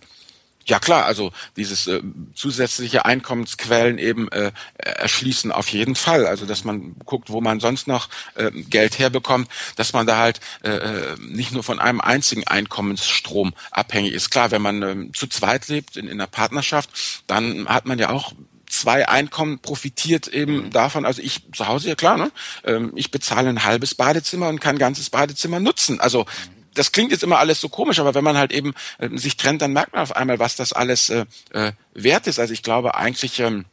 Ja 0.67 0.79
klar, 0.79 1.05
also 1.05 1.33
dieses 1.57 1.87
äh, 1.87 2.01
zusätzliche 2.35 3.05
Einkommensquellen 3.05 3.99
eben 3.99 4.31
äh, 4.31 4.53
erschließen 4.77 5.53
auf 5.53 5.69
jeden 5.69 5.95
Fall. 5.95 6.27
Also 6.27 6.47
dass 6.47 6.65
man 6.65 6.95
guckt, 7.05 7.31
wo 7.31 7.41
man 7.41 7.61
sonst 7.61 7.89
noch 7.89 8.09
äh, 8.35 8.51
Geld 8.51 8.99
herbekommt, 8.99 9.49
dass 9.77 9.93
man 9.93 10.07
da 10.07 10.19
halt 10.19 10.41
äh, 10.63 10.71
äh 10.71 11.17
nicht 11.19 11.53
nur 11.53 11.63
von 11.63 11.79
einem 11.79 12.01
einzigen 12.01 12.47
Einkommensstrom 12.47 13.55
abhängig 13.71 14.13
ist. 14.13 14.31
Klar, 14.31 14.51
wenn 14.51 14.63
man 14.63 14.83
äh, 14.83 15.13
zu 15.13 15.27
zweit 15.27 15.69
lebt 15.69 15.97
in, 15.97 16.07
in 16.07 16.13
einer 16.13 16.27
Partnerschaft, 16.27 16.91
dann 17.27 17.69
hat 17.69 17.87
man 17.87 17.99
ja 17.99 18.11
auch 18.11 18.33
zwei 18.69 19.09
Einkommen 19.09 19.59
profitiert 19.59 20.29
eben 20.29 20.65
mhm. 20.65 20.71
davon. 20.71 21.05
Also 21.05 21.23
ich 21.23 21.43
zu 21.53 21.69
Hause 21.69 21.91
ja 21.91 21.95
klar, 21.95 22.17
ne? 22.17 22.33
Ähm, 22.65 22.93
ich 22.95 23.11
bezahle 23.11 23.49
ein 23.49 23.65
halbes 23.65 23.95
Badezimmer 23.95 24.49
und 24.49 24.61
kann 24.61 24.77
ein 24.77 24.79
ganzes 24.79 25.11
Badezimmer 25.11 25.61
nutzen. 25.61 26.01
Also 26.01 26.25
mhm 26.25 26.62
das 26.75 26.93
klingt 26.93 27.13
jetzt 27.13 27.23
immer 27.23 27.39
alles 27.39 27.61
so 27.61 27.69
komisch, 27.69 27.99
aber 27.99 28.15
wenn 28.15 28.25
man 28.25 28.37
halt 28.37 28.53
eben 28.53 28.75
äh, 28.99 29.09
sich 29.17 29.37
trennt, 29.37 29.63
dann 29.63 29.73
merkt 29.73 29.93
man 29.93 30.03
auf 30.03 30.17
einmal, 30.17 30.39
was 30.39 30.57
das 30.57 30.73
alles 30.73 31.11
äh, 31.11 31.27
äh, 31.53 31.73
wert 31.95 32.27
ist. 32.27 32.39
Also 32.39 32.53
ich 32.53 32.63
glaube 32.63 32.95
eigentlich, 32.95 33.41
ähm, 33.41 33.65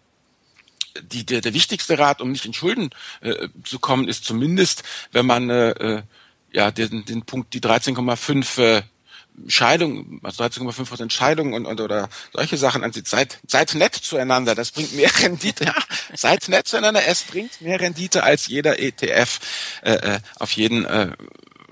die, 1.01 1.25
der, 1.25 1.41
der 1.41 1.53
wichtigste 1.53 1.97
Rat, 1.99 2.21
um 2.21 2.31
nicht 2.31 2.45
in 2.45 2.53
Schulden 2.53 2.89
äh, 3.21 3.47
zu 3.63 3.79
kommen, 3.79 4.07
ist 4.07 4.25
zumindest, 4.25 4.83
wenn 5.11 5.25
man 5.25 5.49
äh, 5.49 5.69
äh 5.69 6.01
ja 6.51 6.71
den, 6.71 7.05
den 7.05 7.21
Punkt, 7.21 7.53
die 7.53 7.59
13,5 7.59 8.59
äh, 8.59 8.81
Scheidung, 9.47 10.19
also 10.23 10.43
13,5 10.43 10.85
Prozent 10.85 11.13
Scheidung 11.13 11.53
und, 11.53 11.65
und 11.65 11.79
oder 11.79 12.09
solche 12.33 12.57
Sachen 12.57 12.83
ansieht, 12.83 13.07
seid, 13.07 13.39
seid 13.47 13.75
nett 13.75 13.95
zueinander, 13.95 14.55
das 14.55 14.71
bringt 14.71 14.93
mehr 14.93 15.11
Rendite, 15.21 15.65
ja, 15.65 15.75
seid 16.15 16.49
nett 16.49 16.67
zueinander, 16.67 17.05
es 17.05 17.23
bringt 17.23 17.61
mehr 17.61 17.79
Rendite 17.79 18.23
als 18.23 18.47
jeder 18.47 18.79
ETF 18.79 19.39
äh, 19.83 19.91
äh 19.91 20.19
auf 20.39 20.51
jeden 20.53 20.85
äh, 20.85 21.11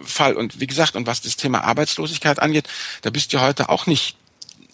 Fall. 0.04 0.36
Und 0.36 0.60
wie 0.60 0.68
gesagt, 0.68 0.96
und 0.96 1.08
was 1.08 1.22
das 1.22 1.38
Thema 1.38 1.64
Arbeitslosigkeit 1.64 2.40
angeht, 2.40 2.68
da 3.02 3.10
bist 3.10 3.34
du 3.34 3.40
heute 3.40 3.70
auch 3.70 3.86
nicht 3.86 4.16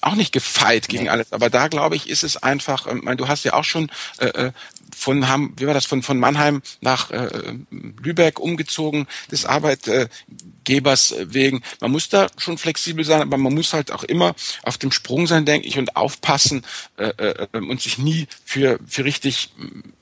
auch 0.04 0.16
nicht 0.16 0.34
gefeit 0.34 0.90
gegen 0.90 1.04
nee. 1.04 1.10
alles, 1.10 1.32
aber 1.32 1.50
da 1.50 1.68
glaube 1.68 1.96
ich, 1.96 2.10
ist 2.10 2.24
es 2.24 2.38
einfach, 2.38 2.88
ähm, 2.88 3.02
mein, 3.04 3.18
du 3.18 3.28
hast 3.28 3.46
ja 3.46 3.54
auch 3.54 3.64
schon 3.64 3.90
äh, 4.20 4.26
äh, 4.26 4.52
von 4.96 5.28
Ham, 5.28 5.54
wie 5.58 5.66
war 5.66 5.74
das, 5.74 5.86
von, 5.86 6.04
von 6.04 6.20
Mannheim 6.20 6.62
nach 6.82 7.12
äh, 7.12 7.56
Lübeck 7.72 8.40
umgezogen, 8.40 9.08
des 9.32 9.46
Arbeitgebers 9.46 11.16
wegen. 11.20 11.64
Man 11.80 11.92
muss 11.92 12.10
da 12.10 12.28
schon 12.38 12.58
flexibel 12.58 13.04
sein, 13.04 13.22
aber 13.22 13.38
man 13.38 13.54
muss 13.54 13.74
halt 13.74 13.92
auch 13.92 14.04
immer 14.04 14.36
auf 14.62 14.78
dem 14.78 14.92
Sprung 14.92 15.26
sein, 15.26 15.46
denke 15.46 15.68
ich, 15.68 15.78
und 15.78 15.96
aufpassen 15.96 16.64
äh, 16.98 17.08
äh, 17.08 17.48
und 17.58 17.82
sich 17.82 17.98
nie 17.98 18.28
für, 18.46 18.80
für 18.88 19.04
richtig 19.06 19.50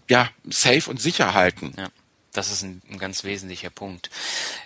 ja, 0.10 0.30
safe 0.50 0.90
und 0.90 1.02
sicher 1.02 1.34
halten. 1.34 1.74
Ja. 1.78 1.88
Das 2.34 2.50
ist 2.50 2.64
ein, 2.64 2.82
ein, 2.90 2.98
ganz 2.98 3.26
wesentlicher 3.26 3.70
Punkt. 3.70 4.10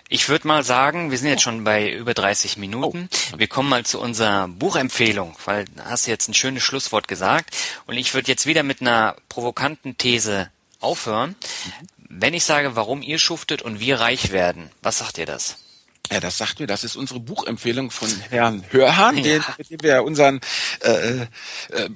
Ich 0.08 0.28
würde 0.28 0.46
mal 0.46 0.62
sagen, 0.62 1.10
wir 1.10 1.18
sind 1.18 1.28
jetzt 1.28 1.42
schon 1.42 1.64
bei 1.64 1.90
über 1.90 2.14
30 2.14 2.58
Minuten. 2.58 3.08
Oh. 3.32 3.38
Wir 3.38 3.48
kommen 3.48 3.68
mal 3.68 3.84
zu 3.84 4.00
unserer 4.00 4.46
Buchempfehlung, 4.46 5.36
weil 5.44 5.64
hast 5.84 6.06
du 6.06 6.12
jetzt 6.12 6.28
ein 6.28 6.34
schönes 6.34 6.62
Schlusswort 6.62 7.08
gesagt. 7.08 7.56
Und 7.86 7.96
ich 7.96 8.14
würde 8.14 8.28
jetzt 8.28 8.46
wieder 8.46 8.62
mit 8.62 8.80
einer 8.80 9.16
provokanten 9.28 9.98
These 9.98 10.48
aufhören. 10.80 11.30
Mhm. 11.30 11.88
Wenn 12.08 12.34
ich 12.34 12.44
sage, 12.44 12.76
warum 12.76 13.02
ihr 13.02 13.18
schuftet 13.18 13.62
und 13.62 13.80
wir 13.80 13.98
reich 13.98 14.30
werden, 14.30 14.70
was 14.80 14.98
sagt 14.98 15.18
ihr 15.18 15.26
das? 15.26 15.56
Ja, 16.10 16.20
das 16.20 16.38
sagt 16.38 16.60
mir, 16.60 16.66
das 16.66 16.84
ist 16.84 16.96
unsere 16.96 17.20
Buchempfehlung 17.20 17.90
von 17.90 18.08
Herrn 18.30 18.64
Hörhan, 18.70 19.16
ja. 19.16 19.22
den, 19.22 19.44
mit 19.58 19.70
dem 19.70 19.82
wir 19.82 20.04
unseren 20.04 20.40
äh, 20.80 21.22
äh, 21.22 21.26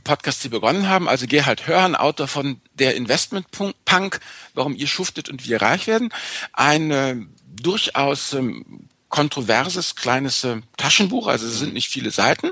Podcast 0.05 0.42
hier 0.42 0.51
begonnen 0.51 0.88
haben. 0.88 1.09
Also 1.09 1.27
Gerhard 1.27 1.66
Hörhan, 1.66 1.94
Autor 1.94 2.27
von 2.27 2.61
Der 2.75 2.96
Investment 2.96 3.46
Punk, 3.85 4.20
warum 4.55 4.75
ihr 4.75 4.88
schuftet 4.88 5.29
und 5.29 5.46
wir 5.46 5.62
reich 5.62 5.87
werden. 5.87 6.12
Ein 6.53 6.90
äh, 6.90 7.16
durchaus 7.61 8.33
ähm, 8.33 8.88
kontroverses 9.09 9.96
kleines 9.96 10.44
äh, 10.44 10.61
Taschenbuch, 10.77 11.27
also 11.27 11.46
es 11.46 11.59
sind 11.59 11.75
nicht 11.75 11.88
viele 11.88 12.11
Seiten. 12.11 12.51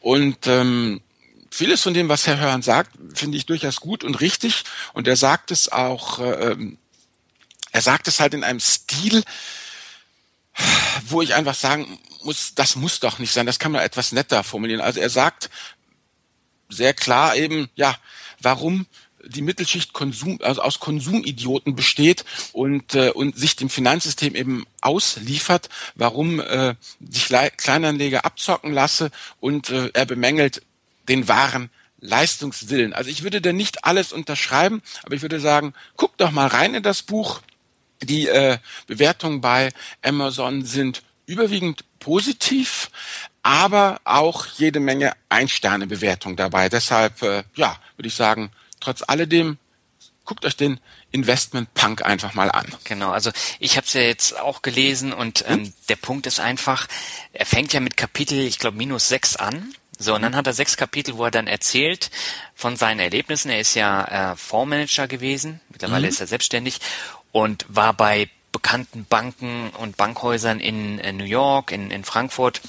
Und 0.00 0.46
ähm, 0.46 1.00
vieles 1.50 1.82
von 1.82 1.94
dem, 1.94 2.08
was 2.08 2.26
Herr 2.26 2.38
Hörhan 2.38 2.62
sagt, 2.62 2.90
finde 3.14 3.36
ich 3.36 3.46
durchaus 3.46 3.80
gut 3.80 4.04
und 4.04 4.20
richtig. 4.20 4.64
Und 4.92 5.08
er 5.08 5.16
sagt 5.16 5.50
es 5.50 5.70
auch, 5.70 6.18
äh, 6.20 6.52
ähm, 6.52 6.78
er 7.72 7.82
sagt 7.82 8.08
es 8.08 8.20
halt 8.20 8.34
in 8.34 8.44
einem 8.44 8.60
Stil, 8.60 9.22
wo 11.06 11.22
ich 11.22 11.34
einfach 11.34 11.54
sagen 11.54 11.98
muss, 12.22 12.54
das 12.54 12.76
muss 12.76 13.00
doch 13.00 13.18
nicht 13.18 13.32
sein, 13.32 13.46
das 13.46 13.58
kann 13.58 13.72
man 13.72 13.82
etwas 13.82 14.12
netter 14.12 14.44
formulieren. 14.44 14.80
Also 14.80 15.00
er 15.00 15.10
sagt 15.10 15.50
sehr 16.68 16.94
klar 16.94 17.36
eben, 17.36 17.68
ja, 17.74 17.96
warum 18.40 18.86
die 19.24 19.42
Mittelschicht 19.42 19.92
Konsum, 19.92 20.38
also 20.42 20.62
aus 20.62 20.80
Konsumidioten 20.80 21.74
besteht 21.76 22.24
und, 22.52 22.94
äh, 22.94 23.10
und 23.10 23.38
sich 23.38 23.56
dem 23.56 23.68
Finanzsystem 23.68 24.34
eben 24.34 24.64
ausliefert, 24.80 25.68
warum 25.94 26.40
äh, 26.40 26.74
sich 27.06 27.28
Kleinanleger 27.56 28.24
abzocken 28.24 28.72
lasse 28.72 29.10
und 29.40 29.70
äh, 29.70 29.90
er 29.92 30.06
bemängelt 30.06 30.62
den 31.08 31.28
wahren 31.28 31.70
Leistungswillen. 32.00 32.94
Also 32.94 33.10
ich 33.10 33.22
würde 33.22 33.40
da 33.42 33.52
nicht 33.52 33.84
alles 33.84 34.12
unterschreiben, 34.12 34.82
aber 35.02 35.14
ich 35.14 35.22
würde 35.22 35.40
sagen, 35.40 35.74
guck 35.96 36.16
doch 36.16 36.30
mal 36.30 36.46
rein 36.46 36.74
in 36.74 36.82
das 36.82 37.02
Buch, 37.02 37.40
die 38.02 38.28
äh, 38.28 38.58
Bewertungen 38.86 39.40
bei 39.40 39.70
Amazon 40.02 40.64
sind 40.64 41.02
überwiegend 41.26 41.84
positiv, 41.98 42.90
aber 43.42 44.00
auch 44.04 44.46
jede 44.46 44.80
Menge 44.80 45.12
Ein-Sterne-Bewertungen 45.28 46.36
dabei. 46.36 46.68
Deshalb, 46.68 47.22
äh, 47.22 47.44
ja, 47.54 47.76
würde 47.96 48.08
ich 48.08 48.14
sagen, 48.14 48.50
trotz 48.80 49.02
alledem, 49.06 49.58
guckt 50.24 50.44
euch 50.44 50.56
den 50.56 50.80
Investment 51.12 51.72
Punk 51.74 52.04
einfach 52.04 52.34
mal 52.34 52.50
an. 52.50 52.66
Genau, 52.84 53.10
also 53.10 53.30
ich 53.58 53.76
habe 53.76 53.86
es 53.86 53.92
ja 53.94 54.02
jetzt 54.02 54.38
auch 54.38 54.62
gelesen 54.62 55.12
und 55.12 55.44
ähm, 55.48 55.64
hm? 55.64 55.72
der 55.88 55.96
Punkt 55.96 56.26
ist 56.26 56.40
einfach, 56.40 56.86
er 57.32 57.46
fängt 57.46 57.72
ja 57.72 57.80
mit 57.80 57.96
Kapitel, 57.96 58.38
ich 58.38 58.58
glaube, 58.58 58.76
minus 58.76 59.08
sechs 59.08 59.36
an 59.36 59.74
So, 59.98 60.14
und 60.14 60.22
dann 60.22 60.36
hat 60.36 60.46
er 60.46 60.52
sechs 60.52 60.76
Kapitel, 60.76 61.16
wo 61.16 61.24
er 61.24 61.30
dann 61.30 61.46
erzählt 61.46 62.10
von 62.54 62.76
seinen 62.76 63.00
Erlebnissen. 63.00 63.50
Er 63.50 63.60
ist 63.60 63.74
ja 63.74 64.32
äh, 64.32 64.36
Fondsmanager 64.36 65.08
gewesen, 65.08 65.60
mittlerweile 65.68 66.06
mhm. 66.06 66.10
ist 66.10 66.20
er 66.20 66.26
selbstständig 66.26 66.80
und 67.32 67.66
war 67.68 67.92
bei 67.92 68.28
bekannten 68.52 69.04
Banken 69.04 69.70
und 69.70 69.96
Bankhäusern 69.96 70.60
in, 70.60 70.96
New 71.16 71.24
York, 71.24 71.72
in, 71.72 71.90
in 71.90 72.04
Frankfurt. 72.04 72.60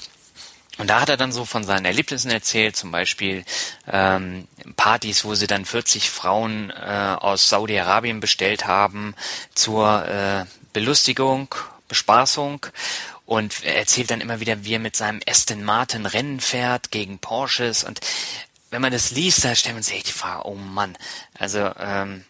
Und 0.78 0.88
da 0.88 1.00
hat 1.00 1.10
er 1.10 1.16
dann 1.16 1.32
so 1.32 1.44
von 1.44 1.64
seinen 1.64 1.84
Erlebnissen 1.84 2.30
erzählt, 2.30 2.76
zum 2.76 2.90
Beispiel 2.90 3.44
ähm, 3.86 4.48
Partys, 4.76 5.24
wo 5.24 5.34
sie 5.34 5.46
dann 5.46 5.64
40 5.64 6.08
Frauen 6.08 6.70
äh, 6.70 7.16
aus 7.18 7.48
Saudi-Arabien 7.48 8.20
bestellt 8.20 8.66
haben 8.66 9.14
zur 9.54 10.06
äh, 10.06 10.46
Belustigung, 10.72 11.54
Bespaßung. 11.88 12.66
Und 13.26 13.64
er 13.64 13.76
erzählt 13.76 14.10
dann 14.10 14.20
immer 14.20 14.40
wieder, 14.40 14.64
wie 14.64 14.74
er 14.74 14.78
mit 14.78 14.96
seinem 14.96 15.20
Aston 15.26 15.62
Martin 15.62 16.06
Rennen 16.06 16.40
fährt 16.40 16.90
gegen 16.90 17.18
Porsches. 17.18 17.84
Und 17.84 18.00
wenn 18.70 18.82
man 18.82 18.92
das 18.92 19.10
liest, 19.10 19.44
da 19.44 19.54
stellt 19.54 19.74
man 19.74 19.82
sich 19.82 20.02
die 20.04 20.12
Frage, 20.12 20.46
oh 20.48 20.54
Mann, 20.54 20.96
also 21.38 21.70
ähm, 21.78 22.24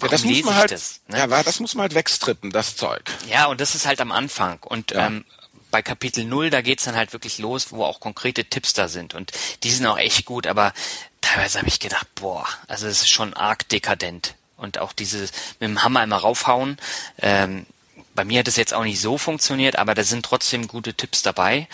ja, 0.00 0.08
das 0.08 0.24
muss 0.24 0.42
man 0.44 0.54
halt, 0.54 0.70
das, 0.70 1.00
ne? 1.08 1.18
ja, 1.18 1.26
das 1.26 1.60
muss 1.60 1.74
man 1.74 1.82
halt 1.82 1.94
wegstrippen, 1.94 2.50
das 2.50 2.76
Zeug. 2.76 3.02
Ja, 3.28 3.46
und 3.46 3.60
das 3.60 3.74
ist 3.74 3.86
halt 3.86 4.00
am 4.00 4.12
Anfang. 4.12 4.58
Und 4.62 4.90
ja. 4.92 5.06
ähm, 5.06 5.24
bei 5.70 5.82
Kapitel 5.82 6.24
0, 6.24 6.50
da 6.50 6.60
geht's 6.62 6.84
dann 6.84 6.96
halt 6.96 7.12
wirklich 7.12 7.38
los, 7.38 7.72
wo 7.72 7.84
auch 7.84 8.00
konkrete 8.00 8.44
Tipps 8.44 8.72
da 8.72 8.88
sind. 8.88 9.14
Und 9.14 9.32
die 9.62 9.70
sind 9.70 9.86
auch 9.86 9.98
echt 9.98 10.24
gut, 10.24 10.46
aber 10.46 10.72
teilweise 11.20 11.58
habe 11.58 11.68
ich 11.68 11.80
gedacht, 11.80 12.06
boah, 12.14 12.46
also 12.68 12.86
es 12.86 13.02
ist 13.02 13.10
schon 13.10 13.34
arg 13.34 13.68
dekadent. 13.68 14.34
Und 14.56 14.78
auch 14.78 14.92
dieses 14.92 15.32
mit 15.60 15.68
dem 15.68 15.82
Hammer 15.82 16.02
immer 16.02 16.16
raufhauen. 16.16 16.78
Ähm, 17.20 17.66
bei 18.14 18.24
mir 18.24 18.40
hat 18.40 18.48
es 18.48 18.56
jetzt 18.56 18.72
auch 18.72 18.84
nicht 18.84 19.00
so 19.00 19.18
funktioniert, 19.18 19.76
aber 19.76 19.94
da 19.94 20.02
sind 20.02 20.24
trotzdem 20.24 20.66
gute 20.66 20.94
Tipps 20.94 21.22
dabei. 21.22 21.68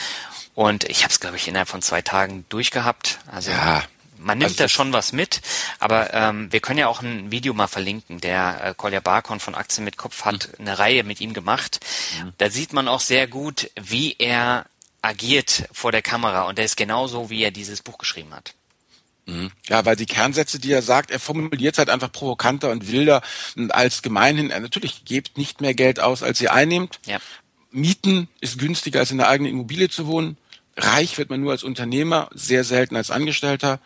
Und 0.55 0.85
ich 0.85 1.05
habe 1.05 1.13
es, 1.13 1.21
glaube 1.21 1.37
ich, 1.37 1.47
innerhalb 1.49 1.69
von 1.69 1.81
zwei 1.81 2.03
Tagen 2.03 2.45
durchgehabt. 2.49 3.21
Also 3.31 3.53
ja, 3.53 3.85
man 4.19 4.39
nimmt 4.39 4.53
also 4.53 4.65
da 4.65 4.69
schon 4.69 4.93
was 4.93 5.13
mit, 5.13 5.41
aber 5.79 6.13
ähm, 6.15 6.53
wir 6.53 6.61
können 6.61 6.79
ja 6.79 6.89
auch 6.89 7.03
ein 7.03 7.31
Video 7.31 7.55
mal 7.55 7.67
verlinken. 7.67 8.21
Der 8.21 8.65
äh, 8.65 8.75
Kolja 8.77 9.01
Barkon 9.01 9.41
von 9.41 9.55
Aktien 9.55 9.85
mit 9.85 9.97
Kopf 9.97 10.25
hat 10.25 10.49
mhm. 10.59 10.67
eine 10.67 10.79
Reihe 10.79 11.05
mit 11.05 11.21
ihm 11.21 11.33
gemacht. 11.33 11.81
Mhm. 12.23 12.33
Da 12.39 12.51
sieht 12.51 12.73
man 12.73 12.89
auch 12.89 13.01
sehr 13.01 13.27
gut, 13.27 13.71
wie 13.81 14.17
er 14.19 14.67
agiert 15.03 15.65
vor 15.73 15.93
der 15.93 16.03
Kamera 16.03 16.43
und 16.43 16.59
der 16.59 16.65
ist 16.65 16.77
genauso, 16.77 17.29
wie 17.31 17.43
er 17.43 17.51
dieses 17.51 17.83
Buch 17.83 17.99
geschrieben 17.99 18.33
hat. 18.35 18.55
Mhm. 19.27 19.51
Ja, 19.69 19.85
weil 19.85 19.97
die 19.97 20.07
Kernsätze, 20.07 20.59
die 20.59 20.73
er 20.73 20.83
sagt, 20.83 21.11
er 21.11 21.21
formuliert 21.21 21.79
halt 21.79 21.91
einfach 21.91 22.11
provokanter 22.11 22.71
und 22.71 22.91
wilder 22.91 23.23
und 23.57 23.73
als 23.73 24.03
gemeinhin, 24.03 24.51
er 24.51 24.61
natürlich 24.61 25.05
gebt 25.05 25.39
nicht 25.39 25.61
mehr 25.61 25.75
Geld 25.75 26.01
aus, 26.01 26.23
als 26.23 26.41
ihr 26.41 26.53
einnehmt. 26.53 27.01
Ja. 27.07 27.19
Mieten 27.71 28.29
ist 28.41 28.59
günstiger, 28.59 29.01
als 29.01 29.11
in 29.11 29.19
der 29.19 29.29
eigenen 29.29 29.53
Immobilie 29.53 29.89
zu 29.89 30.07
wohnen. 30.07 30.37
Reich 30.77 31.19
wird 31.19 31.31
man 31.31 31.41
nur 31.41 31.53
als 31.53 31.65
Unternehmer, 31.65 32.31
sehr 32.33 32.65
selten 32.65 32.97
als 32.97 33.11
Angestellter. 33.11 33.81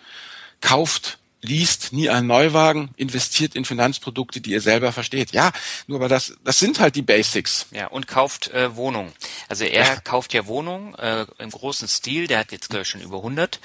Kauft, 0.61 1.19
liest 1.43 1.93
nie 1.93 2.09
einen 2.09 2.27
Neuwagen, 2.27 2.91
investiert 2.97 3.55
in 3.55 3.65
Finanzprodukte, 3.65 4.41
die 4.41 4.51
ihr 4.51 4.61
selber 4.61 4.93
versteht. 4.93 5.33
Ja, 5.33 5.53
nur 5.87 5.99
aber 5.99 6.09
das, 6.09 6.35
das 6.45 6.59
sind 6.59 6.81
halt 6.81 6.97
die 6.97 7.03
Basics. 7.03 7.67
Ja, 7.71 7.87
und 7.89 8.07
kauft 8.07 8.49
äh, 8.49 8.75
Wohnungen. 8.77 9.13
Also 9.49 9.65
er 9.65 9.85
ja. 9.85 9.97
kauft 10.01 10.33
ja 10.33 10.47
Wohnungen 10.47 10.95
äh, 10.95 11.27
im 11.39 11.51
großen 11.51 11.89
Stil, 11.89 12.27
der 12.27 12.41
hat 12.41 12.53
jetzt 12.53 12.71
glaube 12.71 12.83
ich 12.83 12.89
schon 12.89 13.01
über 13.01 13.19
100 13.19 13.61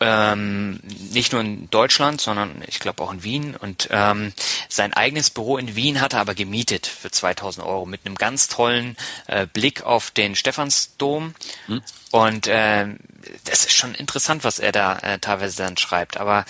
ähm, 0.00 0.80
nicht 1.10 1.32
nur 1.32 1.40
in 1.40 1.70
Deutschland, 1.70 2.20
sondern 2.20 2.62
ich 2.66 2.80
glaube 2.80 3.02
auch 3.02 3.12
in 3.12 3.22
Wien. 3.22 3.56
Und 3.56 3.88
ähm, 3.90 4.32
sein 4.68 4.92
eigenes 4.92 5.30
Büro 5.30 5.56
in 5.56 5.74
Wien 5.74 6.00
hat 6.00 6.12
er 6.12 6.20
aber 6.20 6.34
gemietet 6.34 6.86
für 6.86 7.10
2000 7.10 7.66
Euro 7.66 7.86
mit 7.86 8.04
einem 8.04 8.16
ganz 8.16 8.48
tollen 8.48 8.96
äh, 9.26 9.46
Blick 9.46 9.82
auf 9.82 10.10
den 10.10 10.36
Stephansdom. 10.36 11.34
Hm. 11.66 11.82
Und 12.10 12.46
äh, 12.46 12.86
das 13.44 13.64
ist 13.64 13.74
schon 13.74 13.94
interessant, 13.94 14.44
was 14.44 14.58
er 14.58 14.72
da 14.72 14.98
äh, 14.98 15.18
teilweise 15.18 15.62
dann 15.62 15.76
schreibt. 15.76 16.18
Aber 16.18 16.44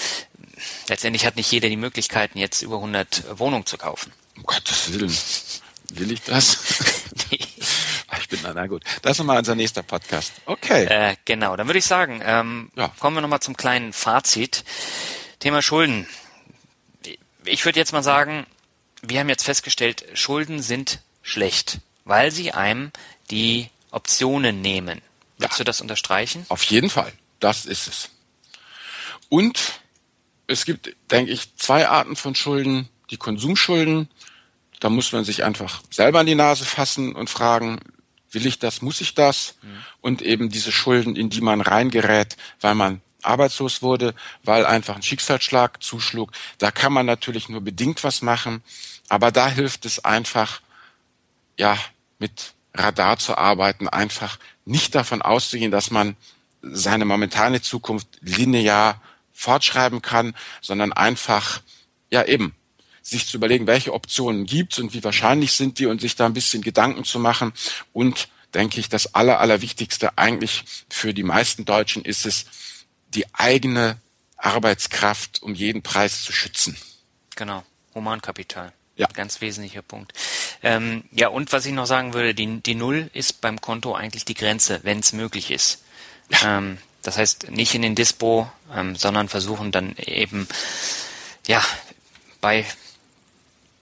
letztendlich 0.88 1.24
hat 1.24 1.36
nicht 1.36 1.51
jeder 1.51 1.68
die 1.68 1.76
Möglichkeiten, 1.76 2.38
jetzt 2.38 2.62
über 2.62 2.76
100 2.76 3.38
Wohnungen 3.38 3.66
zu 3.66 3.78
kaufen. 3.78 4.12
Um 4.36 4.42
Gottes 4.42 4.92
Willen. 4.92 5.16
Will 5.90 6.12
ich 6.12 6.22
das? 6.22 6.59
nee. 7.30 7.38
Ich 8.29 8.43
bin, 8.43 8.53
na 8.55 8.66
gut. 8.66 8.83
Das 9.03 9.12
ist 9.12 9.18
nochmal 9.18 9.39
unser 9.39 9.55
nächster 9.55 9.85
Podcast. 9.85 10.33
Okay. 10.47 10.87
Äh, 10.87 11.14
genau, 11.24 11.55
dann 11.55 11.68
würde 11.68 11.79
ich 11.79 11.85
sagen, 11.85 12.20
ähm, 12.24 12.72
ja. 12.74 12.89
kommen 12.99 13.16
wir 13.16 13.20
nochmal 13.20 13.39
zum 13.39 13.57
kleinen 13.57 13.93
Fazit. 13.93 14.64
Thema 15.39 15.62
Schulden. 15.62 16.09
Ich 17.45 17.64
würde 17.64 17.79
jetzt 17.79 17.93
mal 17.93 18.03
sagen, 18.03 18.45
wir 19.01 19.20
haben 19.20 19.29
jetzt 19.29 19.45
festgestellt, 19.45 20.05
Schulden 20.14 20.61
sind 20.61 20.99
schlecht, 21.22 21.79
weil 22.05 22.33
sie 22.33 22.51
einem 22.51 22.91
die 23.31 23.70
Optionen 23.93 24.61
nehmen. 24.61 25.03
Würdest 25.39 25.59
ja. 25.61 25.64
du 25.64 25.64
das 25.64 25.81
unterstreichen? 25.81 26.47
Auf 26.49 26.64
jeden 26.64 26.91
Fall. 26.91 27.12
Das 27.39 27.64
ist 27.64 27.87
es. 27.87 28.11
Und 29.29 29.81
es 30.49 30.64
gibt, 30.64 30.97
denke 31.12 31.31
ich, 31.31 31.55
zwei 31.55 31.87
Arten 31.87 32.16
von 32.16 32.35
Schulden. 32.35 32.89
Die 33.11 33.18
Konsumschulden. 33.18 34.11
Da 34.81 34.91
muss 34.91 35.12
man 35.12 35.24
sich 35.24 35.45
einfach 35.45 35.81
selber 35.91 36.18
an 36.18 36.27
die 36.27 36.35
Nase 36.35 36.64
fassen 36.64 37.14
und 37.14 37.31
fragen, 37.31 37.79
will 38.37 38.47
ich 38.47 38.59
das, 38.59 38.82
muss 38.82 39.01
ich 39.01 39.14
das? 39.14 39.55
Mhm. 39.62 39.84
Und 40.03 40.22
eben 40.22 40.51
diese 40.51 40.70
Schulden, 40.70 41.16
in 41.16 41.30
die 41.30 41.41
man 41.41 41.62
reingerät, 41.62 42.37
weil 42.61 42.74
man 42.74 43.01
arbeitslos 43.22 43.82
wurde, 43.82 44.14
weil 44.45 44.66
einfach 44.66 44.95
ein 44.95 45.03
Schicksalsschlag 45.03 45.82
zuschlug. 45.82 46.30
Da 46.59 46.70
kann 46.70 46.93
man 46.93 47.07
natürlich 47.07 47.49
nur 47.49 47.62
bedingt 47.62 48.05
was 48.05 48.22
machen, 48.22 48.62
aber 49.09 49.32
da 49.32 49.49
hilft 49.49 49.87
es 49.87 50.05
einfach, 50.05 50.61
ja, 51.59 51.78
mit 52.18 52.53
Radar 52.74 53.18
zu 53.18 53.37
arbeiten, 53.37 53.89
einfach 53.89 54.39
nicht 54.66 54.95
davon 54.95 55.22
auszugehen, 55.22 55.70
dass 55.70 55.91
man 55.91 56.14
seine 56.61 57.07
momentane 57.07 57.62
Zukunft 57.62 58.07
linear 58.20 59.01
fortschreiben 59.32 60.03
kann, 60.03 60.34
sondern 60.61 60.93
einfach, 60.93 61.62
ja 62.11 62.24
eben, 62.24 62.55
sich 63.09 63.28
zu 63.28 63.36
überlegen, 63.36 63.68
welche 63.68 63.94
Optionen 63.94 64.46
gibt 64.46 64.78
und 64.80 64.92
wie 64.92 65.04
wahrscheinlich 65.04 65.52
sind 65.52 65.78
die 65.78 65.86
und 65.86 66.00
sich 66.00 66.16
da 66.16 66.26
ein 66.26 66.32
bisschen 66.32 66.61
Gedanken 66.61 67.04
zu 67.04 67.20
machen. 67.20 67.52
Und 67.92 68.28
denke 68.52 68.80
ich, 68.80 68.88
das 68.88 69.14
Aller, 69.14 69.38
Allerwichtigste 69.38 70.18
eigentlich 70.18 70.64
für 70.90 71.14
die 71.14 71.22
meisten 71.22 71.64
Deutschen 71.64 72.04
ist 72.04 72.26
es, 72.26 72.46
die 73.14 73.32
eigene 73.32 73.98
Arbeitskraft 74.36 75.40
um 75.42 75.54
jeden 75.54 75.82
Preis 75.82 76.24
zu 76.24 76.32
schützen. 76.32 76.76
Genau, 77.36 77.62
Humankapital. 77.94 78.72
Ja. 78.96 79.07
Ganz 79.12 79.40
wesentlicher 79.40 79.82
Punkt. 79.82 80.12
Ähm, 80.62 81.04
ja, 81.12 81.28
und 81.28 81.52
was 81.52 81.66
ich 81.66 81.72
noch 81.72 81.86
sagen 81.86 82.12
würde, 82.12 82.34
die, 82.34 82.61
die 82.61 82.74
Null 82.74 83.11
ist 83.12 83.40
beim 83.40 83.61
Konto 83.61 83.94
eigentlich 83.94 84.24
die 84.24 84.34
Grenze, 84.34 84.80
wenn 84.82 84.98
es 85.00 85.12
möglich 85.12 85.50
ist. 85.50 85.84
Ja. 86.30 86.59
Ähm, 86.59 86.78
das 87.02 87.18
heißt, 87.18 87.50
nicht 87.50 87.74
in 87.74 87.82
den 87.82 87.94
Dispo, 87.94 88.50
ähm, 88.74 88.96
sondern 88.96 89.28
versuchen 89.28 89.70
dann 89.70 89.94
eben, 89.96 90.48
ja, 91.46 91.62
bei 92.40 92.64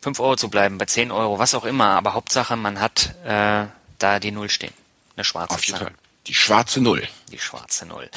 5 0.05 0.21
Euro 0.21 0.37
zu 0.37 0.51
bleiben, 0.51 0.77
bei 0.77 0.85
10 0.85 1.11
Euro, 1.11 1.39
was 1.39 1.55
auch 1.55 1.65
immer, 1.65 1.97
aber 1.97 2.13
Hauptsache, 2.13 2.57
man 2.57 2.79
hat 2.79 3.15
äh, 3.25 3.65
da 3.99 4.21
die 4.21 4.33
Null 4.33 4.51
stehen. 4.51 4.73
Eine 5.17 5.25
schwarze 5.25 5.55
Auf 5.55 5.65
jeden 5.65 5.79
Zahl. 5.79 5.87
Fall. 5.89 5.97
Die 6.27 6.35
schwarze 6.35 6.81
Null. 6.83 7.09
Die 7.33 7.39
schwarze 7.39 7.87
Null. 7.87 8.11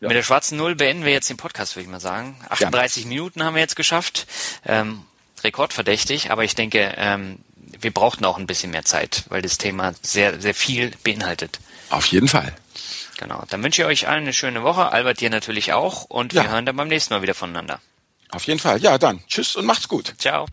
Ja. 0.00 0.08
Mit 0.08 0.16
der 0.16 0.22
schwarzen 0.22 0.56
Null 0.56 0.74
beenden 0.74 1.04
wir 1.04 1.12
jetzt 1.12 1.28
den 1.28 1.36
Podcast, 1.36 1.76
würde 1.76 1.84
ich 1.84 1.90
mal 1.90 2.00
sagen. 2.00 2.36
38 2.48 3.02
ja. 3.02 3.08
Minuten 3.08 3.42
haben 3.44 3.54
wir 3.54 3.60
jetzt 3.60 3.76
geschafft. 3.76 4.26
Ähm, 4.64 5.02
rekordverdächtig, 5.44 6.30
aber 6.30 6.44
ich 6.44 6.54
denke, 6.54 6.94
ähm, 6.96 7.38
wir 7.56 7.92
brauchten 7.92 8.24
auch 8.24 8.38
ein 8.38 8.46
bisschen 8.46 8.70
mehr 8.70 8.86
Zeit, 8.86 9.24
weil 9.28 9.42
das 9.42 9.58
Thema 9.58 9.92
sehr, 10.00 10.40
sehr 10.40 10.54
viel 10.54 10.92
beinhaltet. 11.04 11.60
Auf 11.90 12.06
jeden 12.06 12.28
Fall. 12.28 12.54
Genau. 13.18 13.44
Dann 13.50 13.62
wünsche 13.62 13.82
ich 13.82 13.88
euch 13.88 14.08
allen 14.08 14.22
eine 14.22 14.32
schöne 14.32 14.62
Woche. 14.62 14.90
Albert 14.90 15.20
dir 15.20 15.28
natürlich 15.28 15.74
auch. 15.74 16.04
Und 16.04 16.32
ja. 16.32 16.44
wir 16.44 16.50
hören 16.50 16.64
dann 16.64 16.76
beim 16.76 16.88
nächsten 16.88 17.12
Mal 17.12 17.20
wieder 17.20 17.34
voneinander. 17.34 17.80
Auf 18.30 18.44
jeden 18.44 18.58
Fall. 18.58 18.80
Ja, 18.80 18.96
dann. 18.96 19.22
Tschüss 19.28 19.54
und 19.56 19.66
macht's 19.66 19.88
gut. 19.88 20.14
Ciao. 20.18 20.46